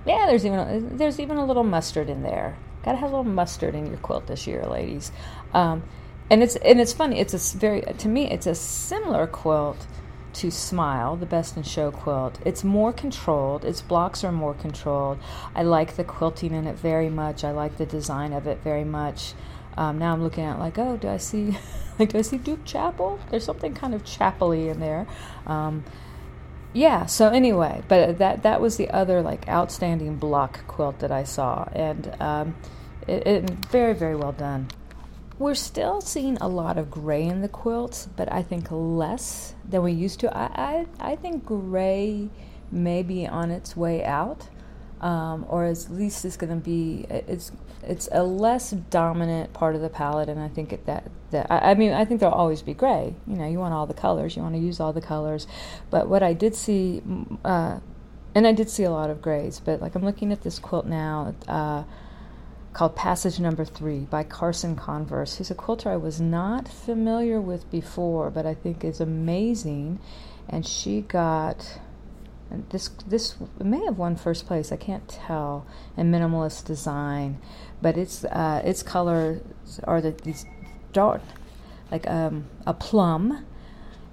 yeah, 0.06 0.26
there's 0.28 0.46
even 0.46 0.60
a, 0.60 0.80
there's 0.80 1.20
even 1.20 1.38
a 1.38 1.46
little 1.46 1.64
mustard 1.64 2.10
in 2.10 2.22
there. 2.22 2.58
Got 2.84 2.92
to 2.92 2.98
have 2.98 3.12
a 3.12 3.18
little 3.18 3.32
mustard 3.32 3.74
in 3.74 3.88
your 3.88 3.98
quilt 3.98 4.28
this 4.28 4.46
year, 4.46 4.66
ladies. 4.66 5.12
Um, 5.54 5.82
and 6.34 6.42
it's 6.42 6.56
and 6.56 6.82
it's 6.82 6.94
funny. 6.94 7.20
It's 7.20 7.36
a 7.36 7.58
very 7.58 7.82
to 7.82 8.08
me 8.08 8.28
it's 8.32 8.48
a 8.48 8.56
similar 8.56 9.28
quilt 9.28 9.86
to 10.34 10.50
Smile, 10.50 11.16
the 11.16 11.28
Best 11.28 11.56
in 11.56 11.62
Show 11.62 11.92
quilt. 11.92 12.40
It's 12.44 12.64
more 12.64 12.92
controlled. 12.92 13.64
Its 13.64 13.82
blocks 13.82 14.24
are 14.24 14.32
more 14.32 14.56
controlled. 14.56 15.20
I 15.54 15.62
like 15.62 15.96
the 15.96 16.04
quilting 16.04 16.56
in 16.56 16.66
it 16.66 16.76
very 16.76 17.08
much. 17.08 17.44
I 17.44 17.52
like 17.52 17.78
the 17.78 17.86
design 17.86 18.34
of 18.34 18.48
it 18.48 18.58
very 18.64 18.84
much. 18.84 19.36
Um, 19.78 20.00
now 20.00 20.12
I'm 20.12 20.24
looking 20.24 20.44
at 20.44 20.58
like, 20.58 20.80
oh, 20.80 20.98
do 20.98 21.08
I 21.08 21.18
see 21.18 21.56
like 22.00 22.14
do 22.14 22.18
I 22.18 22.24
see 22.24 22.40
Duke 22.40 22.66
Chapel? 22.66 23.20
There's 23.30 23.46
something 23.46 23.76
kind 23.76 23.94
of 23.94 24.04
chapely 24.04 24.70
in 24.70 24.80
there. 24.80 25.06
Um, 25.46 25.84
yeah. 26.74 27.06
So 27.06 27.30
anyway, 27.30 27.84
but 27.88 28.18
that 28.18 28.42
that 28.42 28.60
was 28.60 28.78
the 28.78 28.90
other 28.90 29.22
like 29.22 29.48
outstanding 29.48 30.16
block 30.16 30.66
quilt 30.66 30.98
that 30.98 31.12
I 31.12 31.26
saw, 31.26 31.70
and 31.74 32.12
um, 32.20 32.56
it, 33.08 33.28
it 33.28 33.50
very 33.70 33.94
very 33.94 34.16
well 34.16 34.32
done. 34.32 34.70
We're 35.40 35.56
still 35.56 36.00
seeing 36.00 36.38
a 36.38 36.48
lot 36.48 36.78
of 36.78 36.92
gray 36.92 37.24
in 37.24 37.42
the 37.42 37.48
quilts, 37.48 38.08
but 38.16 38.32
I 38.32 38.44
think 38.44 38.68
less 38.70 39.56
than 39.68 39.82
we 39.84 39.92
used 39.92 40.20
to. 40.22 40.36
I, 40.36 40.86
I, 41.00 41.12
I 41.12 41.16
think 41.16 41.46
gray 41.46 42.30
may 42.72 43.04
be 43.04 43.28
on 43.28 43.50
its 43.50 43.76
way 43.76 44.04
out, 44.04 44.48
um, 45.02 45.46
or 45.50 45.66
at 45.66 45.90
least 45.90 46.24
it's 46.24 46.38
going 46.38 46.52
to 46.52 46.64
be 46.64 47.06
it's 47.10 47.52
it's 47.82 48.08
a 48.12 48.24
less 48.24 48.72
dominant 48.72 49.54
part 49.54 49.76
of 49.76 49.82
the 49.82 49.90
palette, 49.90 50.30
and 50.30 50.40
I 50.40 50.48
think 50.50 50.72
it, 50.72 50.86
that 50.86 51.10
that 51.32 51.48
I, 51.50 51.72
I 51.72 51.74
mean 51.74 51.94
I 51.94 52.06
think 52.06 52.20
there'll 52.20 52.36
always 52.36 52.62
be 52.62 52.76
gray. 52.76 53.16
You 53.26 53.36
know, 53.36 53.48
you 53.48 53.58
want 53.60 53.74
all 53.74 53.88
the 53.88 53.94
colors, 53.96 54.36
you 54.36 54.44
want 54.44 54.56
to 54.56 54.62
use 54.62 54.80
all 54.80 54.94
the 54.94 55.02
colors, 55.02 55.48
but 55.90 56.08
what 56.08 56.22
I 56.24 56.34
did 56.34 56.56
see. 56.56 57.02
Uh, 57.44 57.80
and 58.36 58.48
I 58.48 58.52
did 58.52 58.68
see 58.68 58.84
a 58.84 58.90
lot 58.90 59.12
of 59.12 59.22
grays, 59.22 59.60
but 59.60 59.80
like 59.80 59.94
I'm 59.94 60.04
looking 60.04 60.32
at 60.32 60.42
this 60.42 60.58
quilt 60.58 60.86
now. 60.88 61.36
Uh, 61.48 61.84
called 62.74 62.96
Passage 62.96 63.40
Number 63.40 63.64
Three 63.64 64.00
by 64.00 64.24
Carson 64.24 64.76
Converse, 64.76 65.38
who's 65.38 65.52
a 65.52 65.56
quilter 65.56 65.92
I 65.92 65.98
was 65.98 66.20
not 66.20 66.68
familiar 66.68 67.40
with 67.40 67.70
before, 67.70 68.32
but 68.32 68.46
I 68.46 68.54
think 68.54 68.84
is 68.84 69.00
amazing. 69.00 70.00
And 70.50 70.66
she 70.66 71.02
got 71.02 71.80
and 72.54 72.70
this 72.70 72.90
this 73.08 73.36
may 73.60 73.84
have 73.86 73.98
won 73.98 74.16
first 74.16 74.46
place. 74.46 74.72
I 74.72 74.78
can't 74.78 75.08
tell 75.10 75.66
in 75.98 76.12
minimalist 76.12 76.66
design, 76.66 77.40
but 77.82 77.98
its 77.98 78.24
uh, 78.26 78.62
its 78.64 78.84
colors 78.84 79.42
are 79.84 80.02
the, 80.02 80.12
these 80.12 80.46
dark, 80.94 81.22
like 81.92 82.08
um, 82.08 82.46
a 82.68 82.74
plum, 82.74 83.46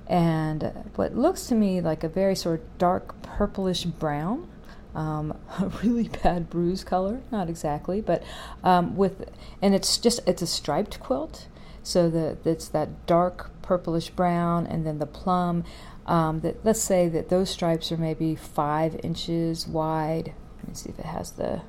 and 0.06 0.72
what 0.96 1.14
looks 1.14 1.46
to 1.48 1.54
me 1.54 1.80
like 1.82 2.02
a 2.02 2.08
very 2.08 2.34
sort 2.34 2.60
of 2.60 2.78
dark 2.78 3.20
purplish 3.22 3.84
brown 3.84 4.49
um, 4.94 5.36
a 5.58 5.68
really 5.82 6.08
bad 6.08 6.50
bruise 6.50 6.84
color, 6.84 7.20
not 7.30 7.48
exactly, 7.48 8.00
but 8.00 8.22
um, 8.62 8.96
with, 8.96 9.30
and 9.62 9.74
it's 9.74 9.98
just 9.98 10.20
it's 10.26 10.42
a 10.42 10.46
striped 10.46 11.00
quilt, 11.00 11.48
so 11.82 12.10
the 12.10 12.36
it's 12.44 12.68
that 12.68 13.06
dark 13.06 13.50
purplish 13.62 14.10
brown, 14.10 14.66
and 14.66 14.86
then 14.86 14.98
the 14.98 15.06
plum. 15.06 15.64
Um, 16.06 16.40
that 16.40 16.64
let's 16.64 16.80
say 16.80 17.08
that 17.08 17.28
those 17.28 17.50
stripes 17.50 17.92
are 17.92 17.96
maybe 17.96 18.34
five 18.34 18.98
inches 19.04 19.68
wide. 19.68 20.34
Let 20.58 20.68
me 20.68 20.74
see 20.74 20.88
if 20.88 20.98
it 20.98 21.04
has 21.06 21.32
the. 21.32 21.62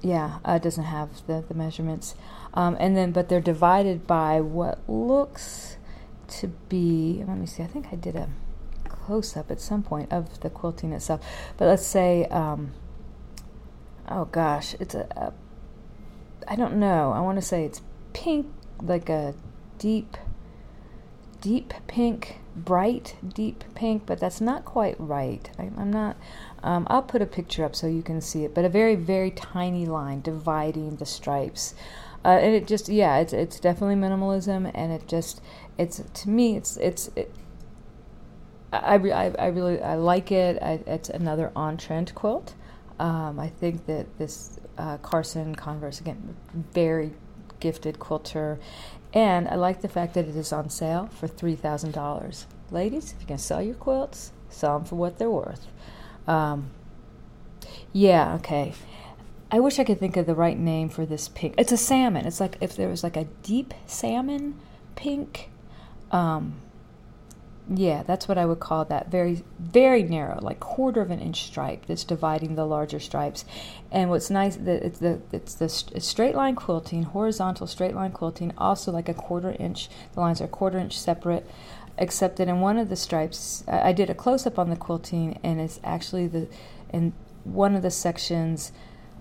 Yeah, 0.00 0.38
uh, 0.44 0.52
it 0.52 0.62
doesn't 0.62 0.84
have 0.84 1.26
the 1.26 1.42
the 1.46 1.54
measurements, 1.54 2.14
um, 2.52 2.76
and 2.78 2.96
then 2.96 3.10
but 3.10 3.28
they're 3.28 3.40
divided 3.40 4.06
by 4.06 4.40
what 4.40 4.88
looks 4.88 5.78
to 6.28 6.48
be. 6.68 7.24
Let 7.26 7.38
me 7.38 7.46
see. 7.46 7.62
I 7.62 7.66
think 7.66 7.86
I 7.90 7.96
did 7.96 8.14
a 8.14 8.28
close 9.04 9.36
up 9.36 9.50
at 9.50 9.60
some 9.60 9.82
point 9.82 10.12
of 10.12 10.40
the 10.40 10.50
quilting 10.50 10.92
itself. 10.92 11.20
But 11.56 11.66
let's 11.66 11.86
say, 11.86 12.24
um, 12.26 12.72
oh 14.08 14.24
gosh, 14.26 14.74
it's 14.80 14.94
a, 14.94 15.06
a 15.16 15.32
I 16.48 16.56
don't 16.56 16.76
know. 16.76 17.12
I 17.12 17.20
want 17.20 17.38
to 17.38 17.42
say 17.42 17.64
it's 17.64 17.80
pink, 18.12 18.46
like 18.82 19.08
a 19.08 19.34
deep, 19.78 20.16
deep 21.40 21.74
pink, 21.86 22.38
bright 22.56 23.16
deep 23.26 23.64
pink, 23.74 24.04
but 24.06 24.20
that's 24.20 24.40
not 24.40 24.64
quite 24.64 24.96
right. 24.98 25.50
I, 25.58 25.64
am 25.64 25.90
not. 25.90 26.16
Um, 26.62 26.86
I'll 26.88 27.02
put 27.02 27.22
a 27.22 27.26
picture 27.26 27.64
up 27.64 27.74
so 27.74 27.86
you 27.86 28.02
can 28.02 28.20
see 28.20 28.44
it, 28.44 28.54
but 28.54 28.64
a 28.64 28.68
very 28.68 28.94
very 28.94 29.30
tiny 29.30 29.86
line 29.86 30.20
dividing 30.20 30.96
the 30.96 31.06
stripes. 31.06 31.74
Uh, 32.24 32.38
and 32.40 32.54
it 32.54 32.66
just 32.66 32.88
yeah 32.88 33.18
it's 33.18 33.34
it's 33.34 33.60
definitely 33.60 33.96
minimalism 33.96 34.70
and 34.74 34.90
it 34.90 35.06
just 35.06 35.42
it's 35.76 36.02
to 36.14 36.30
me 36.30 36.56
it's 36.56 36.78
it's 36.78 37.10
it, 37.16 37.30
I, 38.82 38.94
I, 38.94 39.34
I 39.38 39.46
really 39.48 39.80
I 39.80 39.94
like 39.94 40.32
it. 40.32 40.62
I, 40.62 40.80
it's 40.86 41.08
another 41.08 41.52
on 41.54 41.76
trend 41.76 42.14
quilt. 42.14 42.54
Um, 42.98 43.38
I 43.40 43.48
think 43.48 43.86
that 43.86 44.18
this 44.18 44.60
uh, 44.78 44.98
Carson 44.98 45.54
Converse 45.54 46.00
again, 46.00 46.36
very 46.72 47.12
gifted 47.60 47.98
quilter, 47.98 48.58
and 49.12 49.48
I 49.48 49.56
like 49.56 49.80
the 49.80 49.88
fact 49.88 50.14
that 50.14 50.28
it 50.28 50.36
is 50.36 50.52
on 50.52 50.70
sale 50.70 51.08
for 51.12 51.26
three 51.26 51.56
thousand 51.56 51.92
dollars. 51.92 52.46
Ladies, 52.70 53.12
if 53.12 53.20
you 53.20 53.26
can 53.26 53.38
sell 53.38 53.62
your 53.62 53.74
quilts, 53.74 54.32
sell 54.48 54.78
them 54.78 54.86
for 54.86 54.96
what 54.96 55.18
they're 55.18 55.30
worth. 55.30 55.66
Um, 56.26 56.70
yeah, 57.92 58.34
okay. 58.36 58.74
I 59.50 59.60
wish 59.60 59.78
I 59.78 59.84
could 59.84 60.00
think 60.00 60.16
of 60.16 60.26
the 60.26 60.34
right 60.34 60.58
name 60.58 60.88
for 60.88 61.06
this 61.06 61.28
pink. 61.28 61.54
It's 61.58 61.70
a 61.70 61.76
salmon. 61.76 62.26
It's 62.26 62.40
like 62.40 62.56
if 62.60 62.74
there 62.74 62.88
was 62.88 63.04
like 63.04 63.16
a 63.16 63.24
deep 63.42 63.72
salmon 63.86 64.58
pink. 64.96 65.50
Um, 66.10 66.56
yeah, 67.72 68.02
that's 68.02 68.28
what 68.28 68.36
I 68.36 68.44
would 68.44 68.60
call 68.60 68.84
that. 68.86 69.10
Very, 69.10 69.42
very 69.58 70.02
narrow, 70.02 70.38
like 70.42 70.60
quarter 70.60 71.00
of 71.00 71.10
an 71.10 71.20
inch 71.20 71.44
stripe 71.44 71.86
that's 71.86 72.04
dividing 72.04 72.56
the 72.56 72.66
larger 72.66 73.00
stripes. 73.00 73.46
And 73.90 74.10
what's 74.10 74.28
nice 74.28 74.56
that 74.56 74.82
it's 74.84 74.98
the 74.98 75.20
it's 75.32 75.54
the 75.54 75.68
straight 75.68 76.34
line 76.34 76.56
quilting, 76.56 77.04
horizontal 77.04 77.66
straight 77.66 77.94
line 77.94 78.12
quilting, 78.12 78.52
also 78.58 78.92
like 78.92 79.08
a 79.08 79.14
quarter 79.14 79.56
inch. 79.58 79.88
The 80.12 80.20
lines 80.20 80.42
are 80.42 80.46
quarter 80.46 80.78
inch 80.78 80.98
separate, 80.98 81.48
except 81.96 82.36
that 82.36 82.48
in 82.48 82.60
one 82.60 82.76
of 82.76 82.90
the 82.90 82.96
stripes, 82.96 83.64
I 83.66 83.92
did 83.92 84.10
a 84.10 84.14
close 84.14 84.46
up 84.46 84.58
on 84.58 84.68
the 84.68 84.76
quilting, 84.76 85.38
and 85.42 85.58
it's 85.58 85.80
actually 85.82 86.26
the 86.26 86.48
in 86.92 87.14
one 87.44 87.74
of 87.74 87.82
the 87.82 87.90
sections 87.90 88.72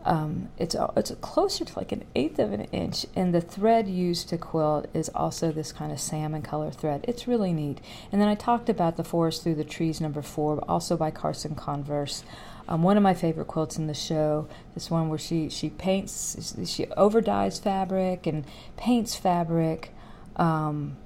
um, 0.05 0.49
it's 0.57 0.75
it's 0.97 1.11
closer 1.21 1.63
to 1.63 1.79
like 1.79 1.91
an 1.91 2.03
eighth 2.13 2.37
of 2.37 2.51
an 2.51 2.65
inch, 2.65 3.05
and 3.15 3.33
the 3.33 3.39
thread 3.41 3.87
used 3.87 4.27
to 4.29 4.37
quilt 4.37 4.87
is 4.93 5.09
also 5.15 5.51
this 5.51 5.71
kind 5.71 5.91
of 5.91 5.99
salmon 5.99 6.41
color 6.41 6.71
thread. 6.71 7.05
It's 7.07 7.27
really 7.27 7.53
neat. 7.53 7.79
And 8.11 8.21
then 8.21 8.27
I 8.27 8.35
talked 8.35 8.67
about 8.67 8.97
the 8.97 9.03
Forest 9.03 9.43
Through 9.43 9.55
the 9.55 9.63
Trees 9.63 10.01
number 10.01 10.21
four, 10.21 10.59
also 10.67 10.97
by 10.97 11.11
Carson 11.11 11.55
Converse. 11.55 12.23
Um, 12.67 12.83
one 12.83 12.97
of 12.97 13.03
my 13.03 13.13
favorite 13.13 13.47
quilts 13.47 13.77
in 13.77 13.87
the 13.87 13.93
show. 13.93 14.47
This 14.73 14.89
one 14.91 15.09
where 15.09 15.19
she 15.19 15.49
she 15.49 15.69
paints, 15.69 16.53
she 16.65 16.85
over 16.97 17.21
dyes 17.21 17.59
fabric 17.59 18.27
and 18.27 18.45
paints 18.75 19.15
fabric, 19.15 19.91
um, 20.35 20.97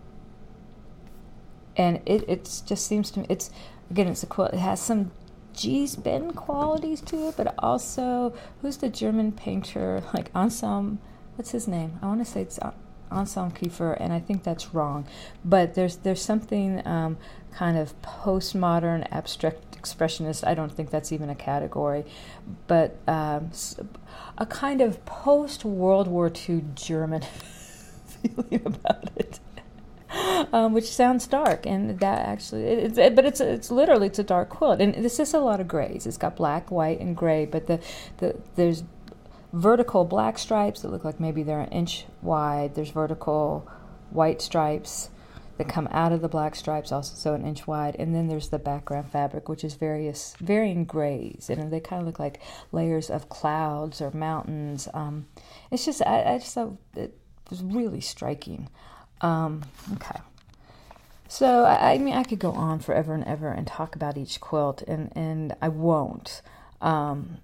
and 1.76 2.02
it 2.06 2.28
it 2.28 2.62
just 2.66 2.88
seems 2.88 3.12
to 3.12 3.20
me 3.22 3.26
it's 3.30 3.52
again 3.92 4.08
it's 4.08 4.24
a 4.24 4.28
quilt. 4.28 4.54
It 4.54 4.60
has 4.60 4.80
some 4.80 5.12
Gee's 5.58 5.96
Bend 5.96 6.36
qualities 6.36 7.02
to 7.02 7.30
it, 7.30 7.36
but 7.36 7.56
also 7.60 8.34
who's 8.62 8.78
the 8.78 8.90
German 8.90 9.32
painter 9.32 10.04
like 10.14 10.30
Anselm? 10.36 11.00
What's 11.36 11.52
his 11.52 11.68
name? 11.68 11.98
I 12.02 12.06
want 12.06 12.24
to 12.24 12.32
say 12.32 12.42
it's 12.42 12.60
Anselm 13.12 13.52
Kiefer, 13.52 13.98
and 14.00 14.14
I 14.14 14.20
think 14.20 14.44
that's 14.44 14.74
wrong. 14.74 15.08
But 15.44 15.74
there's 15.74 15.98
there's 15.98 16.22
something 16.22 16.86
um, 16.86 17.18
kind 17.52 17.78
of 17.78 18.00
postmodern 18.04 19.08
abstract 19.12 19.82
expressionist. 19.82 20.46
I 20.46 20.54
don't 20.54 20.72
think 20.72 20.92
that's 20.92 21.12
even 21.12 21.30
a 21.30 21.36
category, 21.36 22.06
but 22.68 22.98
um, 23.08 23.52
a 24.38 24.46
kind 24.46 24.82
of 24.82 25.04
post 25.06 25.66
World 25.66 26.08
War 26.08 26.32
II 26.48 26.66
German 26.76 27.22
feeling 28.06 28.62
about 28.64 29.10
it. 29.16 29.27
um, 30.54 30.74
which 30.74 30.90
sounds 30.90 31.28
dark, 31.28 31.66
and 31.66 32.00
that 32.00 32.28
actually, 32.28 32.64
it, 32.64 32.98
it, 32.98 33.16
but 33.16 33.26
it's 33.26 33.40
it's 33.40 33.72
literally 33.72 34.08
it's 34.08 34.20
a 34.20 34.24
dark 34.24 34.50
quilt, 34.50 34.82
and 34.82 34.94
this 34.96 35.20
is 35.20 35.34
a 35.34 35.40
lot 35.40 35.60
of 35.60 35.68
grays. 35.68 36.06
It's 36.06 36.18
got 36.18 36.36
black, 36.36 36.72
white, 36.72 37.00
and 37.00 37.16
gray, 37.16 37.46
but 37.46 37.68
the, 37.68 37.80
the 38.18 38.36
there's 38.56 38.84
vertical 39.54 40.06
black 40.06 40.38
stripes 40.38 40.82
that 40.82 40.90
look 40.90 41.04
like 41.04 41.20
maybe 41.20 41.44
they're 41.44 41.62
an 41.62 41.70
inch 41.70 42.06
wide. 42.22 42.76
There's 42.76 42.92
vertical 42.92 43.68
white 44.10 44.42
stripes 44.42 45.10
that 45.58 45.68
come 45.68 45.88
out 45.92 46.12
of 46.12 46.22
the 46.22 46.30
black 46.30 46.56
stripes, 46.56 46.92
also 46.92 47.16
so 47.16 47.34
an 47.34 47.46
inch 47.46 47.66
wide, 47.66 47.96
and 47.98 48.14
then 48.14 48.28
there's 48.28 48.50
the 48.50 48.60
background 48.60 49.10
fabric, 49.10 49.50
which 49.50 49.64
is 49.64 49.74
various 49.74 50.36
varying 50.40 50.86
grays, 50.86 51.50
and 51.50 51.72
they 51.72 51.80
kind 51.80 52.02
of 52.02 52.06
look 52.06 52.20
like 52.20 52.40
layers 52.72 53.10
of 53.10 53.30
clouds 53.30 54.02
or 54.02 54.12
mountains. 54.12 54.88
Um, 54.94 55.26
it's 55.72 55.86
just 55.86 56.02
I, 56.06 56.36
I 56.36 56.38
just 56.38 56.54
thought 56.54 56.78
it 56.96 57.18
was 57.50 57.64
really 57.64 58.02
striking. 58.02 58.70
Um, 59.22 59.64
okay. 59.94 60.20
So 61.28 61.66
I, 61.66 61.94
I, 61.94 61.98
mean, 61.98 62.14
I 62.14 62.24
could 62.24 62.40
go 62.40 62.52
on 62.52 62.80
forever 62.80 63.14
and 63.14 63.24
ever 63.26 63.50
and 63.50 63.68
talk 63.68 63.96
about 63.96 64.18
each 64.18 64.40
quilt, 64.40 64.82
and 64.88 65.12
and 65.16 65.56
I 65.62 65.70
won't. 65.70 66.42
Um, 66.82 67.40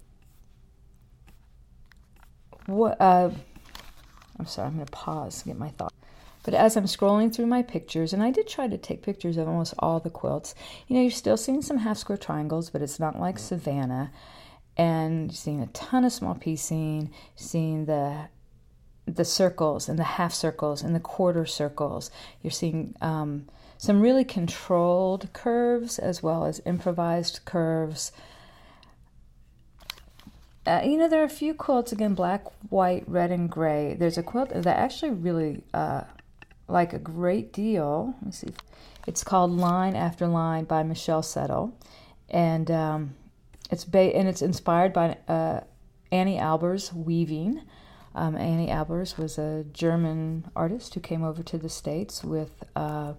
what? 2.66 3.00
Uh, 3.00 3.30
I'm 4.38 4.46
sorry. 4.46 4.68
I'm 4.68 4.74
going 4.74 4.86
to 4.86 4.92
pause 4.92 5.42
and 5.44 5.52
get 5.52 5.58
my 5.58 5.68
thoughts. 5.70 5.94
But 6.44 6.54
as 6.54 6.76
I'm 6.76 6.84
scrolling 6.84 7.34
through 7.34 7.46
my 7.46 7.62
pictures, 7.62 8.12
and 8.12 8.22
I 8.22 8.30
did 8.30 8.46
try 8.46 8.68
to 8.68 8.76
take 8.76 9.02
pictures 9.02 9.38
of 9.38 9.48
almost 9.48 9.74
all 9.78 9.98
the 9.98 10.10
quilts, 10.10 10.54
you 10.86 10.94
know, 10.94 11.02
you're 11.02 11.10
still 11.10 11.38
seeing 11.38 11.62
some 11.62 11.78
half 11.78 11.96
square 11.96 12.18
triangles, 12.18 12.68
but 12.68 12.82
it's 12.82 13.00
not 13.00 13.18
like 13.18 13.38
Savannah. 13.38 14.12
And 14.76 15.30
you're 15.30 15.36
seeing 15.36 15.62
a 15.62 15.66
ton 15.68 16.04
of 16.04 16.12
small 16.12 16.34
piecing, 16.34 17.10
seeing 17.34 17.86
the 17.86 18.28
the 19.06 19.24
circles 19.24 19.88
and 19.88 19.98
the 19.98 20.04
half 20.04 20.32
circles 20.32 20.82
and 20.82 20.94
the 20.94 21.00
quarter 21.00 21.46
circles. 21.46 22.10
You're 22.42 22.50
seeing 22.50 22.94
um, 23.00 23.46
some 23.76 24.00
really 24.00 24.24
controlled 24.24 25.32
curves 25.32 25.98
as 25.98 26.22
well 26.22 26.44
as 26.44 26.60
improvised 26.64 27.40
curves. 27.44 28.12
Uh, 30.66 30.80
you 30.82 30.96
know, 30.96 31.08
there 31.08 31.20
are 31.20 31.26
a 31.26 31.28
few 31.28 31.52
quilts 31.52 31.92
again 31.92 32.14
black, 32.14 32.44
white, 32.70 33.04
red, 33.06 33.30
and 33.30 33.50
gray. 33.50 33.94
There's 33.98 34.16
a 34.16 34.22
quilt 34.22 34.48
that 34.50 34.66
actually 34.66 35.10
really 35.10 35.62
uh, 35.74 36.04
like 36.68 36.94
a 36.94 36.98
great 36.98 37.52
deal. 37.52 38.14
Let 38.16 38.26
me 38.26 38.32
see. 38.32 38.54
It's 39.06 39.22
called 39.22 39.50
Line 39.50 39.94
After 39.94 40.26
Line 40.26 40.64
by 40.64 40.82
Michelle 40.82 41.22
Settle. 41.22 41.76
And 42.30 42.70
um, 42.70 43.14
it's 43.70 43.84
ba- 43.84 44.16
and 44.16 44.26
it's 44.26 44.40
inspired 44.40 44.94
by 44.94 45.18
uh, 45.28 45.60
Anni 46.10 46.38
Albers 46.38 46.92
weaving. 46.92 47.60
Um, 48.14 48.36
Anni 48.36 48.68
Albers 48.68 49.18
was 49.18 49.38
a 49.38 49.64
German 49.72 50.44
artist 50.54 50.94
who 50.94 51.00
came 51.00 51.24
over 51.24 51.42
to 51.42 51.58
the 51.58 51.68
States 51.68 52.22
with 52.22 52.52
uh, 52.76 53.14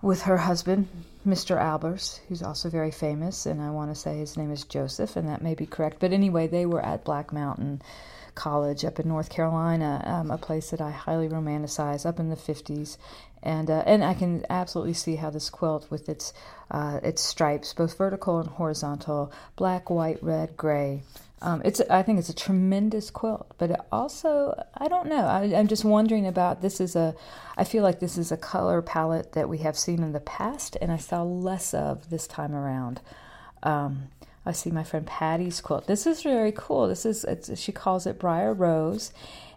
with 0.00 0.22
her 0.22 0.36
husband, 0.36 0.88
Mr. 1.26 1.58
Albers, 1.58 2.20
who's 2.28 2.42
also 2.42 2.70
very 2.70 2.90
famous, 2.90 3.46
and 3.46 3.60
I 3.60 3.70
want 3.70 3.92
to 3.92 4.00
say 4.00 4.18
his 4.18 4.36
name 4.36 4.52
is 4.52 4.64
Joseph, 4.64 5.16
and 5.16 5.28
that 5.28 5.42
may 5.42 5.54
be 5.54 5.66
correct. 5.66 5.98
But 5.98 6.12
anyway, 6.12 6.46
they 6.46 6.66
were 6.66 6.84
at 6.84 7.04
Black 7.04 7.32
Mountain 7.32 7.82
College 8.38 8.84
up 8.84 8.98
in 8.98 9.08
North 9.08 9.28
Carolina, 9.28 10.02
um, 10.06 10.30
a 10.30 10.38
place 10.38 10.70
that 10.70 10.80
I 10.80 10.90
highly 10.90 11.28
romanticize, 11.28 12.06
up 12.06 12.18
in 12.18 12.30
the 12.30 12.36
50s. 12.36 12.96
And, 13.42 13.70
uh, 13.70 13.82
and 13.86 14.02
I 14.02 14.14
can 14.14 14.44
absolutely 14.48 14.94
see 14.94 15.16
how 15.16 15.30
this 15.30 15.50
quilt, 15.50 15.90
with 15.90 16.08
its, 16.08 16.32
uh, 16.70 17.00
its 17.02 17.22
stripes, 17.22 17.74
both 17.74 17.98
vertical 17.98 18.38
and 18.38 18.48
horizontal, 18.48 19.32
black, 19.56 19.90
white, 19.90 20.22
red, 20.22 20.56
gray, 20.56 21.02
um, 21.40 21.62
it's 21.64 21.80
I 21.88 22.02
think 22.02 22.18
it's 22.18 22.28
a 22.28 22.34
tremendous 22.34 23.10
quilt, 23.10 23.54
but 23.58 23.70
it 23.70 23.80
also 23.92 24.60
I 24.74 24.88
don't 24.88 25.06
know. 25.06 25.24
I, 25.26 25.44
am 25.44 25.68
just 25.68 25.84
wondering 25.84 26.26
about 26.26 26.62
this 26.62 26.80
is 26.80 26.96
a 26.96 27.14
I 27.56 27.64
feel 27.64 27.82
like 27.84 28.00
this 28.00 28.18
is 28.18 28.32
a 28.32 28.36
color 28.36 28.82
palette 28.82 29.32
that 29.32 29.48
we 29.48 29.58
have 29.58 29.78
seen 29.78 30.02
in 30.02 30.12
the 30.12 30.20
past, 30.20 30.76
and 30.80 30.90
I 30.90 30.96
saw 30.96 31.22
less 31.22 31.74
of 31.74 32.10
this 32.10 32.26
time 32.26 32.54
around. 32.54 33.00
Um, 33.62 34.08
I 34.48 34.52
see 34.52 34.70
my 34.70 34.82
friend 34.82 35.06
Patty's 35.06 35.60
quilt. 35.60 35.86
This 35.86 36.06
is 36.06 36.22
very 36.22 36.52
cool. 36.56 36.88
This 36.88 37.04
is 37.04 37.26
she 37.54 37.70
calls 37.70 38.06
it 38.06 38.18
Briar 38.18 38.54
Rose, 38.54 39.12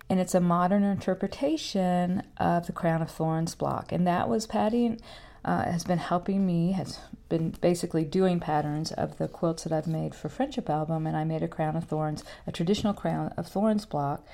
and 0.09 0.19
it's 0.19 0.35
a 0.35 0.41
modern 0.41 0.83
interpretation 0.83 2.23
of 2.37 2.67
the 2.67 2.73
Crown 2.73 3.01
of 3.01 3.09
Thorns 3.09 3.55
block, 3.55 3.93
and 3.93 4.05
that 4.05 4.27
was 4.27 4.45
Patty 4.45 4.97
uh, 5.45 5.63
has 5.63 5.85
been 5.85 5.97
helping 5.97 6.45
me, 6.45 6.73
has 6.73 6.99
been 7.29 7.51
basically 7.61 8.03
doing 8.03 8.41
patterns 8.41 8.91
of 8.91 9.17
the 9.17 9.29
quilts 9.29 9.63
that 9.63 9.71
I've 9.71 9.87
made 9.87 10.13
for 10.13 10.27
Friendship 10.27 10.69
Album, 10.69 11.07
and 11.07 11.15
I 11.15 11.23
made 11.23 11.41
a 11.41 11.47
crown 11.47 11.77
of 11.77 11.85
thorns, 11.85 12.23
a 12.45 12.51
traditional 12.51 12.93
crown 12.93 13.33
of 13.37 13.47
thorns 13.47 13.85
block, 13.85 14.27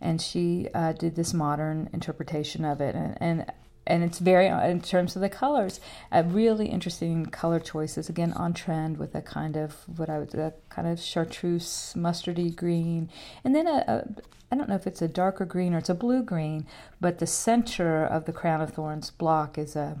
and 0.00 0.20
she 0.20 0.68
uh, 0.74 0.92
did 0.92 1.16
this 1.16 1.32
modern 1.32 1.88
interpretation 1.94 2.64
of 2.64 2.82
it, 2.82 2.94
and, 2.94 3.16
and 3.20 3.52
and 3.86 4.02
it's 4.02 4.18
very 4.18 4.46
in 4.46 4.80
terms 4.80 5.14
of 5.16 5.22
the 5.22 5.28
colors 5.28 5.80
really 6.26 6.66
interesting 6.66 7.26
color 7.26 7.60
choices 7.60 8.08
again 8.08 8.32
on 8.32 8.54
trend 8.54 8.96
with 8.96 9.14
a 9.14 9.22
kind 9.22 9.56
of 9.56 9.84
what 9.96 10.08
i 10.08 10.18
would 10.18 10.34
a 10.34 10.52
kind 10.68 10.88
of 10.88 11.00
chartreuse 11.00 11.94
mustardy 11.96 12.54
green 12.54 13.08
and 13.44 13.54
then 13.54 13.66
a, 13.66 13.84
a 13.86 14.22
I 14.52 14.56
don't 14.56 14.68
know 14.68 14.76
if 14.76 14.86
it's 14.86 15.02
a 15.02 15.08
darker 15.08 15.44
green 15.44 15.74
or 15.74 15.78
it's 15.78 15.88
a 15.88 15.94
blue 15.94 16.22
green, 16.22 16.66
but 17.00 17.18
the 17.18 17.26
center 17.26 18.04
of 18.04 18.24
the 18.24 18.32
crown 18.32 18.60
of 18.60 18.72
thorns 18.72 19.10
block 19.10 19.58
is 19.58 19.74
a 19.74 19.98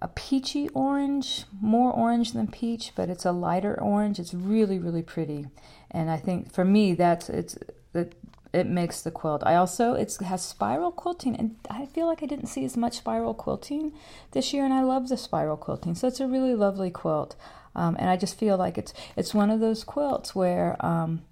a 0.00 0.08
peachy 0.08 0.68
orange, 0.70 1.44
more 1.60 1.92
orange 1.92 2.32
than 2.32 2.46
peach, 2.46 2.92
but 2.94 3.08
it's 3.08 3.24
a 3.24 3.32
lighter 3.32 3.80
orange. 3.80 4.18
It's 4.18 4.34
really, 4.34 4.78
really 4.78 5.02
pretty. 5.02 5.46
And 5.90 6.10
I 6.10 6.16
think 6.16 6.52
for 6.52 6.64
me, 6.64 6.94
that's 6.94 7.28
it's 7.28 7.56
it, 7.94 8.14
it 8.58 8.66
makes 8.66 9.00
the 9.00 9.10
quilt. 9.10 9.42
I 9.44 9.54
also 9.54 9.94
it 9.94 10.16
has 10.16 10.44
spiral 10.44 10.92
quilting, 10.92 11.36
and 11.36 11.56
I 11.70 11.86
feel 11.86 12.06
like 12.06 12.22
I 12.22 12.26
didn't 12.26 12.46
see 12.46 12.64
as 12.64 12.76
much 12.76 12.98
spiral 12.98 13.34
quilting 13.34 13.92
this 14.32 14.52
year, 14.52 14.64
and 14.64 14.74
I 14.74 14.82
love 14.82 15.08
the 15.08 15.16
spiral 15.16 15.56
quilting. 15.56 15.94
So 15.94 16.08
it's 16.08 16.20
a 16.20 16.26
really 16.26 16.54
lovely 16.54 16.90
quilt, 16.90 17.36
um, 17.74 17.96
and 17.98 18.10
I 18.10 18.16
just 18.16 18.38
feel 18.38 18.56
like 18.56 18.78
it's 18.78 18.92
it's 19.16 19.34
one 19.34 19.50
of 19.50 19.60
those 19.60 19.84
quilts 19.84 20.34
where. 20.34 20.76
Um, 20.84 21.22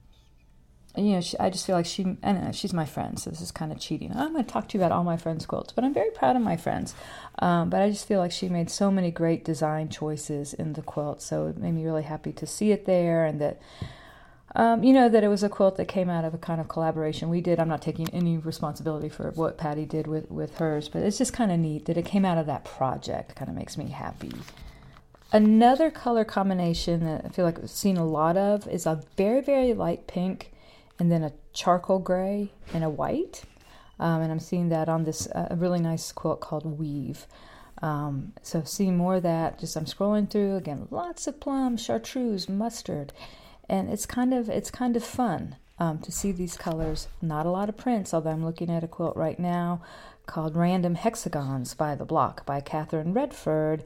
you 0.97 1.13
know, 1.13 1.21
she, 1.21 1.39
I 1.39 1.51
just 1.51 1.67
feel 1.67 1.77
like 1.77 1.85
she, 1.85 2.17
I 2.23 2.33
don't 2.33 2.45
know, 2.45 2.53
she's 2.53 2.73
my 2.73 2.87
friend, 2.87 3.19
so 3.19 3.29
this 3.29 3.43
is 3.43 3.51
kind 3.51 3.71
of 3.71 3.79
cheating. 3.79 4.13
I'm 4.13 4.33
going 4.33 4.43
to 4.43 4.51
talk 4.51 4.67
to 4.69 4.79
you 4.79 4.83
about 4.83 4.97
all 4.97 5.05
my 5.05 5.19
friends' 5.19 5.45
quilts, 5.45 5.73
but 5.73 5.85
I'm 5.85 5.93
very 5.93 6.11
proud 6.11 6.37
of 6.37 6.43
my 6.43 6.57
friends. 6.57 6.95
Um, 7.39 7.69
but 7.69 7.83
I 7.83 7.91
just 7.91 8.09
feel 8.09 8.19
like 8.19 8.33
she 8.33 8.49
made 8.49 8.71
so 8.71 8.91
many 8.91 9.11
great 9.11 9.45
design 9.45 9.91
choices 9.91 10.55
in 10.55 10.73
the 10.73 10.81
quilt, 10.81 11.21
so 11.21 11.49
it 11.49 11.59
made 11.59 11.73
me 11.73 11.85
really 11.85 12.05
happy 12.05 12.33
to 12.33 12.47
see 12.47 12.73
it 12.73 12.87
there 12.87 13.27
and 13.27 13.41
that 13.43 13.61
um, 14.57 14.83
you 14.83 14.93
know 14.93 15.09
that 15.09 15.23
it 15.23 15.29
was 15.29 15.43
a 15.43 15.49
quilt 15.49 15.77
that 15.77 15.87
came 15.87 16.09
out 16.09 16.25
of 16.25 16.33
a 16.33 16.39
kind 16.39 16.61
of 16.61 16.69
collaboration 16.69 17.29
we 17.29 17.43
did. 17.43 17.61
I'm 17.61 17.69
not 17.69 17.83
taking 17.83 18.09
any 18.11 18.39
responsibility 18.39 19.11
for 19.11 19.31
what 19.33 19.59
Patty 19.59 19.85
did 19.85 20.07
with, 20.07 20.31
with 20.31 20.57
hers, 20.57 20.89
but 20.89 21.03
it's 21.03 21.19
just 21.19 21.35
kind 21.35 21.53
of 21.53 21.59
neat 21.59 21.85
that 21.85 21.99
it 21.99 22.07
came 22.07 22.25
out 22.25 22.39
of 22.39 22.47
that 22.47 22.65
project. 22.65 23.37
Kind 23.37 23.51
of 23.51 23.55
makes 23.55 23.77
me 23.77 23.89
happy. 23.91 24.33
Another 25.31 25.91
color 25.91 26.25
combination 26.25 27.05
that 27.05 27.27
I 27.27 27.29
feel 27.29 27.45
like 27.45 27.59
I've 27.59 27.69
seen 27.69 27.99
a 27.99 28.07
lot 28.07 28.39
of 28.39 28.67
is 28.67 28.87
a 28.87 29.03
very, 29.17 29.43
very 29.43 29.75
light 29.75 30.07
pink 30.07 30.53
and 30.99 31.13
then 31.13 31.23
a 31.23 31.33
charcoal 31.53 31.99
gray 31.99 32.51
and 32.73 32.83
a 32.83 32.89
white. 32.89 33.43
Um, 34.01 34.23
and 34.23 34.33
I'm 34.33 34.41
seeing 34.41 34.71
that 34.71 34.89
on 34.89 35.05
this 35.05 35.27
uh, 35.29 35.55
really 35.57 35.81
nice 35.81 36.13
quilt 36.13 36.41
called 36.41 36.79
Weave. 36.79 37.27
Um, 37.83 38.33
so 38.41 38.63
seeing 38.65 38.97
more 38.97 39.17
of 39.17 39.23
that, 39.25 39.59
just 39.59 39.77
I'm 39.77 39.85
scrolling 39.85 40.31
through 40.31 40.57
again, 40.57 40.89
lots 40.91 41.27
of 41.27 41.41
plum, 41.41 41.77
chartreuse, 41.77 42.49
mustard, 42.49 43.13
and 43.69 43.91
it's 43.91 44.07
kind 44.07 44.33
of 44.33 44.49
it's 44.49 44.71
kind 44.71 44.97
of 44.97 45.05
fun 45.05 45.57
um, 45.79 45.99
to 45.99 46.13
see 46.13 46.33
these 46.33 46.57
colors. 46.57 47.09
Not 47.21 47.47
a 47.47 47.51
lot 47.51 47.69
of 47.69 47.77
prints, 47.77 48.15
although 48.15 48.31
I'm 48.31 48.45
looking 48.45 48.71
at 48.71 48.85
a 48.85 48.89
quilt 48.89 49.17
right 49.17 49.39
now 49.39 49.83
called 50.27 50.57
Random 50.57 50.97
Hexagons 50.97 51.75
by 51.75 51.95
the 51.95 52.05
Block 52.05 52.45
by 52.45 52.61
Catherine 52.61 53.13
Redford, 53.13 53.85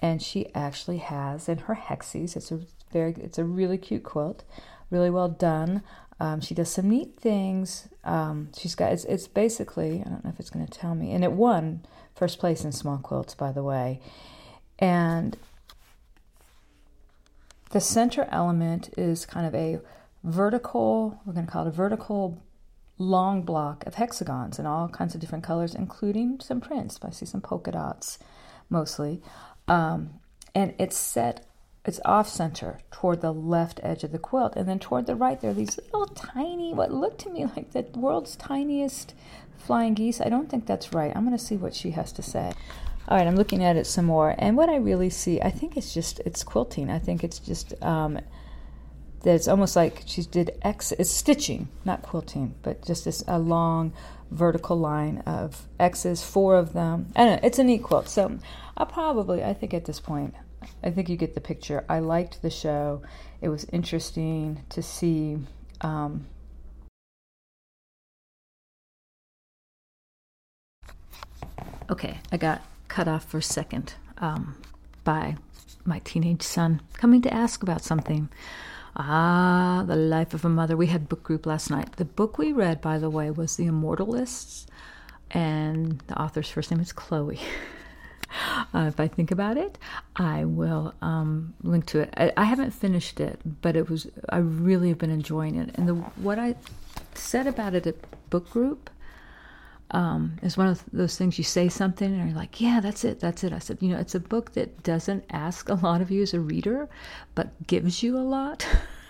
and 0.00 0.22
she 0.22 0.52
actually 0.54 0.98
has 0.98 1.48
in 1.48 1.58
her 1.58 1.74
hexes. 1.74 2.36
It's 2.36 2.52
a 2.52 2.60
very 2.92 3.14
it's 3.18 3.38
a 3.38 3.44
really 3.44 3.78
cute 3.78 4.04
quilt, 4.04 4.44
really 4.90 5.10
well 5.10 5.28
done. 5.28 5.82
Um, 6.18 6.40
she 6.40 6.54
does 6.54 6.70
some 6.70 6.90
neat 6.90 7.18
things. 7.18 7.88
Um, 8.04 8.50
she's 8.56 8.74
got 8.74 8.92
it's, 8.92 9.04
it's 9.04 9.26
basically 9.28 10.02
I 10.04 10.08
don't 10.08 10.24
know 10.24 10.30
if 10.30 10.40
it's 10.40 10.50
going 10.50 10.66
to 10.66 10.78
tell 10.78 10.94
me, 10.94 11.12
and 11.12 11.24
it 11.24 11.32
won 11.32 11.84
first 12.14 12.38
place 12.38 12.64
in 12.64 12.72
small 12.72 12.98
quilts 12.98 13.34
by 13.34 13.52
the 13.52 13.62
way, 13.62 14.00
and 14.78 15.36
the 17.70 17.80
center 17.80 18.28
element 18.30 18.90
is 18.96 19.26
kind 19.26 19.46
of 19.46 19.54
a 19.54 19.80
vertical, 20.24 21.20
we're 21.24 21.32
going 21.32 21.46
to 21.46 21.52
call 21.52 21.66
it 21.66 21.68
a 21.68 21.72
vertical 21.72 22.42
long 22.98 23.42
block 23.42 23.86
of 23.86 23.94
hexagons 23.94 24.58
in 24.58 24.66
all 24.66 24.88
kinds 24.88 25.14
of 25.14 25.20
different 25.20 25.44
colors, 25.44 25.74
including 25.74 26.38
some 26.40 26.60
prints. 26.60 26.98
I 27.02 27.10
see 27.10 27.26
some 27.26 27.40
polka 27.40 27.72
dots 27.72 28.18
mostly. 28.68 29.22
Um, 29.68 30.20
and 30.54 30.74
it's 30.78 30.96
set, 30.96 31.46
it's 31.84 32.00
off 32.04 32.28
center 32.28 32.80
toward 32.90 33.20
the 33.20 33.32
left 33.32 33.80
edge 33.82 34.04
of 34.04 34.12
the 34.12 34.18
quilt. 34.18 34.54
And 34.56 34.68
then 34.68 34.78
toward 34.78 35.06
the 35.06 35.14
right, 35.14 35.40
there 35.40 35.50
are 35.50 35.54
these 35.54 35.78
little 35.78 36.06
tiny, 36.06 36.74
what 36.74 36.92
looked 36.92 37.20
to 37.20 37.30
me 37.30 37.46
like 37.46 37.70
the 37.70 37.86
world's 37.94 38.36
tiniest 38.36 39.14
flying 39.56 39.94
geese. 39.94 40.20
I 40.20 40.28
don't 40.28 40.50
think 40.50 40.66
that's 40.66 40.92
right. 40.92 41.12
I'm 41.14 41.24
going 41.24 41.36
to 41.36 41.42
see 41.42 41.56
what 41.56 41.74
she 41.74 41.92
has 41.92 42.12
to 42.12 42.22
say. 42.22 42.52
All 43.10 43.16
right, 43.16 43.26
I'm 43.26 43.34
looking 43.34 43.64
at 43.64 43.76
it 43.76 43.88
some 43.88 44.04
more, 44.04 44.36
and 44.38 44.56
what 44.56 44.68
I 44.68 44.76
really 44.76 45.10
see, 45.10 45.40
I 45.40 45.50
think 45.50 45.76
it's 45.76 45.92
just 45.92 46.20
it's 46.20 46.44
quilting. 46.44 46.88
I 46.88 47.00
think 47.00 47.24
it's 47.24 47.40
just 47.40 47.74
um, 47.82 48.20
that 49.24 49.34
it's 49.34 49.48
almost 49.48 49.74
like 49.74 50.04
she 50.06 50.22
did 50.22 50.52
X. 50.62 50.92
It's 50.92 51.10
stitching, 51.10 51.66
not 51.84 52.02
quilting, 52.02 52.54
but 52.62 52.86
just 52.86 53.06
this 53.06 53.24
a 53.26 53.36
long 53.36 53.92
vertical 54.30 54.78
line 54.78 55.24
of 55.26 55.66
X's, 55.80 56.22
four 56.22 56.54
of 56.56 56.72
them. 56.72 57.08
I 57.16 57.24
know 57.24 57.40
it's 57.42 57.58
a 57.58 57.64
neat 57.64 57.82
quilt. 57.82 58.08
So 58.08 58.38
I 58.76 58.84
probably, 58.84 59.42
I 59.42 59.54
think 59.54 59.74
at 59.74 59.86
this 59.86 59.98
point, 59.98 60.32
I 60.84 60.92
think 60.92 61.08
you 61.08 61.16
get 61.16 61.34
the 61.34 61.40
picture. 61.40 61.84
I 61.88 61.98
liked 61.98 62.42
the 62.42 62.50
show. 62.50 63.02
It 63.40 63.48
was 63.48 63.64
interesting 63.72 64.62
to 64.68 64.82
see. 64.84 65.36
Um, 65.80 66.26
okay, 71.90 72.20
I 72.30 72.36
got 72.36 72.62
cut 72.90 73.08
off 73.08 73.24
for 73.24 73.38
a 73.38 73.42
second 73.42 73.94
um, 74.18 74.56
by 75.04 75.36
my 75.84 76.00
teenage 76.00 76.42
son 76.42 76.82
coming 76.94 77.22
to 77.22 77.32
ask 77.32 77.62
about 77.62 77.82
something. 77.82 78.28
Ah, 78.96 79.84
the 79.86 79.96
life 79.96 80.34
of 80.34 80.44
a 80.44 80.48
mother. 80.48 80.76
We 80.76 80.88
had 80.88 81.08
book 81.08 81.22
group 81.22 81.46
last 81.46 81.70
night. 81.70 81.96
The 81.96 82.04
book 82.04 82.36
we 82.36 82.52
read, 82.52 82.80
by 82.80 82.98
the 82.98 83.08
way, 83.08 83.30
was 83.30 83.56
The 83.56 83.66
Immortalists, 83.66 84.66
and 85.30 86.00
the 86.08 86.20
author's 86.20 86.50
first 86.50 86.70
name 86.70 86.80
is 86.80 86.92
Chloe. 86.92 87.40
Uh, 88.72 88.86
if 88.86 89.00
I 89.00 89.08
think 89.08 89.32
about 89.32 89.56
it, 89.56 89.76
I 90.14 90.44
will 90.44 90.94
um, 91.02 91.52
link 91.64 91.86
to 91.86 91.98
it. 91.98 92.14
I, 92.16 92.32
I, 92.36 92.44
haven't 92.44 92.70
finished 92.70 93.18
it, 93.18 93.40
but 93.60 93.74
it 93.74 93.90
was 93.90 94.06
I 94.28 94.38
really 94.38 94.90
have 94.90 94.98
been 94.98 95.10
enjoying 95.10 95.56
it. 95.56 95.70
And 95.74 95.88
the 95.88 95.94
what 95.94 96.38
I 96.38 96.54
said 97.14 97.48
about 97.48 97.74
it 97.74 97.88
at 97.88 97.96
book 98.30 98.48
group 98.48 98.88
um, 99.92 100.38
it's 100.42 100.56
one 100.56 100.68
of 100.68 100.82
those 100.92 101.16
things 101.16 101.38
you 101.38 101.44
say 101.44 101.68
something 101.68 102.12
and 102.12 102.28
you're 102.28 102.38
like, 102.38 102.60
yeah, 102.60 102.80
that's 102.80 103.04
it, 103.04 103.20
that's 103.20 103.42
it. 103.44 103.52
I 103.52 103.58
said, 103.58 103.78
you 103.80 103.88
know, 103.88 103.98
it's 103.98 104.14
a 104.14 104.20
book 104.20 104.52
that 104.52 104.82
doesn't 104.82 105.24
ask 105.30 105.68
a 105.68 105.74
lot 105.74 106.00
of 106.00 106.10
you 106.10 106.22
as 106.22 106.34
a 106.34 106.40
reader, 106.40 106.88
but 107.34 107.66
gives 107.66 108.02
you 108.02 108.16
a 108.16 108.20
lot. 108.20 108.66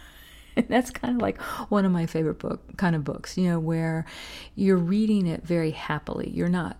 and 0.56 0.66
that's 0.68 0.90
kind 0.90 1.16
of 1.16 1.22
like 1.22 1.40
one 1.70 1.84
of 1.84 1.92
my 1.92 2.06
favorite 2.06 2.38
book 2.38 2.76
kind 2.76 2.96
of 2.96 3.04
books, 3.04 3.36
you 3.36 3.44
know, 3.44 3.58
where 3.58 4.06
you're 4.54 4.76
reading 4.76 5.26
it 5.26 5.42
very 5.44 5.72
happily. 5.72 6.30
You're 6.30 6.48
not 6.48 6.76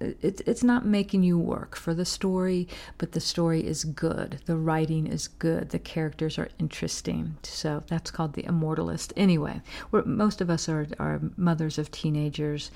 it, 0.00 0.40
it's 0.46 0.64
not 0.64 0.86
making 0.86 1.22
you 1.22 1.38
work 1.38 1.76
for 1.76 1.92
the 1.92 2.04
story, 2.04 2.66
but 2.98 3.12
the 3.12 3.20
story 3.20 3.66
is 3.66 3.84
good. 3.84 4.40
The 4.46 4.56
writing 4.56 5.06
is 5.06 5.28
good. 5.28 5.70
The 5.70 5.78
characters 5.78 6.38
are 6.38 6.48
interesting. 6.58 7.36
So 7.42 7.82
that's 7.86 8.10
called 8.10 8.32
The 8.32 8.44
Immortalist. 8.44 9.12
Anyway, 9.16 9.60
most 9.92 10.40
of 10.40 10.48
us 10.48 10.68
are, 10.68 10.86
are 10.98 11.20
mothers 11.36 11.78
of 11.78 11.90
teenagers, 11.90 12.70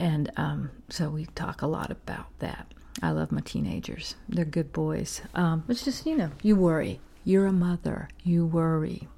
and 0.00 0.32
um, 0.36 0.70
so 0.88 1.10
we 1.10 1.26
talk 1.26 1.60
a 1.60 1.66
lot 1.66 1.90
about 1.90 2.26
that. 2.38 2.66
I 3.02 3.10
love 3.10 3.30
my 3.30 3.42
teenagers. 3.42 4.16
They're 4.28 4.46
good 4.46 4.72
boys. 4.72 5.20
Um, 5.34 5.62
it's 5.68 5.84
just, 5.84 6.06
you 6.06 6.16
know, 6.16 6.30
you 6.42 6.56
worry. 6.56 7.00
You're 7.22 7.46
a 7.46 7.52
mother. 7.52 8.08
You 8.24 8.46
worry. 8.46 9.08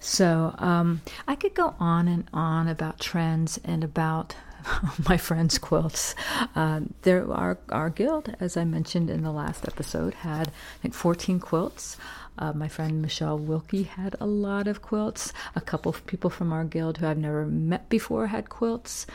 So 0.00 0.54
um, 0.58 1.00
I 1.26 1.34
could 1.34 1.54
go 1.54 1.74
on 1.80 2.08
and 2.08 2.28
on 2.32 2.68
about 2.68 3.00
trends 3.00 3.58
and 3.64 3.82
about 3.82 4.36
my 5.08 5.16
friends' 5.16 5.58
quilts. 5.58 6.14
Uh, 6.54 6.82
there, 7.02 7.30
our 7.32 7.58
our 7.70 7.88
guild, 7.88 8.34
as 8.38 8.56
I 8.56 8.64
mentioned 8.64 9.08
in 9.08 9.22
the 9.22 9.32
last 9.32 9.66
episode, 9.66 10.12
had 10.12 10.48
I 10.48 10.82
think 10.82 10.94
14 10.94 11.40
quilts. 11.40 11.96
Uh, 12.38 12.52
my 12.52 12.68
friend 12.68 13.02
Michelle 13.02 13.38
Wilkie 13.38 13.82
had 13.84 14.14
a 14.20 14.26
lot 14.26 14.68
of 14.68 14.82
quilts. 14.82 15.32
A 15.56 15.60
couple 15.60 15.90
of 15.90 16.06
people 16.06 16.30
from 16.30 16.52
our 16.52 16.64
guild 16.64 16.98
who 16.98 17.06
I've 17.06 17.18
never 17.18 17.46
met 17.46 17.88
before 17.88 18.28
had 18.28 18.48
quilts 18.48 19.06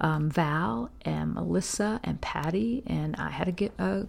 um, 0.00 0.30
Val 0.30 0.90
and 1.02 1.34
Melissa 1.34 2.00
and 2.02 2.20
Patty, 2.20 2.82
and 2.86 3.16
I 3.16 3.30
had 3.30 3.44
to 3.44 3.52
get 3.52 3.72
a 3.78 4.06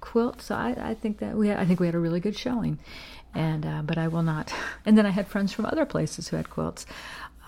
quilt. 0.00 0.42
So 0.42 0.54
I, 0.54 0.76
I 0.78 0.94
think 0.94 1.18
that 1.18 1.36
we 1.36 1.48
had, 1.48 1.58
I 1.58 1.64
think 1.64 1.80
we 1.80 1.86
had 1.86 1.94
a 1.94 1.98
really 2.00 2.20
good 2.20 2.36
showing, 2.36 2.78
and 3.34 3.66
uh, 3.66 3.82
but 3.82 3.98
I 3.98 4.08
will 4.08 4.22
not. 4.22 4.52
And 4.86 4.98
then 4.98 5.06
I 5.06 5.10
had 5.10 5.26
friends 5.26 5.52
from 5.52 5.64
other 5.64 5.86
places 5.86 6.28
who 6.28 6.36
had 6.36 6.50
quilts. 6.50 6.84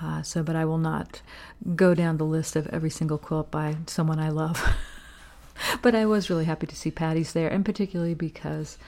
Uh, 0.00 0.22
so, 0.22 0.42
but 0.42 0.56
I 0.56 0.64
will 0.64 0.78
not 0.78 1.22
go 1.74 1.94
down 1.94 2.16
the 2.16 2.24
list 2.24 2.56
of 2.56 2.66
every 2.68 2.90
single 2.90 3.18
quilt 3.18 3.50
by 3.50 3.76
someone 3.86 4.18
I 4.18 4.28
love. 4.30 4.62
but 5.82 5.94
I 5.94 6.06
was 6.06 6.28
really 6.28 6.44
happy 6.44 6.66
to 6.66 6.76
see 6.76 6.90
Patty's 6.90 7.32
there, 7.32 7.48
and 7.48 7.64
particularly 7.64 8.14
because, 8.14 8.78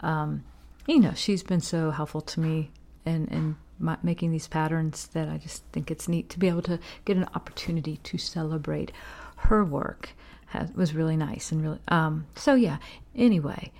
um, 0.00 0.44
you 0.86 1.00
know, 1.00 1.12
she's 1.14 1.42
been 1.42 1.60
so 1.60 1.90
helpful 1.90 2.20
to 2.22 2.40
me 2.40 2.70
and 3.06 3.30
and 3.30 3.56
making 3.78 4.30
these 4.30 4.48
patterns 4.48 5.08
that 5.08 5.28
I 5.28 5.38
just 5.38 5.64
think 5.72 5.90
it's 5.90 6.08
neat 6.08 6.28
to 6.30 6.38
be 6.38 6.48
able 6.48 6.62
to 6.62 6.78
get 7.04 7.16
an 7.16 7.28
opportunity 7.34 7.98
to 7.98 8.18
celebrate 8.18 8.92
her 9.36 9.64
work 9.64 10.10
has, 10.46 10.72
was 10.72 10.94
really 10.94 11.16
nice 11.16 11.50
and 11.52 11.62
really 11.62 11.80
um, 11.88 12.26
so 12.36 12.54
yeah 12.54 12.78
anyway 13.14 13.70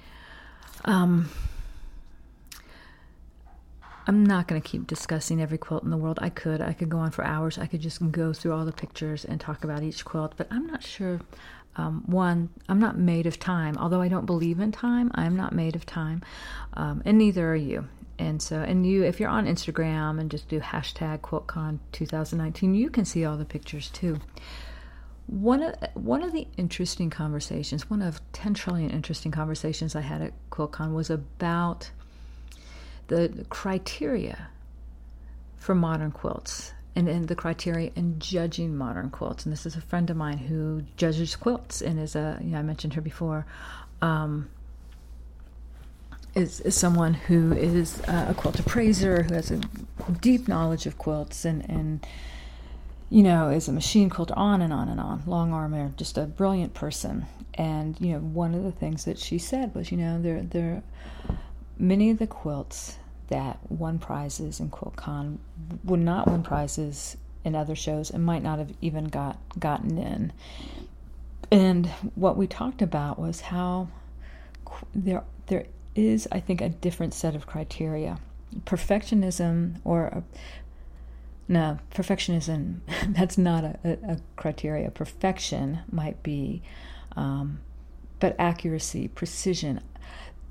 um, 0.84 1.30
I'm 4.06 4.24
not 4.24 4.48
going 4.48 4.60
to 4.60 4.68
keep 4.68 4.86
discussing 4.86 5.40
every 5.40 5.56
quilt 5.56 5.82
in 5.82 5.90
the 5.90 5.96
world. 5.96 6.18
I 6.20 6.28
could. 6.28 6.60
I 6.60 6.74
could 6.74 6.90
go 6.90 6.98
on 6.98 7.10
for 7.10 7.24
hours. 7.24 7.56
I 7.58 7.66
could 7.66 7.80
just 7.80 8.10
go 8.10 8.32
through 8.32 8.52
all 8.52 8.66
the 8.66 8.72
pictures 8.72 9.24
and 9.24 9.40
talk 9.40 9.64
about 9.64 9.82
each 9.82 10.04
quilt, 10.04 10.34
but 10.36 10.46
I'm 10.50 10.66
not 10.66 10.82
sure. 10.82 11.20
Um, 11.76 12.04
one, 12.06 12.50
I'm 12.68 12.78
not 12.78 12.98
made 12.98 13.26
of 13.26 13.38
time. 13.38 13.76
Although 13.78 14.02
I 14.02 14.08
don't 14.08 14.26
believe 14.26 14.60
in 14.60 14.72
time, 14.72 15.10
I'm 15.14 15.36
not 15.36 15.54
made 15.54 15.74
of 15.74 15.86
time, 15.86 16.22
um, 16.74 17.02
and 17.04 17.18
neither 17.18 17.50
are 17.50 17.56
you 17.56 17.88
and 18.18 18.40
so 18.40 18.60
and 18.60 18.86
you 18.86 19.02
if 19.02 19.18
you're 19.18 19.28
on 19.28 19.46
instagram 19.46 20.20
and 20.20 20.30
just 20.30 20.48
do 20.48 20.60
hashtag 20.60 21.20
quiltcon 21.20 21.78
2019 21.92 22.74
you 22.74 22.90
can 22.90 23.04
see 23.04 23.24
all 23.24 23.36
the 23.36 23.44
pictures 23.44 23.90
too 23.90 24.18
one 25.26 25.62
of 25.62 25.74
one 25.94 26.22
of 26.22 26.32
the 26.32 26.46
interesting 26.56 27.10
conversations 27.10 27.88
one 27.88 28.02
of 28.02 28.20
10 28.32 28.54
trillion 28.54 28.90
interesting 28.90 29.32
conversations 29.32 29.96
i 29.96 30.00
had 30.00 30.22
at 30.22 30.32
quiltcon 30.50 30.92
was 30.92 31.10
about 31.10 31.90
the 33.08 33.44
criteria 33.48 34.48
for 35.56 35.74
modern 35.74 36.10
quilts 36.10 36.72
and, 36.96 37.08
and 37.08 37.28
the 37.28 37.34
criteria 37.34 37.90
in 37.96 38.18
judging 38.18 38.76
modern 38.76 39.10
quilts. 39.10 39.44
And 39.44 39.52
this 39.52 39.66
is 39.66 39.76
a 39.76 39.80
friend 39.80 40.10
of 40.10 40.16
mine 40.16 40.38
who 40.38 40.82
judges 40.96 41.34
quilts 41.36 41.82
and 41.82 41.98
is 41.98 42.14
a, 42.14 42.38
you 42.40 42.50
know, 42.50 42.58
I 42.58 42.62
mentioned 42.62 42.94
her 42.94 43.00
before, 43.00 43.46
um, 44.00 44.48
is, 46.34 46.60
is 46.60 46.74
someone 46.74 47.14
who 47.14 47.52
is 47.52 48.00
uh, 48.02 48.26
a 48.30 48.34
quilt 48.34 48.58
appraiser, 48.58 49.22
who 49.22 49.34
has 49.34 49.50
a 49.50 49.60
deep 50.20 50.48
knowledge 50.48 50.86
of 50.86 50.98
quilts 50.98 51.44
and, 51.44 51.68
and 51.68 52.06
you 53.10 53.22
know, 53.22 53.50
is 53.50 53.68
a 53.68 53.72
machine 53.72 54.10
quilter, 54.10 54.34
on 54.36 54.60
and 54.62 54.72
on 54.72 54.88
and 54.88 55.00
on. 55.00 55.22
Long 55.26 55.52
armer, 55.52 55.92
just 55.96 56.18
a 56.18 56.24
brilliant 56.24 56.74
person. 56.74 57.26
And, 57.54 58.00
you 58.00 58.12
know, 58.12 58.18
one 58.18 58.54
of 58.54 58.64
the 58.64 58.72
things 58.72 59.04
that 59.04 59.18
she 59.18 59.38
said 59.38 59.74
was, 59.74 59.92
you 59.92 59.98
know, 59.98 60.20
there, 60.20 60.42
there, 60.42 60.82
many 61.78 62.10
of 62.10 62.18
the 62.18 62.26
quilts 62.26 62.98
that 63.28 63.58
won 63.70 63.98
prizes 63.98 64.60
in 64.60 64.70
QuiltCon 64.70 65.38
would 65.84 66.00
not 66.00 66.28
win 66.28 66.42
prizes 66.42 67.16
in 67.44 67.54
other 67.54 67.76
shows 67.76 68.10
and 68.10 68.24
might 68.24 68.42
not 68.42 68.58
have 68.58 68.72
even 68.80 69.04
got 69.04 69.38
gotten 69.58 69.98
in. 69.98 70.32
And 71.50 71.86
what 72.14 72.36
we 72.36 72.46
talked 72.46 72.82
about 72.82 73.18
was 73.18 73.42
how 73.42 73.88
there 74.94 75.22
there 75.46 75.66
is, 75.94 76.28
I 76.32 76.40
think, 76.40 76.60
a 76.60 76.68
different 76.68 77.14
set 77.14 77.34
of 77.34 77.46
criteria. 77.46 78.18
Perfectionism 78.64 79.76
or 79.84 80.06
a, 80.06 80.22
no, 81.48 81.78
perfectionism, 81.94 82.80
that's 83.08 83.36
not 83.36 83.64
a, 83.64 83.78
a, 83.84 84.18
criteria. 84.36 84.90
Perfection 84.90 85.80
might 85.90 86.22
be, 86.22 86.62
um, 87.16 87.60
but 88.20 88.34
accuracy, 88.38 89.08
precision, 89.08 89.80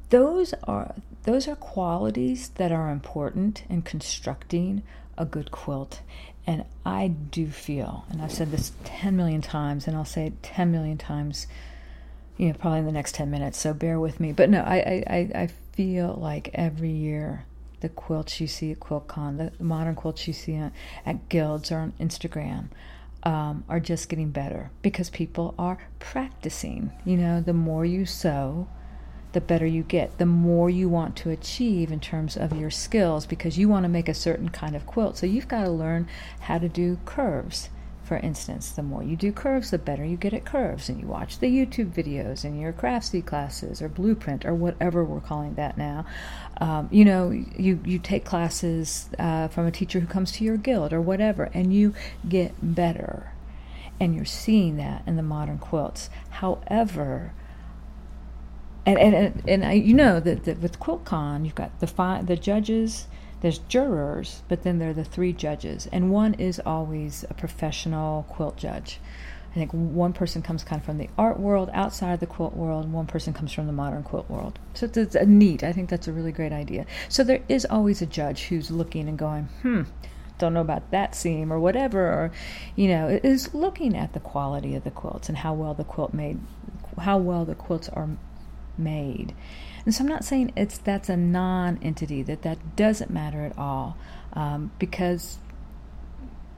those 0.10 0.54
are 0.66 0.94
those 1.24 1.48
are 1.48 1.56
qualities 1.56 2.50
that 2.56 2.72
are 2.72 2.92
important 2.92 3.64
in 3.70 3.82
constructing 3.82 4.84
a 5.18 5.26
good 5.26 5.52
quilt. 5.52 6.02
And 6.46 6.66
I 6.86 7.08
do 7.08 7.48
feel, 7.48 8.06
and 8.10 8.22
I've 8.22 8.32
said 8.32 8.52
this 8.52 8.74
10 8.84 9.16
million 9.16 9.42
times, 9.42 9.88
and 9.88 9.96
I'll 9.96 10.04
say 10.04 10.28
it 10.28 10.44
10 10.44 10.72
million 10.72 10.98
times, 10.98 11.48
you 12.38 12.48
know, 12.48 12.54
probably 12.54 12.80
in 12.80 12.86
the 12.86 12.92
next 12.92 13.16
10 13.16 13.30
minutes, 13.30 13.60
so 13.60 13.74
bear 13.74 14.00
with 14.00 14.20
me. 14.20 14.32
But 14.32 14.50
no, 14.50 14.62
I, 14.62 15.04
I, 15.08 15.32
I 15.36 15.48
feel 15.74 16.18
like 16.20 16.50
every 16.54 16.92
year 16.92 17.46
the 17.82 17.90
quilts 17.90 18.40
you 18.40 18.48
see 18.48 18.72
at 18.72 18.80
QuiltCon, 18.80 19.38
the 19.58 19.64
modern 19.64 19.94
quilts 19.94 20.26
you 20.26 20.34
see 20.34 20.56
at 21.06 21.30
Guilds 21.30 21.72
or 21.72 21.80
on 21.80 21.94
Instagram, 22.00 22.68
um, 23.24 23.64
are 23.70 23.80
just 23.80 24.10
getting 24.10 24.32
better 24.32 24.72
because 24.82 25.10
people 25.10 25.54
are 25.60 25.78
practicing. 26.00 26.92
You 27.06 27.18
know, 27.18 27.42
the 27.42 27.54
more 27.54 27.86
you 27.86 28.06
sew, 28.06 28.68
the 29.34 29.42
better 29.42 29.66
you 29.66 29.84
get, 29.84 30.18
the 30.18 30.26
more 30.26 30.70
you 30.70 30.88
want 30.88 31.16
to 31.18 31.30
achieve 31.30 31.92
in 31.92 32.00
terms 32.00 32.38
of 32.38 32.58
your 32.58 32.72
skills 32.72 33.26
because 33.26 33.58
you 33.58 33.68
want 33.68 33.84
to 33.84 33.90
make 33.90 34.08
a 34.08 34.14
certain 34.14 34.50
kind 34.50 34.76
of 34.76 34.86
quilt. 34.86 35.18
So 35.18 35.26
you've 35.26 35.48
got 35.48 35.64
to 35.66 35.72
learn 35.72 36.08
how 36.42 36.60
to 36.60 36.70
do 36.70 37.00
curves. 37.06 37.70
For 38.14 38.20
instance, 38.20 38.70
the 38.70 38.84
more 38.84 39.02
you 39.02 39.16
do 39.16 39.32
curves, 39.32 39.72
the 39.72 39.80
better 39.80 40.06
you 40.06 40.18
get 40.18 40.36
at 40.36 40.46
curves. 40.46 40.88
And 40.88 41.02
you 41.02 41.08
watch 41.08 41.40
the 41.40 41.48
YouTube 41.48 41.94
videos 41.94 42.46
in 42.46 42.60
your 42.60 42.72
Craftsy 42.72 43.26
classes 43.26 43.82
or 43.82 43.90
Blueprint 43.90 44.46
or 44.46 44.54
whatever 44.54 45.04
we're 45.04 45.20
calling 45.20 45.56
that 45.56 45.80
now. 45.80 46.06
Um, 46.62 46.90
you 46.92 47.06
know, 47.06 47.32
you, 47.32 47.80
you 47.84 47.98
take 47.98 48.24
classes 48.24 49.10
uh, 49.18 49.48
from 49.48 49.66
a 49.66 49.72
teacher 49.72 50.00
who 50.00 50.06
comes 50.06 50.32
to 50.34 50.44
your 50.44 50.58
guild 50.58 50.94
or 50.94 51.02
whatever, 51.02 51.50
and 51.56 51.74
you 51.74 51.96
get 52.30 52.54
better. 52.62 53.32
And 54.00 54.14
you're 54.14 54.26
seeing 54.26 54.78
that 54.78 55.02
in 55.08 55.16
the 55.16 55.24
modern 55.24 55.58
quilts. 55.58 56.12
However, 56.30 57.34
and 58.86 59.00
and 59.00 59.44
and 59.48 59.66
I, 59.66 59.72
you 59.72 59.96
know 59.96 60.20
that, 60.20 60.44
that 60.44 60.60
with 60.60 60.80
QuiltCon 60.80 61.46
you've 61.46 61.56
got 61.56 61.80
the 61.80 61.88
five 61.88 62.28
the 62.28 62.36
judges 62.36 63.08
there's 63.44 63.60
jurors 63.60 64.42
but 64.48 64.64
then 64.64 64.80
there 64.80 64.90
are 64.90 64.94
the 64.94 65.04
three 65.04 65.34
judges. 65.34 65.88
And 65.92 66.12
one 66.12 66.34
is 66.36 66.60
always 66.66 67.24
a 67.30 67.36
professional 67.36 68.24
quilt 68.30 68.58
judge. 68.58 69.00
I 69.52 69.54
think 69.54 69.72
one 69.72 70.14
person 70.14 70.42
comes 70.42 70.64
kind 70.64 70.80
of 70.80 70.86
from 70.86 70.98
the 70.98 71.10
art 71.16 71.40
world 71.40 71.70
outside 71.74 72.14
of 72.14 72.20
the 72.20 72.26
quilt 72.26 72.56
world 72.56 72.92
one 72.92 73.06
person 73.06 73.34
comes 73.34 73.54
from 73.54 73.68
the 73.68 73.74
modern 73.74 74.02
quilt 74.02 74.28
world. 74.30 74.58
So 74.74 74.90
it's, 74.92 75.14
a 75.14 75.26
neat 75.28 75.64
i 75.64 75.72
think 75.72 75.90
that's 75.90 76.08
a 76.08 76.14
really 76.14 76.32
great 76.32 76.52
idea. 76.52 76.88
So 77.10 77.24
there 77.24 77.44
is 77.48 77.66
always 77.66 78.02
a 78.02 78.08
judge 78.08 78.46
who's 78.46 78.72
looking 78.72 79.08
and 79.08 79.20
going 79.20 79.44
hmm 79.62 79.84
don't 80.40 80.56
know 80.56 80.62
about 80.62 80.90
that 80.90 81.14
seam 81.14 81.54
or 81.54 81.60
whatever 81.60 82.02
or 82.02 82.32
you 82.76 82.88
know 82.88 83.08
is 83.24 83.54
looking 83.54 83.96
at 83.96 84.14
the 84.14 84.20
quality 84.20 84.74
of 84.74 84.84
the 84.84 84.90
quilts 84.90 85.30
and 85.30 85.38
how 85.38 85.54
well 85.54 85.76
the 85.76 85.84
quilt 85.84 86.12
made 86.12 86.40
how 87.00 87.18
well 87.18 87.46
the 87.46 87.56
quilts 87.56 87.90
are 87.90 88.10
made. 88.78 89.34
And 89.86 89.94
so 89.94 90.04
I'm 90.04 90.10
not 90.10 90.24
saying 90.24 90.54
it's 90.56 90.78
that's 90.78 91.10
a 91.10 91.18
non-entity 91.18 92.24
that 92.24 92.42
that 92.44 92.76
doesn't 92.76 93.12
matter 93.12 93.44
at 93.46 93.58
all, 93.58 93.98
um, 94.34 94.72
because 94.80 95.38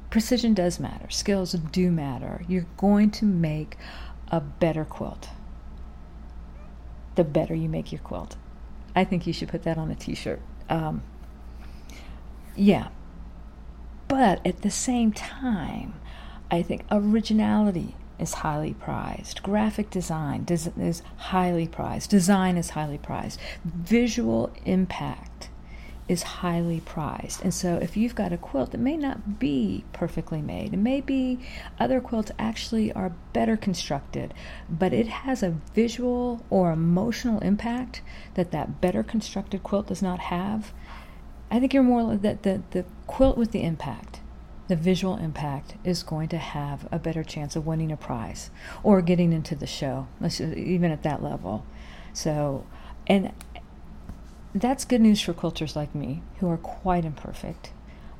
precision 0.09 0.53
does 0.53 0.79
matter, 0.79 1.09
skills 1.09 1.53
do 1.53 1.91
matter. 1.91 2.43
You're 2.47 2.67
going 2.77 3.11
to 3.11 3.25
make 3.25 3.77
a 4.29 4.39
better 4.39 4.85
quilt. 4.85 5.29
The 7.15 7.23
better 7.23 7.55
you 7.55 7.69
make 7.69 7.91
your 7.91 8.01
quilt, 8.01 8.35
I 8.95 9.03
think 9.05 9.25
you 9.25 9.33
should 9.33 9.49
put 9.49 9.63
that 9.63 9.77
on 9.77 9.89
a 9.89 9.95
T-shirt. 9.95 10.41
Um, 10.69 11.01
yeah, 12.55 12.89
but 14.07 14.45
at 14.45 14.61
the 14.61 14.71
same 14.71 15.11
time, 15.11 15.95
I 16.51 16.61
think 16.61 16.83
originality 16.91 17.95
is 18.19 18.35
highly 18.35 18.73
prized. 18.73 19.43
Graphic 19.43 19.89
design 19.89 20.45
is 20.49 21.01
highly 21.17 21.67
prized. 21.67 22.09
Design 22.09 22.57
is 22.57 22.71
highly 22.71 22.97
prized. 22.97 23.39
Visual 23.63 24.51
impact 24.65 25.49
is 26.07 26.21
highly 26.21 26.79
prized. 26.81 27.41
And 27.41 27.53
so 27.53 27.77
if 27.77 27.97
you've 27.97 28.13
got 28.13 28.31
a 28.31 28.37
quilt 28.37 28.71
that 28.71 28.77
may 28.77 28.95
not 28.95 29.39
be 29.39 29.83
perfectly 29.91 30.41
made, 30.41 30.73
and 30.73 30.83
maybe 30.83 31.39
other 31.79 31.99
quilts 31.99 32.31
actually 32.37 32.93
are 32.93 33.13
better 33.33 33.57
constructed, 33.57 34.33
but 34.69 34.93
it 34.93 35.07
has 35.07 35.41
a 35.41 35.55
visual 35.73 36.45
or 36.49 36.71
emotional 36.71 37.39
impact 37.39 38.01
that 38.35 38.51
that 38.51 38.81
better 38.81 39.01
constructed 39.01 39.63
quilt 39.63 39.87
does 39.87 40.03
not 40.03 40.19
have, 40.19 40.73
I 41.49 41.59
think 41.59 41.73
you're 41.73 41.83
more 41.83 42.15
that 42.15 42.43
the, 42.43 42.61
the 42.71 42.85
quilt 43.07 43.37
with 43.37 43.51
the 43.51 43.63
impact 43.63 44.19
the 44.67 44.75
visual 44.75 45.17
impact 45.17 45.75
is 45.83 46.03
going 46.03 46.29
to 46.29 46.37
have 46.37 46.87
a 46.91 46.99
better 46.99 47.23
chance 47.23 47.55
of 47.55 47.65
winning 47.65 47.91
a 47.91 47.97
prize 47.97 48.49
or 48.83 49.01
getting 49.01 49.31
into 49.31 49.55
the 49.55 49.67
show, 49.67 50.07
even 50.39 50.91
at 50.91 51.03
that 51.03 51.21
level. 51.21 51.65
So, 52.13 52.65
and 53.07 53.31
that's 54.55 54.85
good 54.85 55.01
news 55.01 55.21
for 55.21 55.33
quilters 55.33 55.75
like 55.75 55.93
me 55.93 56.23
who 56.39 56.49
are 56.49 56.57
quite 56.57 57.05
imperfect. 57.05 57.71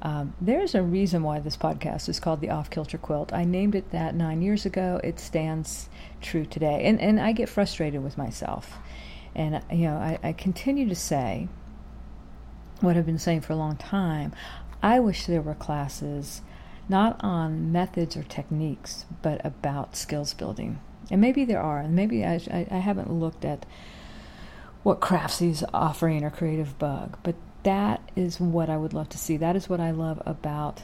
Um, 0.01 0.35
there's 0.39 0.75
a 0.75 0.83
reason 0.83 1.23
why 1.23 1.39
this 1.39 1.57
podcast 1.57 2.09
is 2.09 2.19
called 2.19 2.41
the 2.41 2.51
Off 2.51 2.69
Kilter 2.69 2.99
Quilt. 2.99 3.33
I 3.33 3.43
named 3.43 3.73
it 3.73 3.89
that 3.91 4.13
nine 4.13 4.43
years 4.43 4.65
ago. 4.65 4.99
It 5.03 5.19
stands 5.19 5.89
true 6.21 6.45
today, 6.45 6.83
and 6.85 7.01
and 7.01 7.19
I 7.19 7.31
get 7.31 7.49
frustrated 7.49 8.03
with 8.03 8.15
myself, 8.15 8.77
and 9.33 9.63
you 9.71 9.87
know 9.87 9.95
I, 9.95 10.19
I 10.21 10.33
continue 10.33 10.87
to 10.89 10.95
say 10.95 11.47
what 12.81 12.97
I've 12.97 13.05
been 13.05 13.17
saying 13.17 13.41
for 13.41 13.53
a 13.53 13.55
long 13.55 13.77
time. 13.77 14.33
I 14.81 14.99
wish 14.99 15.25
there 15.25 15.41
were 15.41 15.55
classes 15.55 16.41
not 16.87 17.19
on 17.23 17.71
methods 17.71 18.15
or 18.15 18.23
techniques, 18.23 19.05
but 19.21 19.43
about 19.43 19.95
skills 19.95 20.33
building. 20.33 20.79
And 21.09 21.21
maybe 21.21 21.45
there 21.45 21.61
are, 21.61 21.79
and 21.79 21.95
maybe 21.95 22.25
I, 22.25 22.35
I, 22.51 22.67
I 22.69 22.77
haven't 22.77 23.11
looked 23.11 23.45
at 23.45 23.65
what 24.83 24.99
Craftsy's 24.99 25.63
offering 25.73 26.23
or 26.23 26.29
Creative 26.29 26.77
Bug, 26.77 27.17
but 27.23 27.35
that 27.63 28.01
is 28.15 28.39
what 28.39 28.69
I 28.69 28.77
would 28.77 28.93
love 28.93 29.09
to 29.09 29.17
see. 29.17 29.37
That 29.37 29.55
is 29.55 29.67
what 29.67 29.79
I 29.79 29.91
love 29.91 30.21
about 30.25 30.83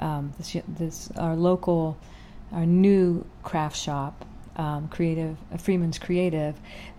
um, 0.00 0.32
this, 0.38 0.56
this 0.68 1.10
our 1.16 1.34
local, 1.34 1.96
our 2.52 2.66
new 2.66 3.26
craft 3.42 3.76
shop, 3.76 4.24
um, 4.56 4.88
Creative 4.88 5.36
uh, 5.52 5.56
Freeman's 5.56 5.98
Creative 5.98 6.54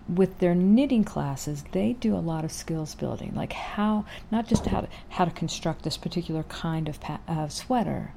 with 0.08 0.38
their 0.38 0.54
knitting 0.54 1.04
classes, 1.04 1.64
they 1.72 1.94
do 1.94 2.14
a 2.14 2.18
lot 2.18 2.44
of 2.44 2.52
skills 2.52 2.94
building, 2.94 3.32
like 3.34 3.52
how 3.52 4.04
not 4.30 4.46
just 4.46 4.66
how 4.66 4.82
to, 4.82 4.88
how 5.08 5.24
to 5.24 5.30
construct 5.30 5.82
this 5.82 5.96
particular 5.96 6.44
kind 6.44 6.88
of 6.88 7.00
pa- 7.00 7.48
sweater, 7.48 8.12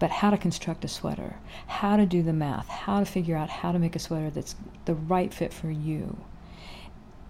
but 0.00 0.10
how 0.10 0.30
to 0.30 0.38
construct 0.38 0.84
a 0.84 0.88
sweater, 0.88 1.36
how 1.66 1.96
to 1.96 2.06
do 2.06 2.22
the 2.22 2.32
math, 2.32 2.68
how 2.68 2.98
to 3.00 3.06
figure 3.06 3.36
out 3.36 3.50
how 3.50 3.70
to 3.70 3.78
make 3.78 3.94
a 3.94 3.98
sweater 3.98 4.30
that's 4.30 4.56
the 4.86 4.94
right 4.94 5.32
fit 5.32 5.52
for 5.52 5.70
you. 5.70 6.16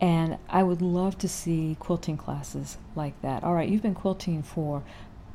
And 0.00 0.38
I 0.48 0.62
would 0.62 0.80
love 0.80 1.18
to 1.18 1.28
see 1.28 1.76
quilting 1.78 2.16
classes 2.16 2.78
like 2.96 3.20
that. 3.20 3.44
All 3.44 3.52
right, 3.52 3.68
you've 3.68 3.82
been 3.82 3.94
quilting 3.94 4.42
for 4.42 4.82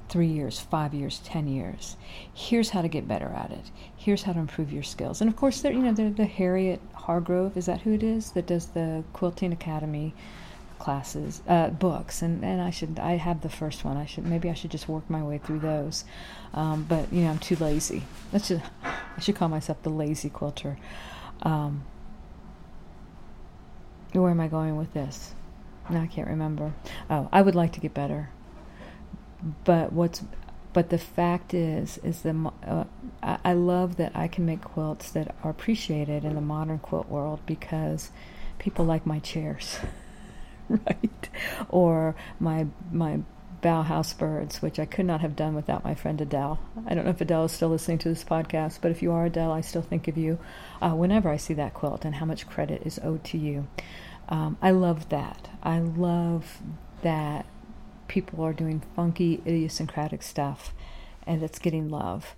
three 0.09 0.27
years, 0.27 0.59
five 0.59 0.93
years, 0.93 1.19
ten 1.19 1.47
years. 1.47 1.97
Here's 2.33 2.69
how 2.69 2.81
to 2.81 2.87
get 2.87 3.07
better 3.07 3.27
at 3.27 3.51
it. 3.51 3.71
Here's 3.95 4.23
how 4.23 4.33
to 4.33 4.39
improve 4.39 4.71
your 4.71 4.83
skills. 4.83 5.21
And 5.21 5.29
of 5.29 5.35
course, 5.35 5.61
there, 5.61 5.71
you 5.71 5.79
know, 5.79 5.93
the, 5.93 6.09
the 6.09 6.25
Harriet 6.25 6.81
Hargrave 6.93 7.57
is 7.57 7.65
that 7.65 7.81
who 7.81 7.93
it 7.93 8.03
is 8.03 8.31
that 8.31 8.47
does 8.47 8.67
the 8.67 9.03
Quilting 9.13 9.51
Academy 9.51 10.13
classes, 10.77 11.41
uh, 11.47 11.69
books. 11.69 12.21
And 12.21 12.43
and 12.43 12.61
I 12.61 12.69
should 12.69 12.99
I 12.99 13.17
have 13.17 13.41
the 13.41 13.49
first 13.49 13.83
one. 13.83 13.97
I 13.97 14.05
should 14.05 14.25
maybe 14.25 14.49
I 14.49 14.53
should 14.53 14.71
just 14.71 14.87
work 14.87 15.09
my 15.09 15.23
way 15.23 15.39
through 15.39 15.59
those. 15.59 16.05
Um, 16.53 16.85
but 16.87 17.11
you 17.11 17.23
know, 17.23 17.31
I'm 17.31 17.39
too 17.39 17.55
lazy. 17.55 18.03
Let's 18.31 18.49
just 18.49 18.63
I 18.83 19.19
should 19.19 19.35
call 19.35 19.49
myself 19.49 19.81
the 19.83 19.89
lazy 19.89 20.29
quilter. 20.29 20.77
Um, 21.41 21.83
where 24.13 24.29
am 24.29 24.39
I 24.39 24.47
going 24.47 24.77
with 24.77 24.93
this? 24.93 25.33
No, 25.89 25.99
I 25.99 26.07
can't 26.07 26.27
remember. 26.27 26.73
Oh, 27.09 27.29
I 27.31 27.41
would 27.41 27.55
like 27.55 27.73
to 27.73 27.79
get 27.79 27.93
better 27.93 28.29
but 29.63 29.93
what's 29.93 30.23
but 30.75 30.89
the 30.89 30.97
fact 30.97 31.53
is, 31.53 31.97
is 31.99 32.23
the 32.23 32.51
uh, 32.67 32.83
I 33.23 33.53
love 33.53 33.95
that 33.95 34.11
I 34.13 34.27
can 34.27 34.45
make 34.45 34.61
quilts 34.61 35.09
that 35.11 35.33
are 35.41 35.49
appreciated 35.49 36.25
in 36.25 36.35
the 36.35 36.41
modern 36.41 36.79
quilt 36.79 37.07
world 37.07 37.39
because 37.45 38.11
people 38.59 38.83
like 38.83 39.05
my 39.05 39.19
chairs, 39.19 39.79
right? 40.69 41.29
Or 41.69 42.13
my 42.41 42.67
my 42.91 43.21
Bauhaus 43.61 44.17
birds, 44.17 44.61
which 44.61 44.77
I 44.77 44.85
could 44.85 45.05
not 45.05 45.21
have 45.21 45.37
done 45.37 45.55
without 45.55 45.85
my 45.85 45.95
friend 45.95 46.19
Adele. 46.19 46.59
I 46.85 46.93
don't 46.93 47.05
know 47.05 47.11
if 47.11 47.21
Adele 47.21 47.45
is 47.45 47.53
still 47.53 47.69
listening 47.69 47.99
to 47.99 48.09
this 48.09 48.25
podcast, 48.25 48.79
but 48.81 48.91
if 48.91 49.01
you 49.01 49.13
are 49.13 49.25
Adele, 49.25 49.53
I 49.53 49.61
still 49.61 49.81
think 49.81 50.09
of 50.09 50.17
you 50.17 50.37
uh, 50.81 50.91
whenever 50.91 51.29
I 51.29 51.37
see 51.37 51.53
that 51.53 51.73
quilt 51.73 52.03
and 52.03 52.15
how 52.15 52.25
much 52.25 52.47
credit 52.47 52.81
is 52.85 52.99
owed 53.01 53.23
to 53.23 53.37
you. 53.37 53.67
Um, 54.27 54.57
I 54.61 54.71
love 54.71 55.07
that. 55.07 55.47
I 55.63 55.79
love 55.79 56.59
that 57.01 57.45
people 58.07 58.43
are 58.43 58.53
doing 58.53 58.81
funky, 58.95 59.41
idiosyncratic 59.45 60.23
stuff, 60.23 60.73
and 61.25 61.43
it's 61.43 61.59
getting 61.59 61.89
love. 61.89 62.35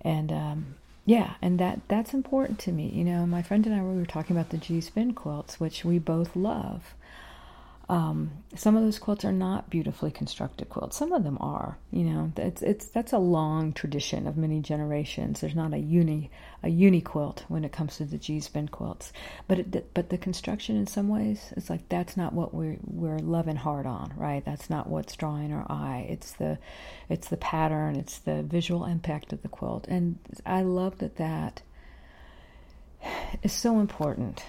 And 0.00 0.32
um, 0.32 0.74
yeah, 1.04 1.34
and 1.40 1.58
that 1.60 1.80
that's 1.88 2.12
important 2.12 2.58
to 2.60 2.72
me. 2.72 2.88
You 2.88 3.04
know, 3.04 3.26
my 3.26 3.42
friend 3.42 3.64
and 3.66 3.74
I 3.74 3.82
we 3.82 3.96
were 3.96 4.06
talking 4.06 4.36
about 4.36 4.50
the 4.50 4.58
Gee's 4.58 4.90
Bend 4.90 5.16
quilts, 5.16 5.60
which 5.60 5.84
we 5.84 5.98
both 5.98 6.34
love. 6.34 6.94
Um, 7.88 8.42
some 8.56 8.76
of 8.76 8.82
those 8.82 8.98
quilts 8.98 9.24
are 9.24 9.32
not 9.32 9.70
beautifully 9.70 10.10
constructed 10.10 10.68
quilts. 10.68 10.96
Some 10.96 11.12
of 11.12 11.22
them 11.22 11.38
are. 11.40 11.78
You 11.92 12.02
know, 12.02 12.32
it's 12.36 12.60
it's 12.60 12.86
that's 12.86 13.12
a 13.12 13.18
long 13.18 13.72
tradition 13.72 14.26
of 14.26 14.36
many 14.36 14.60
generations. 14.60 15.40
There's 15.40 15.54
not 15.54 15.72
a 15.72 15.78
uni 15.78 16.30
a 16.64 16.68
uni 16.68 17.00
quilt 17.00 17.44
when 17.46 17.64
it 17.64 17.70
comes 17.70 17.98
to 17.98 18.04
the 18.04 18.18
Gee's 18.18 18.48
Bend 18.48 18.72
quilts, 18.72 19.12
but 19.46 19.60
it, 19.60 19.94
but 19.94 20.08
the 20.08 20.18
construction 20.18 20.76
in 20.76 20.88
some 20.88 21.08
ways 21.08 21.52
it's 21.56 21.70
like 21.70 21.88
that's 21.88 22.16
not 22.16 22.32
what 22.32 22.52
we're 22.52 22.78
we're 22.84 23.20
loving 23.20 23.56
hard 23.56 23.86
on, 23.86 24.12
right? 24.16 24.44
That's 24.44 24.68
not 24.68 24.88
what's 24.88 25.14
drawing 25.14 25.52
our 25.52 25.66
eye. 25.70 26.06
It's 26.08 26.32
the 26.32 26.58
it's 27.08 27.28
the 27.28 27.36
pattern. 27.36 27.94
It's 27.94 28.18
the 28.18 28.42
visual 28.42 28.84
impact 28.84 29.32
of 29.32 29.42
the 29.42 29.48
quilt, 29.48 29.86
and 29.86 30.18
I 30.44 30.62
love 30.62 30.98
that 30.98 31.16
that 31.18 31.62
is 33.44 33.52
so 33.52 33.78
important 33.78 34.42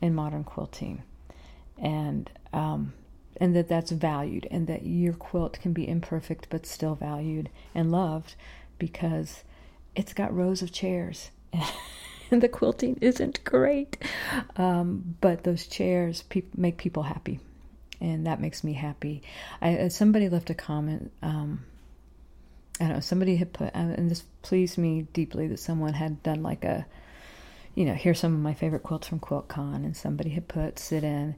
in 0.00 0.14
modern 0.14 0.44
quilting 0.44 1.02
and 1.78 2.30
um, 2.52 2.92
and 3.38 3.54
that 3.54 3.68
that's 3.68 3.90
valued 3.90 4.46
and 4.50 4.66
that 4.66 4.86
your 4.86 5.12
quilt 5.12 5.58
can 5.60 5.72
be 5.72 5.88
imperfect 5.88 6.46
but 6.50 6.66
still 6.66 6.94
valued 6.94 7.50
and 7.74 7.92
loved 7.92 8.34
because 8.78 9.44
it's 9.94 10.12
got 10.12 10.34
rows 10.34 10.62
of 10.62 10.72
chairs. 10.72 11.30
And 12.30 12.42
the 12.42 12.48
quilting 12.48 12.98
isn't 13.00 13.44
great 13.44 13.98
um, 14.56 15.16
but 15.20 15.44
those 15.44 15.66
chairs 15.66 16.22
pe- 16.22 16.42
make 16.56 16.76
people 16.76 17.04
happy 17.04 17.38
and 18.00 18.26
that 18.26 18.40
makes 18.40 18.64
me 18.64 18.72
happy. 18.72 19.22
I, 19.62 19.76
uh, 19.76 19.88
somebody 19.88 20.28
left 20.28 20.50
a 20.50 20.54
comment 20.54 21.12
um, 21.22 21.64
I 22.80 22.84
don't 22.84 22.94
know 22.94 23.00
somebody 23.00 23.36
had 23.36 23.52
put 23.52 23.68
uh, 23.68 23.94
and 23.96 24.10
this 24.10 24.24
pleased 24.42 24.76
me 24.76 25.06
deeply 25.12 25.46
that 25.48 25.60
someone 25.60 25.92
had 25.92 26.22
done 26.24 26.42
like 26.42 26.64
a 26.64 26.86
you 27.76 27.84
know 27.84 27.94
here's 27.94 28.18
some 28.18 28.34
of 28.34 28.40
my 28.40 28.54
favorite 28.54 28.82
quilts 28.82 29.06
from 29.06 29.20
QuiltCon 29.20 29.76
and 29.76 29.96
somebody 29.96 30.30
had 30.30 30.48
put 30.48 30.80
sit 30.80 31.04
in 31.04 31.36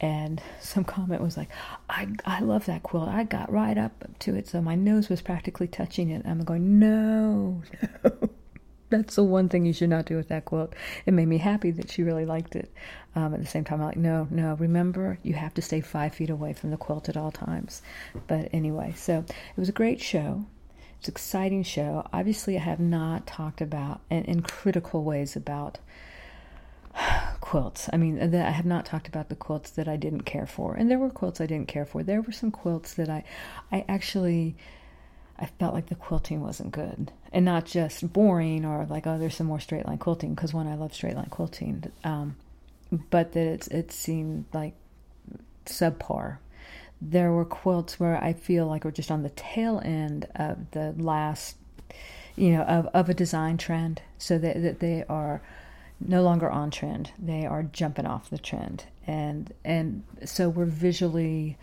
and 0.00 0.40
some 0.60 0.84
comment 0.84 1.20
was 1.20 1.36
like, 1.36 1.48
I, 1.88 2.08
I 2.24 2.40
love 2.40 2.66
that 2.66 2.82
quilt. 2.82 3.08
I 3.08 3.24
got 3.24 3.50
right 3.50 3.76
up 3.76 4.04
to 4.20 4.34
it, 4.36 4.46
so 4.48 4.60
my 4.60 4.74
nose 4.74 5.08
was 5.08 5.20
practically 5.20 5.66
touching 5.66 6.10
it. 6.10 6.24
I'm 6.24 6.44
going, 6.44 6.78
no, 6.78 7.62
no. 8.04 8.30
That's 8.90 9.16
the 9.16 9.24
one 9.24 9.50
thing 9.50 9.66
you 9.66 9.74
should 9.74 9.90
not 9.90 10.06
do 10.06 10.16
with 10.16 10.28
that 10.28 10.46
quilt. 10.46 10.74
It 11.04 11.12
made 11.12 11.28
me 11.28 11.36
happy 11.38 11.70
that 11.72 11.90
she 11.90 12.02
really 12.02 12.24
liked 12.24 12.56
it. 12.56 12.72
Um, 13.14 13.34
at 13.34 13.40
the 13.40 13.46
same 13.46 13.64
time, 13.64 13.80
I'm 13.80 13.86
like, 13.86 13.96
no, 13.96 14.26
no, 14.30 14.54
remember, 14.54 15.18
you 15.22 15.34
have 15.34 15.52
to 15.54 15.62
stay 15.62 15.80
five 15.80 16.14
feet 16.14 16.30
away 16.30 16.54
from 16.54 16.70
the 16.70 16.78
quilt 16.78 17.08
at 17.08 17.16
all 17.16 17.30
times. 17.30 17.82
But 18.26 18.48
anyway, 18.52 18.94
so 18.96 19.24
it 19.28 19.60
was 19.60 19.68
a 19.68 19.72
great 19.72 20.00
show. 20.00 20.46
It's 20.98 21.08
an 21.08 21.12
exciting 21.12 21.64
show. 21.64 22.08
Obviously, 22.12 22.56
I 22.56 22.60
have 22.60 22.80
not 22.80 23.26
talked 23.26 23.60
about, 23.60 24.00
in, 24.10 24.24
in 24.24 24.42
critical 24.42 25.04
ways, 25.04 25.36
about 25.36 25.78
quilts. 27.40 27.88
I 27.92 27.96
mean, 27.96 28.34
I 28.34 28.50
have 28.50 28.66
not 28.66 28.86
talked 28.86 29.08
about 29.08 29.28
the 29.28 29.36
quilts 29.36 29.70
that 29.70 29.88
I 29.88 29.96
didn't 29.96 30.22
care 30.22 30.46
for, 30.46 30.74
and 30.74 30.90
there 30.90 30.98
were 30.98 31.10
quilts 31.10 31.40
I 31.40 31.46
didn't 31.46 31.68
care 31.68 31.84
for. 31.84 32.02
There 32.02 32.22
were 32.22 32.32
some 32.32 32.50
quilts 32.50 32.94
that 32.94 33.08
I, 33.08 33.24
I 33.72 33.84
actually, 33.88 34.56
I 35.38 35.46
felt 35.46 35.74
like 35.74 35.86
the 35.86 35.94
quilting 35.94 36.40
wasn't 36.40 36.72
good, 36.72 37.12
and 37.32 37.44
not 37.44 37.66
just 37.66 38.12
boring 38.12 38.64
or 38.64 38.86
like 38.86 39.06
oh, 39.06 39.18
there's 39.18 39.36
some 39.36 39.46
more 39.46 39.60
straight 39.60 39.86
line 39.86 39.98
quilting 39.98 40.34
because 40.34 40.54
one 40.54 40.66
I 40.66 40.74
love 40.74 40.94
straight 40.94 41.16
line 41.16 41.30
quilting, 41.30 41.84
um, 42.04 42.36
but 43.10 43.32
that 43.32 43.46
it's 43.46 43.68
it 43.68 43.92
seemed 43.92 44.46
like 44.52 44.74
subpar. 45.66 46.38
There 47.00 47.30
were 47.30 47.44
quilts 47.44 48.00
where 48.00 48.22
I 48.22 48.32
feel 48.32 48.66
like 48.66 48.84
we're 48.84 48.90
just 48.90 49.10
on 49.10 49.22
the 49.22 49.30
tail 49.30 49.80
end 49.84 50.26
of 50.34 50.70
the 50.72 50.94
last, 50.96 51.56
you 52.34 52.50
know, 52.50 52.62
of, 52.62 52.86
of 52.86 53.08
a 53.08 53.14
design 53.14 53.56
trend, 53.56 54.02
so 54.18 54.36
that, 54.38 54.60
that 54.60 54.80
they 54.80 55.04
are 55.08 55.40
no 56.00 56.22
longer 56.22 56.48
on 56.48 56.70
trend. 56.70 57.12
They 57.18 57.46
are 57.46 57.62
jumping 57.62 58.06
off 58.06 58.30
the 58.30 58.38
trend, 58.38 58.84
and 59.06 59.52
and 59.64 60.04
so 60.24 60.48
we're 60.48 60.64
visually 60.64 61.56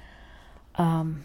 um, 0.76 1.24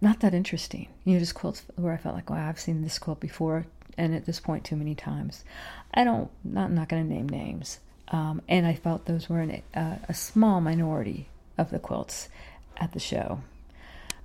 not 0.00 0.20
that 0.20 0.34
interesting. 0.34 0.88
You 1.04 1.14
know, 1.14 1.18
just 1.20 1.34
quilts 1.34 1.64
where 1.76 1.92
I 1.92 1.96
felt 1.96 2.14
like, 2.14 2.30
wow, 2.30 2.48
I've 2.48 2.60
seen 2.60 2.82
this 2.82 2.98
quilt 2.98 3.20
before, 3.20 3.66
and 3.96 4.14
at 4.14 4.26
this 4.26 4.40
point, 4.40 4.64
too 4.64 4.76
many 4.76 4.94
times. 4.94 5.44
I 5.92 6.04
don't. 6.04 6.30
Not, 6.44 6.70
not 6.70 6.88
going 6.88 7.06
to 7.06 7.14
name 7.14 7.28
names, 7.28 7.80
um, 8.08 8.42
and 8.48 8.66
I 8.66 8.74
felt 8.74 9.06
those 9.06 9.28
were 9.28 9.40
an, 9.40 9.62
uh, 9.74 9.96
a 10.08 10.14
small 10.14 10.60
minority 10.60 11.28
of 11.58 11.70
the 11.70 11.78
quilts 11.78 12.28
at 12.76 12.92
the 12.92 13.00
show. 13.00 13.40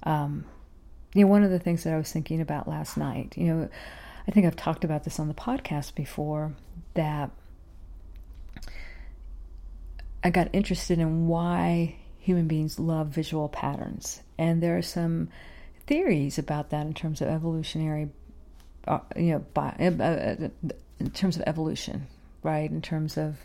Um, 0.04 0.46
you 1.14 1.22
know, 1.26 1.28
one 1.28 1.44
of 1.44 1.52
the 1.52 1.60
things 1.60 1.84
that 1.84 1.94
I 1.94 1.98
was 1.98 2.12
thinking 2.12 2.42
about 2.42 2.68
last 2.68 2.98
night. 2.98 3.34
You 3.38 3.46
know, 3.46 3.70
I 4.28 4.32
think 4.32 4.46
I've 4.46 4.56
talked 4.56 4.84
about 4.84 5.04
this 5.04 5.20
on 5.20 5.28
the 5.28 5.34
podcast 5.34 5.96
before. 5.96 6.54
That 6.94 7.32
I 10.24 10.30
got 10.30 10.49
interested 10.53 10.99
in 10.99 11.28
why 11.28 11.95
human 12.19 12.47
beings 12.47 12.80
love 12.80 13.07
visual 13.07 13.49
patterns. 13.49 14.22
And 14.38 14.61
there 14.61 14.78
are 14.78 14.84
some 14.84 15.30
theories 15.88 16.38
about 16.38 16.69
that 16.69 16.86
in 16.86 16.93
terms 16.93 17.22
of 17.22 17.28
evolutionary, 17.28 18.09
uh, 18.88 18.99
you 19.15 19.32
know, 19.32 19.39
by, 19.53 19.76
uh, 19.80 20.03
uh, 20.03 20.49
in 20.99 21.09
terms 21.11 21.36
of 21.36 21.43
evolution, 21.47 22.07
right? 22.43 22.69
In 22.69 22.82
terms 22.82 23.17
of 23.17 23.38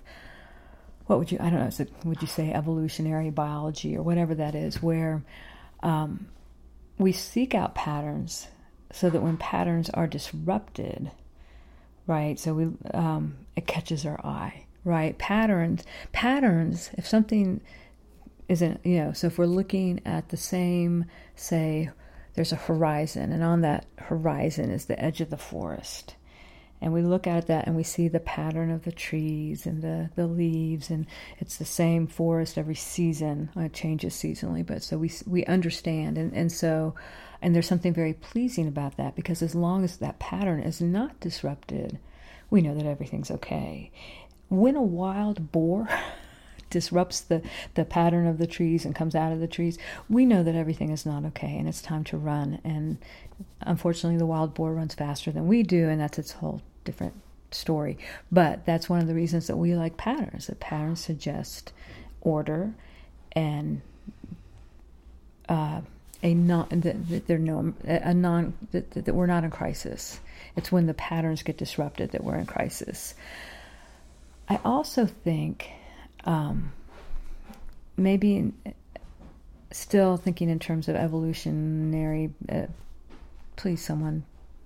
what 1.07 1.19
would 1.19 1.33
you, 1.33 1.39
I 1.41 1.49
don't 1.49 1.61
know, 1.61 1.71
it, 1.79 1.91
would 2.05 2.21
you 2.21 2.29
say 2.29 2.53
evolutionary 2.53 3.31
biology 3.31 3.97
or 3.97 4.03
whatever 4.03 4.35
that 4.35 4.55
is, 4.55 4.83
where 4.83 5.23
um, 5.83 6.27
we 6.99 7.13
seek 7.13 7.55
out 7.55 7.75
patterns 7.75 8.49
so 8.93 9.09
that 9.09 9.23
when 9.23 9.39
patterns 9.39 9.89
are 9.91 10.07
disrupted, 10.07 11.11
right, 12.07 12.39
so 12.39 12.53
we, 12.53 12.69
um, 12.93 13.39
it 13.57 13.67
catches 13.67 14.05
our 14.05 14.21
eye 14.25 14.66
right? 14.87 15.19
Patterns, 15.19 15.83
patterns, 16.13 16.91
if 16.95 17.07
something 17.07 17.61
isn't, 18.49 18.81
you 18.87 18.99
know, 18.99 19.13
so 19.13 19.27
if 19.27 19.37
we're 19.37 19.47
looking 19.47 20.01
at 20.07 20.29
the 20.29 20.37
same, 20.37 21.05
say, 21.35 21.91
there's 22.35 22.53
a 22.53 22.57
horizon, 22.57 23.33
and 23.33 23.43
on 23.43 23.63
that 23.63 23.87
horizon 23.97 24.71
is 24.71 24.87
the 24.87 24.99
edge 25.03 25.21
of 25.21 25.31
the 25.31 25.37
forest. 25.37 26.15
And 26.81 26.93
we 26.93 27.03
look 27.03 27.27
at 27.27 27.47
that 27.47 27.67
and 27.67 27.75
we 27.75 27.83
see 27.83 28.07
the 28.07 28.21
pattern 28.21 28.71
of 28.71 28.85
the 28.85 28.93
trees 28.93 29.67
and 29.67 29.83
the, 29.83 30.11
the 30.15 30.27
leaves, 30.27 30.89
and 30.89 31.07
it's 31.39 31.57
the 31.57 31.65
same 31.65 32.07
forest 32.07 32.57
every 32.57 32.75
season. 32.77 33.51
Uh, 33.57 33.63
it 33.63 33.73
changes 33.73 34.15
seasonally, 34.15 34.65
but 34.65 34.85
so 34.85 34.99
we, 34.99 35.11
we 35.27 35.45
understand. 35.47 36.17
And, 36.17 36.33
and 36.33 36.53
so, 36.53 36.95
and 37.43 37.55
there's 37.55 37.67
something 37.67 37.95
very 37.95 38.13
pleasing 38.13 38.69
about 38.69 38.99
that 38.99 39.17
because 39.17 39.43
as 39.43 39.55
long 39.55 39.83
as 39.83 39.97
that 39.97 40.21
pattern 40.21 40.61
is 40.61 40.81
not 40.81 41.19
disrupted, 41.19 41.99
we 42.51 42.61
know 42.61 42.75
that 42.75 42.87
everything's 42.87 43.31
okay 43.33 43.91
when 44.49 44.77
a 44.77 44.83
wild 44.83 45.53
boar 45.53 45.89
disrupts 46.71 47.21
the, 47.21 47.43
the 47.75 47.85
pattern 47.85 48.27
of 48.27 48.39
the 48.39 48.47
trees 48.47 48.85
and 48.85 48.95
comes 48.95 49.15
out 49.15 49.33
of 49.33 49.41
the 49.41 49.47
trees, 49.47 49.79
we 50.09 50.27
know 50.27 50.43
that 50.43 50.55
everything 50.55 50.91
is 50.91 51.07
not 51.07 51.25
okay 51.25 51.57
and 51.57 51.69
it's 51.69 51.83
time 51.83 52.05
to 52.05 52.17
run. 52.17 52.61
And 52.65 52.99
unfortunately, 53.61 54.19
the 54.19 54.27
wild 54.27 54.55
boar 54.55 54.75
runs 54.75 54.95
faster 54.95 55.31
than 55.31 55.47
we 55.47 55.63
do, 55.63 55.89
and 55.89 56.01
that's 56.01 56.19
its 56.19 56.33
whole 56.33 56.63
different 56.85 57.15
story. 57.51 57.99
But 58.31 58.67
that's 58.67 58.89
one 58.89 59.01
of 59.01 59.07
the 59.07 59.15
reasons 59.15 59.47
that 59.47 59.57
we 59.57 59.75
like 59.75 59.97
patterns. 59.97 60.49
That 60.49 60.61
patterns 60.61 61.01
suggest 61.01 61.73
order 62.21 62.75
and 63.33 63.83
uh, 65.49 65.81
a 66.23 66.35
non 66.35 66.69
that, 66.71 67.27
they're 67.27 67.39
no 67.39 67.75
a 67.85 68.15
non 68.15 68.55
that, 68.73 68.91
that 68.93 69.15
we're 69.15 69.27
not 69.27 69.45
in 69.45 69.51
crisis. 69.51 70.19
It's 70.57 70.73
when 70.73 70.87
the 70.87 70.95
patterns 70.95 71.43
get 71.43 71.59
disrupted 71.59 72.13
that 72.13 72.25
we're 72.25 72.37
in 72.37 72.47
crisis. 72.47 73.15
I 74.49 74.61
also 74.65 75.07
think 75.07 75.71
um, 76.25 76.73
maybe 77.97 78.53
still 79.73 80.17
thinking 80.17 80.49
in 80.49 80.59
terms 80.59 80.89
of 80.89 80.97
evolutionary. 80.97 82.33
Uh, 82.51 82.67
please, 83.57 83.85
someone. 83.85 84.25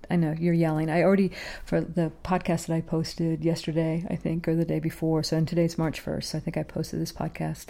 I 0.09 0.17
know 0.17 0.35
you're 0.37 0.53
yelling. 0.53 0.89
I 0.89 1.03
already 1.03 1.31
for 1.63 1.79
the 1.79 2.11
podcast 2.23 2.67
that 2.67 2.75
I 2.75 2.81
posted 2.81 3.45
yesterday, 3.45 4.05
I 4.09 4.17
think, 4.17 4.45
or 4.45 4.55
the 4.55 4.65
day 4.65 4.79
before. 4.79 5.23
So, 5.23 5.37
and 5.37 5.47
today's 5.47 5.77
March 5.77 6.01
first. 6.01 6.31
So 6.31 6.37
I 6.37 6.41
think 6.41 6.57
I 6.57 6.63
posted 6.63 6.99
this 6.99 7.13
podcast 7.13 7.67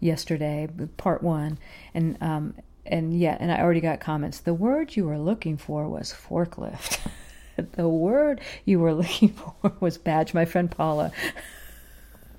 yesterday, 0.00 0.68
part 0.96 1.22
one, 1.22 1.58
and 1.92 2.16
um, 2.22 2.54
and 2.86 3.18
yeah, 3.18 3.36
and 3.38 3.52
I 3.52 3.60
already 3.60 3.80
got 3.80 4.00
comments. 4.00 4.40
The 4.40 4.54
word 4.54 4.96
you 4.96 5.04
were 5.04 5.18
looking 5.18 5.58
for 5.58 5.86
was 5.86 6.12
forklift. 6.12 6.98
the 7.56 7.88
word 7.88 8.40
you 8.64 8.78
were 8.78 8.94
looking 8.94 9.28
for 9.60 9.72
was 9.80 9.98
badge. 9.98 10.34
My 10.34 10.44
friend 10.44 10.70
Paula 10.70 11.12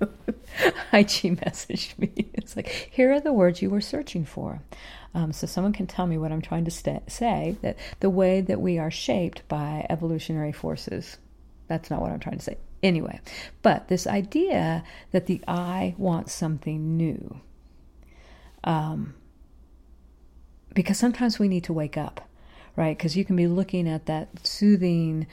IG 0.00 1.38
messaged 1.38 1.98
me. 1.98 2.30
It's 2.34 2.56
like, 2.56 2.68
here 2.90 3.12
are 3.12 3.20
the 3.20 3.32
words 3.32 3.62
you 3.62 3.70
were 3.70 3.80
searching 3.80 4.24
for. 4.24 4.62
Um, 5.14 5.32
so 5.32 5.46
someone 5.46 5.72
can 5.72 5.86
tell 5.86 6.06
me 6.06 6.18
what 6.18 6.32
I'm 6.32 6.42
trying 6.42 6.64
to 6.64 6.70
st- 6.70 7.10
say, 7.10 7.56
that 7.62 7.76
the 8.00 8.10
way 8.10 8.40
that 8.40 8.60
we 8.60 8.78
are 8.78 8.90
shaped 8.90 9.46
by 9.48 9.86
evolutionary 9.88 10.52
forces. 10.52 11.18
That's 11.68 11.88
not 11.90 12.00
what 12.00 12.10
I'm 12.10 12.20
trying 12.20 12.38
to 12.38 12.44
say. 12.44 12.58
Anyway, 12.82 13.20
but 13.62 13.88
this 13.88 14.06
idea 14.06 14.84
that 15.12 15.26
the 15.26 15.40
eye 15.48 15.94
wants 15.96 16.32
something 16.34 16.96
new. 16.96 17.40
Um, 18.64 19.14
because 20.74 20.98
sometimes 20.98 21.38
we 21.38 21.48
need 21.48 21.64
to 21.64 21.72
wake 21.72 21.96
up, 21.96 22.28
right? 22.76 22.96
Because 22.96 23.16
you 23.16 23.24
can 23.24 23.36
be 23.36 23.46
looking 23.46 23.88
at 23.88 24.06
that 24.06 24.46
soothing 24.46 25.26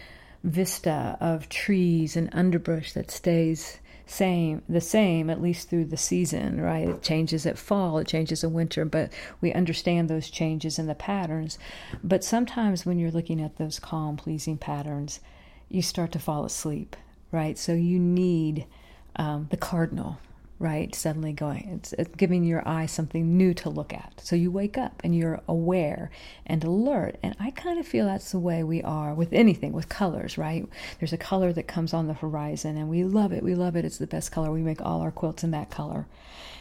vista 0.44 1.18
of 1.20 1.50
trees 1.50 2.16
and 2.16 2.30
underbrush 2.34 2.94
that 2.94 3.12
stays 3.12 3.78
same 4.08 4.62
the 4.68 4.82
same 4.82 5.30
at 5.30 5.42
least 5.42 5.70
through 5.70 5.86
the 5.86 5.96
season 5.96 6.60
right? 6.60 6.90
It 6.90 7.02
changes 7.02 7.46
at 7.46 7.58
fall 7.58 8.00
it 8.00 8.08
changes 8.08 8.44
in 8.44 8.52
winter 8.52 8.84
but 8.84 9.14
we 9.40 9.54
understand 9.54 10.10
those 10.10 10.30
changes 10.30 10.78
in 10.80 10.88
the 10.88 10.96
patterns. 10.96 11.58
But 12.04 12.24
sometimes 12.24 12.86
when 12.86 13.00
you're 13.00 13.12
looking 13.12 13.40
at 13.40 13.58
those 13.58 13.80
calm 13.80 14.18
pleasing 14.18 14.58
patterns 14.58 15.22
you 15.70 15.82
start 15.82 16.12
to 16.14 16.20
fall 16.20 16.44
asleep 16.44 16.96
right? 17.32 17.58
So 17.58 17.74
you 17.74 18.00
need 18.00 18.66
um, 19.16 19.48
the 19.50 19.58
cardinal 19.58 20.20
right? 20.62 20.94
Suddenly 20.94 21.34
going, 21.34 21.70
it's, 21.76 21.94
it's, 21.94 22.16
giving 22.16 22.44
your 22.44 22.68
eye 22.68 22.86
something 22.86 23.36
new 23.36 23.54
to 23.56 23.70
look 23.70 23.94
at. 23.94 24.22
So 24.24 24.36
you 24.36 24.52
wake 24.52 24.78
up 24.78 25.02
and 25.04 25.16
you're 25.16 25.42
aware 25.48 26.12
and 26.46 26.64
alert. 26.64 27.18
And 27.24 27.36
I 27.40 27.50
kind 27.52 27.80
of 27.80 27.88
feel 27.88 28.06
that's 28.06 28.32
the 28.32 28.40
way 28.40 28.64
we 28.64 28.84
are 28.84 29.16
with 29.16 29.34
anything, 29.34 29.74
with 29.74 29.90
colors, 29.90 30.38
right? 30.38 30.68
There's 31.00 31.14
a 31.14 31.18
color 31.18 31.52
that 31.54 31.68
comes 31.68 31.94
on 31.94 32.08
the 32.08 32.14
horizon 32.14 32.78
and 32.78 32.90
we 32.90 33.04
love 33.04 33.34
it. 33.34 33.44
We 33.44 33.56
love 33.56 33.76
it. 33.76 33.86
It's 33.86 33.98
the 33.98 34.06
best 34.06 34.32
color. 34.32 34.52
We 34.52 34.62
make 34.62 34.82
all 34.82 35.02
our 35.02 35.12
quilts 35.12 35.44
in 35.44 35.52
that 35.52 35.72
color. 35.72 36.06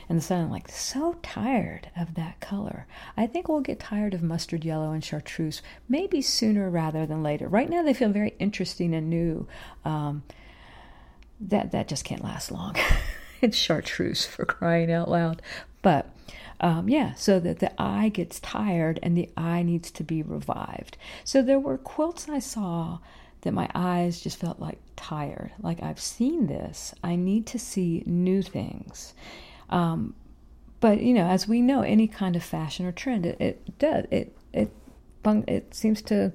And 0.09 0.23
so 0.25 0.35
I'm 0.35 0.51
like, 0.51 0.69
so 0.69 1.17
tired 1.23 1.91
of 1.97 2.15
that 2.15 2.41
color. 2.41 2.87
I 3.17 3.27
think 3.27 3.49
we'll 3.49 3.61
get 3.61 3.79
tired 3.79 4.15
of 4.15 4.23
mustard 4.23 4.65
yellow 4.65 4.93
and 4.93 5.05
chartreuse 5.05 5.63
maybe 5.89 6.23
sooner 6.23 6.71
rather 6.71 7.07
than 7.07 7.23
later. 7.23 7.47
Right 7.47 7.69
now, 7.69 7.83
they 7.83 7.95
feel 7.95 8.09
very 8.09 8.35
interesting 8.39 8.95
and 8.95 9.09
new. 9.09 9.47
Um, 9.85 10.25
that 11.41 11.73
that 11.73 11.89
just 11.89 12.05
can't 12.05 12.23
last 12.25 12.51
long. 12.51 12.77
it's 13.43 13.57
chartreuse 13.57 14.27
for 14.27 14.45
crying 14.45 14.93
out 14.93 15.11
loud. 15.11 15.43
But 15.83 16.11
um, 16.61 16.89
yeah, 16.89 17.15
so 17.15 17.41
that 17.41 17.61
the 17.61 17.81
eye 17.81 18.11
gets 18.11 18.39
tired 18.41 18.99
and 19.03 19.17
the 19.17 19.31
eye 19.37 19.63
needs 19.63 19.91
to 19.93 20.05
be 20.05 20.23
revived. 20.23 20.97
So 21.25 21.43
there 21.43 21.59
were 21.59 21.79
quilts 21.79 22.29
I 22.29 22.39
saw 22.39 22.99
that 23.43 23.53
my 23.53 23.69
eyes 23.75 24.21
just 24.21 24.39
felt 24.39 24.61
like 24.61 24.79
tired. 24.97 25.53
Like 25.61 25.83
I've 25.83 26.01
seen 26.01 26.47
this. 26.47 26.95
I 27.03 27.17
need 27.17 27.47
to 27.49 27.59
see 27.59 28.03
new 28.05 28.43
things. 28.43 29.15
Um, 29.71 30.15
but 30.81 31.01
you 31.01 31.15
know, 31.15 31.27
as 31.27 31.49
we 31.49 31.63
know, 31.63 31.83
any 31.83 32.07
kind 32.07 32.37
of 32.37 32.43
fashion 32.43 32.87
or 32.87 32.93
trend, 32.93 33.25
it, 33.25 33.41
it 33.41 33.79
does 33.79 34.07
it 34.11 34.37
it 34.53 34.73
it 35.25 35.75
seems 35.75 36.03
to 36.03 36.33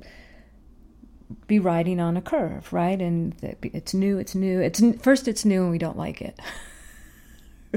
be 1.47 1.59
riding 1.59 1.99
on 1.99 2.17
a 2.17 2.21
curve, 2.21 2.71
right? 2.71 2.99
And 2.99 3.35
it's 3.61 3.93
new, 3.93 4.17
it's 4.17 4.35
new. 4.35 4.59
It's 4.61 4.81
first 5.01 5.27
it's 5.27 5.45
new 5.45 5.63
and 5.63 5.71
we 5.71 5.77
don't 5.77 5.97
like 5.97 6.21
it. 6.21 6.39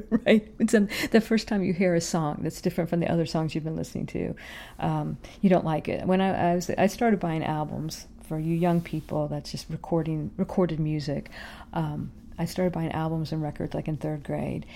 right? 0.26 0.57
The 0.59 1.20
first 1.20 1.49
time 1.49 1.62
you 1.62 1.72
hear 1.72 1.94
a 1.94 2.01
song 2.01 2.40
that's 2.42 2.61
different 2.61 2.90
from 2.90 3.01
the 3.01 3.11
other 3.11 3.26
songs 3.26 3.55
you've 3.55 3.64
been 3.64 3.76
listening 3.76 4.07
to, 4.07 4.34
um, 4.78 5.18
you 5.40 5.51
don't 5.51 5.64
like 5.64 5.88
it. 5.88 6.07
When 6.07 6.20
I, 6.20 6.53
I, 6.53 6.55
was, 6.55 6.70
I 6.70 6.86
started 6.86 7.20
buying 7.20 7.44
albums 7.44 8.07
for 8.28 8.38
you 8.38 8.55
young 8.55 8.80
people. 8.80 9.28
That's 9.28 9.51
just 9.51 9.68
recording 9.70 10.30
recorded 10.36 10.78
music. 10.78 11.30
Um, 11.72 12.12
I 12.38 12.44
started 12.44 12.72
buying 12.72 12.92
albums 12.92 13.32
and 13.32 13.42
records 13.42 13.74
like 13.74 13.88
in 13.88 13.96
third 13.96 14.22
grade, 14.22 14.66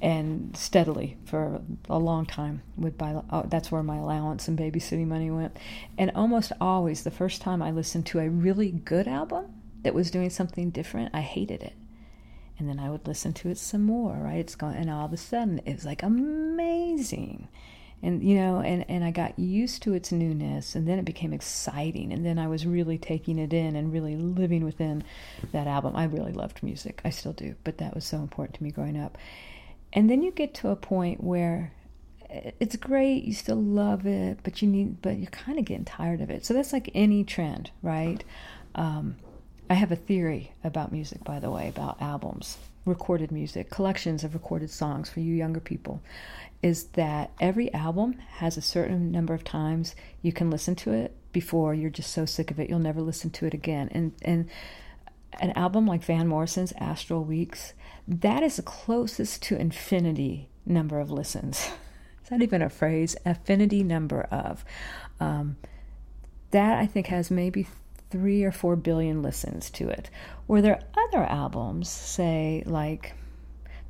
and 0.00 0.56
steadily 0.56 1.16
for 1.24 1.60
a 1.88 1.98
long 1.98 2.26
time 2.26 2.62
would 2.76 2.96
buy. 2.98 3.20
Oh, 3.30 3.44
that's 3.48 3.72
where 3.72 3.82
my 3.82 3.96
allowance 3.96 4.46
and 4.46 4.58
babysitting 4.58 5.06
money 5.06 5.30
went. 5.30 5.56
And 5.96 6.12
almost 6.14 6.52
always, 6.60 7.02
the 7.02 7.10
first 7.10 7.40
time 7.40 7.62
I 7.62 7.70
listened 7.70 8.06
to 8.06 8.20
a 8.20 8.28
really 8.28 8.70
good 8.70 9.08
album 9.08 9.46
that 9.82 9.94
was 9.94 10.10
doing 10.10 10.30
something 10.30 10.70
different, 10.70 11.14
I 11.14 11.20
hated 11.20 11.62
it 11.62 11.74
and 12.58 12.68
then 12.68 12.78
I 12.78 12.90
would 12.90 13.06
listen 13.06 13.32
to 13.34 13.48
it 13.48 13.58
some 13.58 13.84
more, 13.84 14.14
right? 14.14 14.38
It's 14.38 14.56
going, 14.56 14.74
and 14.74 14.90
all 14.90 15.06
of 15.06 15.12
a 15.12 15.16
sudden 15.16 15.60
it 15.64 15.74
was 15.74 15.84
like 15.84 16.02
amazing. 16.02 17.48
And, 18.00 18.22
you 18.22 18.36
know, 18.36 18.60
and, 18.60 18.84
and 18.88 19.02
I 19.02 19.10
got 19.10 19.36
used 19.38 19.82
to 19.82 19.92
its 19.92 20.12
newness, 20.12 20.76
and 20.76 20.86
then 20.86 21.00
it 21.00 21.04
became 21.04 21.32
exciting. 21.32 22.12
And 22.12 22.24
then 22.24 22.38
I 22.38 22.46
was 22.46 22.64
really 22.64 22.96
taking 22.96 23.38
it 23.38 23.52
in 23.52 23.74
and 23.74 23.92
really 23.92 24.14
living 24.14 24.64
within 24.64 25.02
that 25.50 25.66
album. 25.66 25.96
I 25.96 26.04
really 26.04 26.32
loved 26.32 26.62
music. 26.62 27.00
I 27.04 27.10
still 27.10 27.32
do, 27.32 27.56
but 27.64 27.78
that 27.78 27.96
was 27.96 28.04
so 28.04 28.18
important 28.18 28.56
to 28.56 28.62
me 28.62 28.70
growing 28.70 28.96
up. 28.96 29.18
And 29.92 30.08
then 30.08 30.22
you 30.22 30.30
get 30.30 30.54
to 30.54 30.68
a 30.68 30.76
point 30.76 31.24
where 31.24 31.72
it's 32.30 32.76
great, 32.76 33.24
you 33.24 33.32
still 33.32 33.60
love 33.60 34.06
it, 34.06 34.40
but 34.44 34.62
you 34.62 34.68
need, 34.68 35.02
but 35.02 35.16
you're 35.16 35.30
kind 35.30 35.58
of 35.58 35.64
getting 35.64 35.84
tired 35.84 36.20
of 36.20 36.30
it. 36.30 36.46
So 36.46 36.54
that's 36.54 36.72
like 36.72 36.90
any 36.94 37.24
trend, 37.24 37.70
right? 37.82 38.22
Um, 38.74 39.16
I 39.70 39.74
have 39.74 39.92
a 39.92 39.96
theory 39.96 40.52
about 40.64 40.92
music, 40.92 41.24
by 41.24 41.40
the 41.40 41.50
way, 41.50 41.68
about 41.68 42.00
albums, 42.00 42.58
recorded 42.84 43.30
music, 43.30 43.70
collections 43.70 44.24
of 44.24 44.34
recorded 44.34 44.70
songs 44.70 45.10
for 45.10 45.20
you 45.20 45.34
younger 45.34 45.60
people, 45.60 46.02
is 46.62 46.84
that 46.94 47.30
every 47.40 47.72
album 47.74 48.14
has 48.36 48.56
a 48.56 48.62
certain 48.62 49.12
number 49.12 49.34
of 49.34 49.44
times 49.44 49.94
you 50.22 50.32
can 50.32 50.50
listen 50.50 50.74
to 50.76 50.92
it 50.92 51.14
before 51.32 51.74
you're 51.74 51.90
just 51.90 52.12
so 52.12 52.24
sick 52.24 52.50
of 52.50 52.58
it 52.58 52.68
you'll 52.68 52.78
never 52.78 53.00
listen 53.02 53.30
to 53.30 53.46
it 53.46 53.54
again. 53.54 53.88
And 53.92 54.12
and 54.22 54.48
an 55.40 55.52
album 55.52 55.86
like 55.86 56.02
Van 56.02 56.26
Morrison's 56.26 56.72
Astral 56.78 57.22
Weeks, 57.22 57.74
that 58.06 58.42
is 58.42 58.56
the 58.56 58.62
closest 58.62 59.42
to 59.42 59.60
infinity 59.60 60.48
number 60.64 60.98
of 60.98 61.10
listens. 61.10 61.70
Is 62.24 62.30
that 62.30 62.42
even 62.42 62.60
a 62.60 62.68
phrase? 62.68 63.16
Affinity 63.24 63.82
number 63.82 64.22
of. 64.30 64.64
Um, 65.20 65.56
that 66.50 66.78
I 66.78 66.86
think 66.86 67.06
has 67.06 67.30
maybe 67.30 67.66
three 68.10 68.44
or 68.44 68.52
four 68.52 68.76
billion 68.76 69.22
listens 69.22 69.70
to 69.70 69.88
it. 69.88 70.10
Were 70.46 70.62
there 70.62 70.80
other 70.96 71.24
albums, 71.24 71.88
say 71.88 72.62
like 72.66 73.14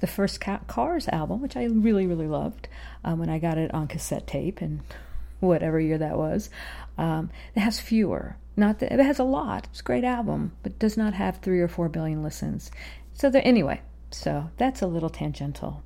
the 0.01 0.07
first 0.07 0.41
Cars 0.41 1.09
album, 1.09 1.41
which 1.41 1.57
I 1.57 1.65
really, 1.65 2.07
really 2.07 2.29
loved 2.29 2.69
um, 3.05 3.19
when 3.19 3.29
I 3.29 3.39
got 3.39 3.59
it 3.59 3.73
on 3.75 3.89
cassette 3.89 4.27
tape 4.27 4.61
and 4.61 4.81
whatever 5.41 5.79
year 5.79 5.99
that 5.99 6.17
was, 6.17 6.51
um, 6.97 7.31
it 7.55 7.61
has 7.61 7.81
fewer. 7.81 8.37
Not 8.57 8.81
that 8.81 8.93
it 8.93 8.99
has 8.99 9.21
a 9.21 9.25
lot. 9.25 9.69
It's 9.71 9.81
a 9.81 9.85
great 9.85 10.05
album, 10.05 10.53
but 10.63 10.79
does 10.79 10.97
not 10.97 11.15
have 11.15 11.39
three 11.39 11.61
or 11.61 11.69
four 11.69 11.89
billion 11.89 12.25
listens. 12.25 12.73
So 13.15 13.31
there, 13.31 13.43
anyway. 13.45 13.81
So 14.11 14.51
that's 14.57 14.83
a 14.83 14.87
little 14.87 15.11
tangential, 15.11 15.83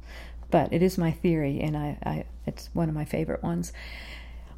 but 0.50 0.72
it 0.72 0.82
is 0.82 0.96
my 0.96 1.10
theory, 1.10 1.60
and 1.60 1.76
I, 1.76 1.98
I 2.04 2.24
it's 2.46 2.70
one 2.72 2.88
of 2.88 2.94
my 2.94 3.04
favorite 3.04 3.42
ones. 3.42 3.72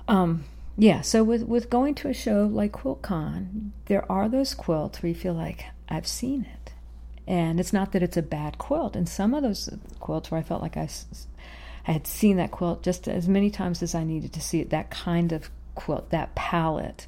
Um, 0.06 0.44
yeah, 0.76 1.02
so 1.02 1.22
with, 1.22 1.44
with 1.44 1.70
going 1.70 1.94
to 1.96 2.08
a 2.08 2.14
show 2.14 2.48
like 2.50 2.72
QuiltCon, 2.72 3.70
there 3.86 4.10
are 4.10 4.28
those 4.28 4.54
quilts 4.54 5.02
where 5.02 5.08
you 5.08 5.14
feel 5.14 5.34
like, 5.34 5.66
I've 5.88 6.06
seen 6.06 6.42
it. 6.42 6.72
And 7.26 7.60
it's 7.60 7.72
not 7.72 7.92
that 7.92 8.02
it's 8.02 8.16
a 8.16 8.22
bad 8.22 8.58
quilt. 8.58 8.96
And 8.96 9.08
some 9.08 9.34
of 9.34 9.42
those 9.42 9.70
quilts 10.00 10.30
where 10.30 10.40
I 10.40 10.42
felt 10.42 10.62
like 10.62 10.76
I, 10.76 10.88
I 11.86 11.92
had 11.92 12.06
seen 12.06 12.36
that 12.38 12.50
quilt 12.50 12.82
just 12.82 13.08
as 13.08 13.28
many 13.28 13.50
times 13.50 13.82
as 13.82 13.94
I 13.94 14.04
needed 14.04 14.32
to 14.32 14.40
see 14.40 14.60
it, 14.60 14.70
that 14.70 14.90
kind 14.90 15.32
of 15.32 15.50
quilt, 15.74 16.10
that 16.10 16.34
palette, 16.34 17.06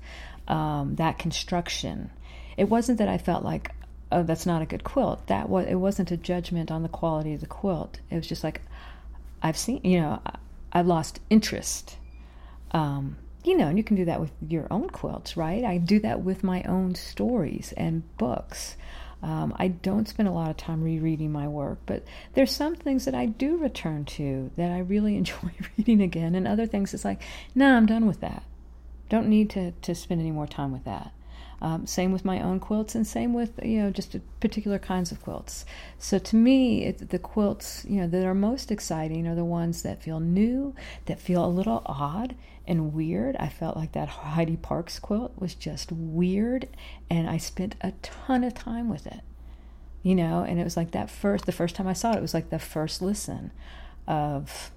um, 0.49 0.95
that 0.97 1.19
construction. 1.19 2.11
It 2.57 2.69
wasn't 2.69 2.99
that 2.99 3.09
I 3.09 3.19
felt 3.19 3.45
like, 3.45 3.73
oh, 4.13 4.23
that's 4.23 4.47
not 4.47 4.63
a 4.63 4.67
good 4.67 4.85
quilt. 4.85 5.27
That 5.27 5.49
was, 5.49 5.67
it 5.67 5.75
wasn't 5.75 6.13
a 6.13 6.17
judgment 6.17 6.71
on 6.71 6.83
the 6.83 6.89
quality 6.89 7.35
of 7.35 7.41
the 7.41 7.47
quilt. 7.47 7.99
It 8.11 8.15
was 8.15 8.27
just 8.27 8.45
like, 8.45 8.63
I've 9.43 9.57
seen, 9.57 9.81
you 9.85 10.01
know, 10.01 10.23
I've 10.73 10.87
lost 10.87 11.21
interest. 11.29 11.97
Um, 12.71 13.17
you 13.47 13.57
know, 13.57 13.69
and 13.69 13.79
you 13.79 13.85
can 13.85 13.97
do 13.97 14.05
that 14.05 14.21
with 14.21 14.33
your 14.47 14.67
own 14.73 14.91
quilts, 14.91 15.37
right? 15.37 15.65
I 15.65 15.79
do 15.79 16.01
that 16.01 16.23
with 16.23 16.43
my 16.43 16.65
own 16.65 16.97
stories 16.97 17.73
and 17.77 18.03
books. 18.19 18.77
Um, 19.23 19.55
I 19.57 19.69
don't 19.69 20.09
spend 20.09 20.29
a 20.29 20.33
lot 20.33 20.51
of 20.51 20.57
time 20.57 20.83
rereading 20.83 21.31
my 21.31 21.47
work, 21.47 21.79
but 21.87 22.03
there's 22.35 22.51
some 22.51 22.75
things 22.75 23.05
that 23.05 23.15
I 23.15 23.27
do 23.27 23.57
return 23.57 24.05
to 24.05 24.51
that 24.57 24.73
I 24.73 24.81
really 24.81 25.17
enjoy 25.17 25.53
reading 25.79 26.03
again, 26.03 26.35
and 26.35 26.47
other 26.47 26.67
things 26.67 26.93
it's 26.93 27.05
like, 27.05 27.23
nah, 27.55 27.77
I'm 27.77 27.87
done 27.87 28.07
with 28.07 28.21
that. 28.21 28.43
Don't 29.09 29.29
need 29.29 29.49
to, 29.51 29.71
to 29.71 29.95
spend 29.95 30.21
any 30.21 30.33
more 30.33 30.49
time 30.49 30.73
with 30.73 30.85
that. 30.85 31.13
Um, 31.63 31.87
same 31.87 32.13
with 32.13 32.25
my 32.25 32.41
own 32.43 32.61
quilts, 32.61 32.95
and 32.95 33.07
same 33.07 33.33
with 33.33 33.59
you 33.63 33.81
know 33.81 33.91
just 33.91 34.15
particular 34.41 34.79
kinds 34.79 35.11
of 35.11 35.23
quilts. 35.23 35.65
So 35.99 36.19
to 36.19 36.37
me, 36.37 36.85
it, 36.85 37.09
the 37.09 37.19
quilts 37.19 37.87
you 37.89 38.01
know 38.01 38.09
that 38.09 38.27
are 38.27 38.35
most 38.35 38.71
exciting 38.71 39.27
are 39.27 39.35
the 39.35 39.45
ones 39.45 39.83
that 39.83 40.03
feel 40.03 40.21
new, 40.21 40.75
that 41.07 41.19
feel 41.19 41.45
a 41.45 41.49
little 41.49 41.83
odd 41.87 42.35
and 42.67 42.93
weird. 42.95 43.37
I 43.37 43.49
felt 43.49 43.77
like 43.77 43.93
that 43.93 44.09
Heidi 44.09 44.57
Parkes 44.57 44.99
quilt 44.99 45.33
was 45.39 45.55
just 45.55 45.93
weird, 45.93 46.69
and 47.11 47.29
I 47.29 47.37
spent 47.39 47.75
a 47.81 47.93
ton 48.03 48.45
of 48.45 48.55
time 48.55 48.89
with 48.89 49.07
it. 49.07 49.21
You 50.03 50.15
know, 50.15 50.43
and 50.43 50.61
it 50.61 50.65
was 50.65 50.77
like 50.77 50.93
that 50.93 51.11
first. 51.11 51.47
The 51.47 51.53
first 51.53 51.75
time 51.75 51.87
I 51.89 51.93
saw 51.93 52.13
it, 52.13 52.19
it 52.19 52.23
was 52.23 52.35
like 52.35 52.51
the 52.51 52.59
first 52.59 53.03
listen 53.03 53.51
of 54.07 54.71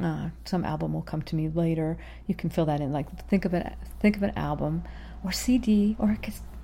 Uh, 0.00 0.30
some 0.44 0.64
album 0.64 0.92
will 0.92 1.02
come 1.02 1.22
to 1.22 1.34
me 1.34 1.48
later. 1.48 1.98
You 2.28 2.34
can 2.34 2.50
fill 2.50 2.66
that 2.66 2.80
in. 2.80 2.92
Like 2.92 3.08
think 3.28 3.44
of 3.44 3.52
it. 3.52 3.72
Think 3.98 4.16
of 4.16 4.22
an 4.22 4.32
album, 4.36 4.84
or 5.24 5.32
CD, 5.32 5.96
or 5.98 6.16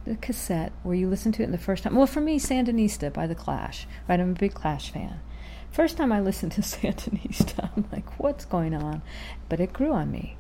a, 0.07 0.11
a 0.13 0.15
cassette 0.17 0.73
where 0.85 0.95
you 0.95 1.09
listen 1.09 1.33
to 1.33 1.43
it 1.43 1.47
in 1.47 1.51
the 1.51 1.59
first 1.59 1.83
time. 1.83 1.97
Well, 1.97 2.07
for 2.07 2.21
me, 2.21 2.39
Sandinista 2.39 3.13
by 3.13 3.27
the 3.27 3.35
Clash. 3.35 3.89
Right, 4.09 4.21
I'm 4.21 4.31
a 4.31 4.35
big 4.39 4.55
Clash 4.55 4.91
fan. 4.93 5.19
First 5.73 5.97
time 5.97 6.13
I 6.13 6.21
listened 6.21 6.53
to 6.53 6.61
Sandinista, 6.63 7.71
I'm 7.77 7.87
like, 7.91 8.21
what's 8.21 8.45
going 8.45 8.73
on? 8.75 9.03
But 9.49 9.59
it 9.59 9.73
grew 9.73 9.93
on 9.93 10.13
me, 10.13 10.37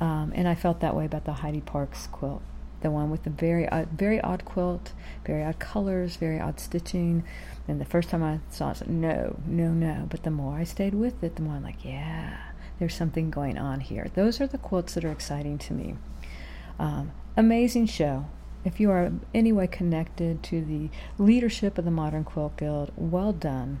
um, 0.00 0.32
and 0.34 0.46
I 0.46 0.54
felt 0.54 0.80
that 0.80 0.94
way 0.94 1.06
about 1.06 1.24
the 1.24 1.34
Heidi 1.34 1.60
Parkes 1.60 2.06
quilt 2.06 2.42
the 2.80 2.90
one 2.90 3.10
with 3.10 3.24
the 3.24 3.30
very 3.30 3.68
odd, 3.68 3.88
very 3.88 4.20
odd 4.20 4.44
quilt, 4.44 4.92
very 5.24 5.42
odd 5.42 5.58
colors, 5.58 6.16
very 6.16 6.38
odd 6.38 6.60
stitching. 6.60 7.24
And 7.66 7.80
the 7.80 7.84
first 7.84 8.10
time 8.10 8.22
I 8.22 8.40
saw 8.50 8.68
it, 8.68 8.70
I 8.70 8.74
said, 8.74 8.90
no, 8.90 9.40
no, 9.46 9.72
no. 9.72 10.06
But 10.08 10.22
the 10.22 10.30
more 10.30 10.58
I 10.58 10.64
stayed 10.64 10.94
with 10.94 11.22
it, 11.22 11.36
the 11.36 11.42
more 11.42 11.56
I'm 11.56 11.64
like, 11.64 11.84
yeah, 11.84 12.38
there's 12.78 12.94
something 12.94 13.30
going 13.30 13.58
on 13.58 13.80
here. 13.80 14.08
Those 14.14 14.40
are 14.40 14.46
the 14.46 14.58
quilts 14.58 14.94
that 14.94 15.04
are 15.04 15.10
exciting 15.10 15.58
to 15.58 15.72
me. 15.72 15.96
Um, 16.78 17.12
amazing 17.36 17.86
show. 17.86 18.26
If 18.64 18.78
you 18.80 18.90
are 18.90 19.12
any 19.34 19.52
way 19.52 19.66
connected 19.66 20.42
to 20.44 20.64
the 20.64 20.90
leadership 21.18 21.78
of 21.78 21.84
the 21.84 21.90
Modern 21.90 22.24
Quilt 22.24 22.56
Guild, 22.56 22.92
well 22.96 23.32
done. 23.32 23.80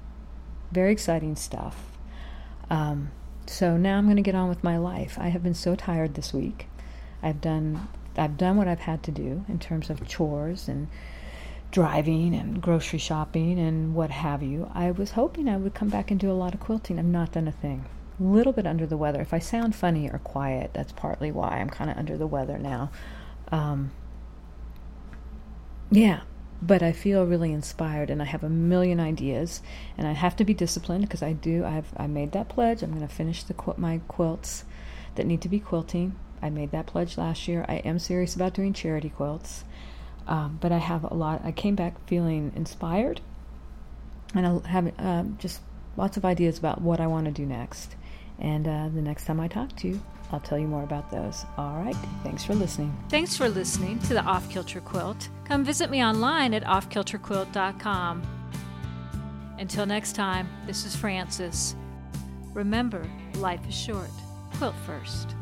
Very 0.72 0.92
exciting 0.92 1.36
stuff. 1.36 1.92
Um, 2.70 3.10
so 3.46 3.76
now 3.76 3.98
I'm 3.98 4.04
going 4.04 4.16
to 4.16 4.22
get 4.22 4.34
on 4.34 4.48
with 4.48 4.64
my 4.64 4.76
life. 4.76 5.16
I 5.20 5.28
have 5.28 5.42
been 5.42 5.54
so 5.54 5.74
tired 5.74 6.14
this 6.14 6.32
week. 6.32 6.68
I've 7.22 7.40
done 7.40 7.88
I've 8.16 8.36
done 8.36 8.56
what 8.56 8.68
I've 8.68 8.80
had 8.80 9.02
to 9.04 9.10
do 9.10 9.44
in 9.48 9.58
terms 9.58 9.90
of 9.90 10.06
chores 10.06 10.68
and 10.68 10.88
driving 11.70 12.34
and 12.34 12.62
grocery 12.62 12.98
shopping 12.98 13.58
and 13.58 13.94
what 13.94 14.10
have 14.10 14.42
you. 14.42 14.70
I 14.74 14.90
was 14.90 15.12
hoping 15.12 15.48
I 15.48 15.56
would 15.56 15.74
come 15.74 15.88
back 15.88 16.10
and 16.10 16.18
do 16.18 16.30
a 16.30 16.32
lot 16.32 16.54
of 16.54 16.60
quilting. 16.60 16.98
I've 16.98 17.04
not 17.04 17.32
done 17.32 17.48
a 17.48 17.52
thing. 17.52 17.84
A 18.18 18.22
little 18.22 18.52
bit 18.52 18.66
under 18.66 18.86
the 18.86 18.96
weather. 18.96 19.20
If 19.20 19.34
I 19.34 19.38
sound 19.38 19.74
funny 19.74 20.08
or 20.08 20.18
quiet, 20.18 20.70
that's 20.72 20.92
partly 20.92 21.30
why 21.30 21.58
I'm 21.58 21.68
kind 21.68 21.90
of 21.90 21.98
under 21.98 22.16
the 22.16 22.26
weather 22.26 22.56
now. 22.56 22.90
Um, 23.52 23.90
yeah, 25.90 26.20
but 26.62 26.82
I 26.82 26.92
feel 26.92 27.24
really 27.24 27.52
inspired 27.52 28.10
and 28.10 28.22
I 28.22 28.24
have 28.24 28.42
a 28.42 28.48
million 28.48 29.00
ideas 29.00 29.62
and 29.98 30.06
I 30.06 30.12
have 30.12 30.36
to 30.36 30.44
be 30.44 30.54
disciplined 30.54 31.02
because 31.02 31.22
I 31.22 31.32
do. 31.32 31.64
I've 31.64 31.92
I 31.96 32.06
made 32.06 32.32
that 32.32 32.48
pledge. 32.48 32.82
I'm 32.82 32.94
going 32.94 33.06
to 33.06 33.14
finish 33.14 33.42
the 33.42 33.54
my 33.76 34.00
quilts 34.08 34.64
that 35.16 35.26
need 35.26 35.42
to 35.42 35.48
be 35.48 35.60
quilting 35.60 36.16
I 36.42 36.50
made 36.50 36.70
that 36.72 36.86
pledge 36.86 37.18
last 37.18 37.48
year. 37.48 37.64
I 37.68 37.76
am 37.76 37.98
serious 37.98 38.34
about 38.34 38.54
doing 38.54 38.72
charity 38.72 39.08
quilts, 39.08 39.64
um, 40.26 40.58
but 40.60 40.72
I 40.72 40.78
have 40.78 41.04
a 41.04 41.14
lot. 41.14 41.42
I 41.44 41.52
came 41.52 41.74
back 41.74 41.94
feeling 42.06 42.52
inspired, 42.54 43.20
and 44.34 44.46
I 44.46 44.68
have 44.68 44.92
uh, 44.98 45.24
just 45.38 45.60
lots 45.96 46.16
of 46.16 46.24
ideas 46.24 46.58
about 46.58 46.80
what 46.80 47.00
I 47.00 47.06
want 47.06 47.26
to 47.26 47.32
do 47.32 47.46
next. 47.46 47.96
And 48.38 48.68
uh, 48.68 48.88
the 48.94 49.02
next 49.02 49.24
time 49.24 49.40
I 49.40 49.48
talk 49.48 49.74
to 49.76 49.88
you, 49.88 50.02
I'll 50.32 50.40
tell 50.40 50.58
you 50.58 50.66
more 50.66 50.82
about 50.82 51.10
those. 51.10 51.44
All 51.56 51.76
right. 51.76 51.96
Thanks 52.22 52.44
for 52.44 52.54
listening. 52.54 52.96
Thanks 53.08 53.36
for 53.36 53.48
listening 53.48 54.00
to 54.00 54.14
the 54.14 54.22
Off 54.22 54.48
Kilter 54.50 54.80
Quilt. 54.80 55.28
Come 55.44 55.64
visit 55.64 55.88
me 55.90 56.02
online 56.04 56.52
at 56.52 56.64
offkilterquilt.com. 56.64 58.22
Until 59.58 59.86
next 59.86 60.14
time, 60.14 60.48
this 60.66 60.84
is 60.84 60.96
Frances. 60.96 61.76
Remember, 62.52 63.08
life 63.36 63.60
is 63.68 63.74
short. 63.74 64.10
Quilt 64.54 64.74
first. 64.84 65.35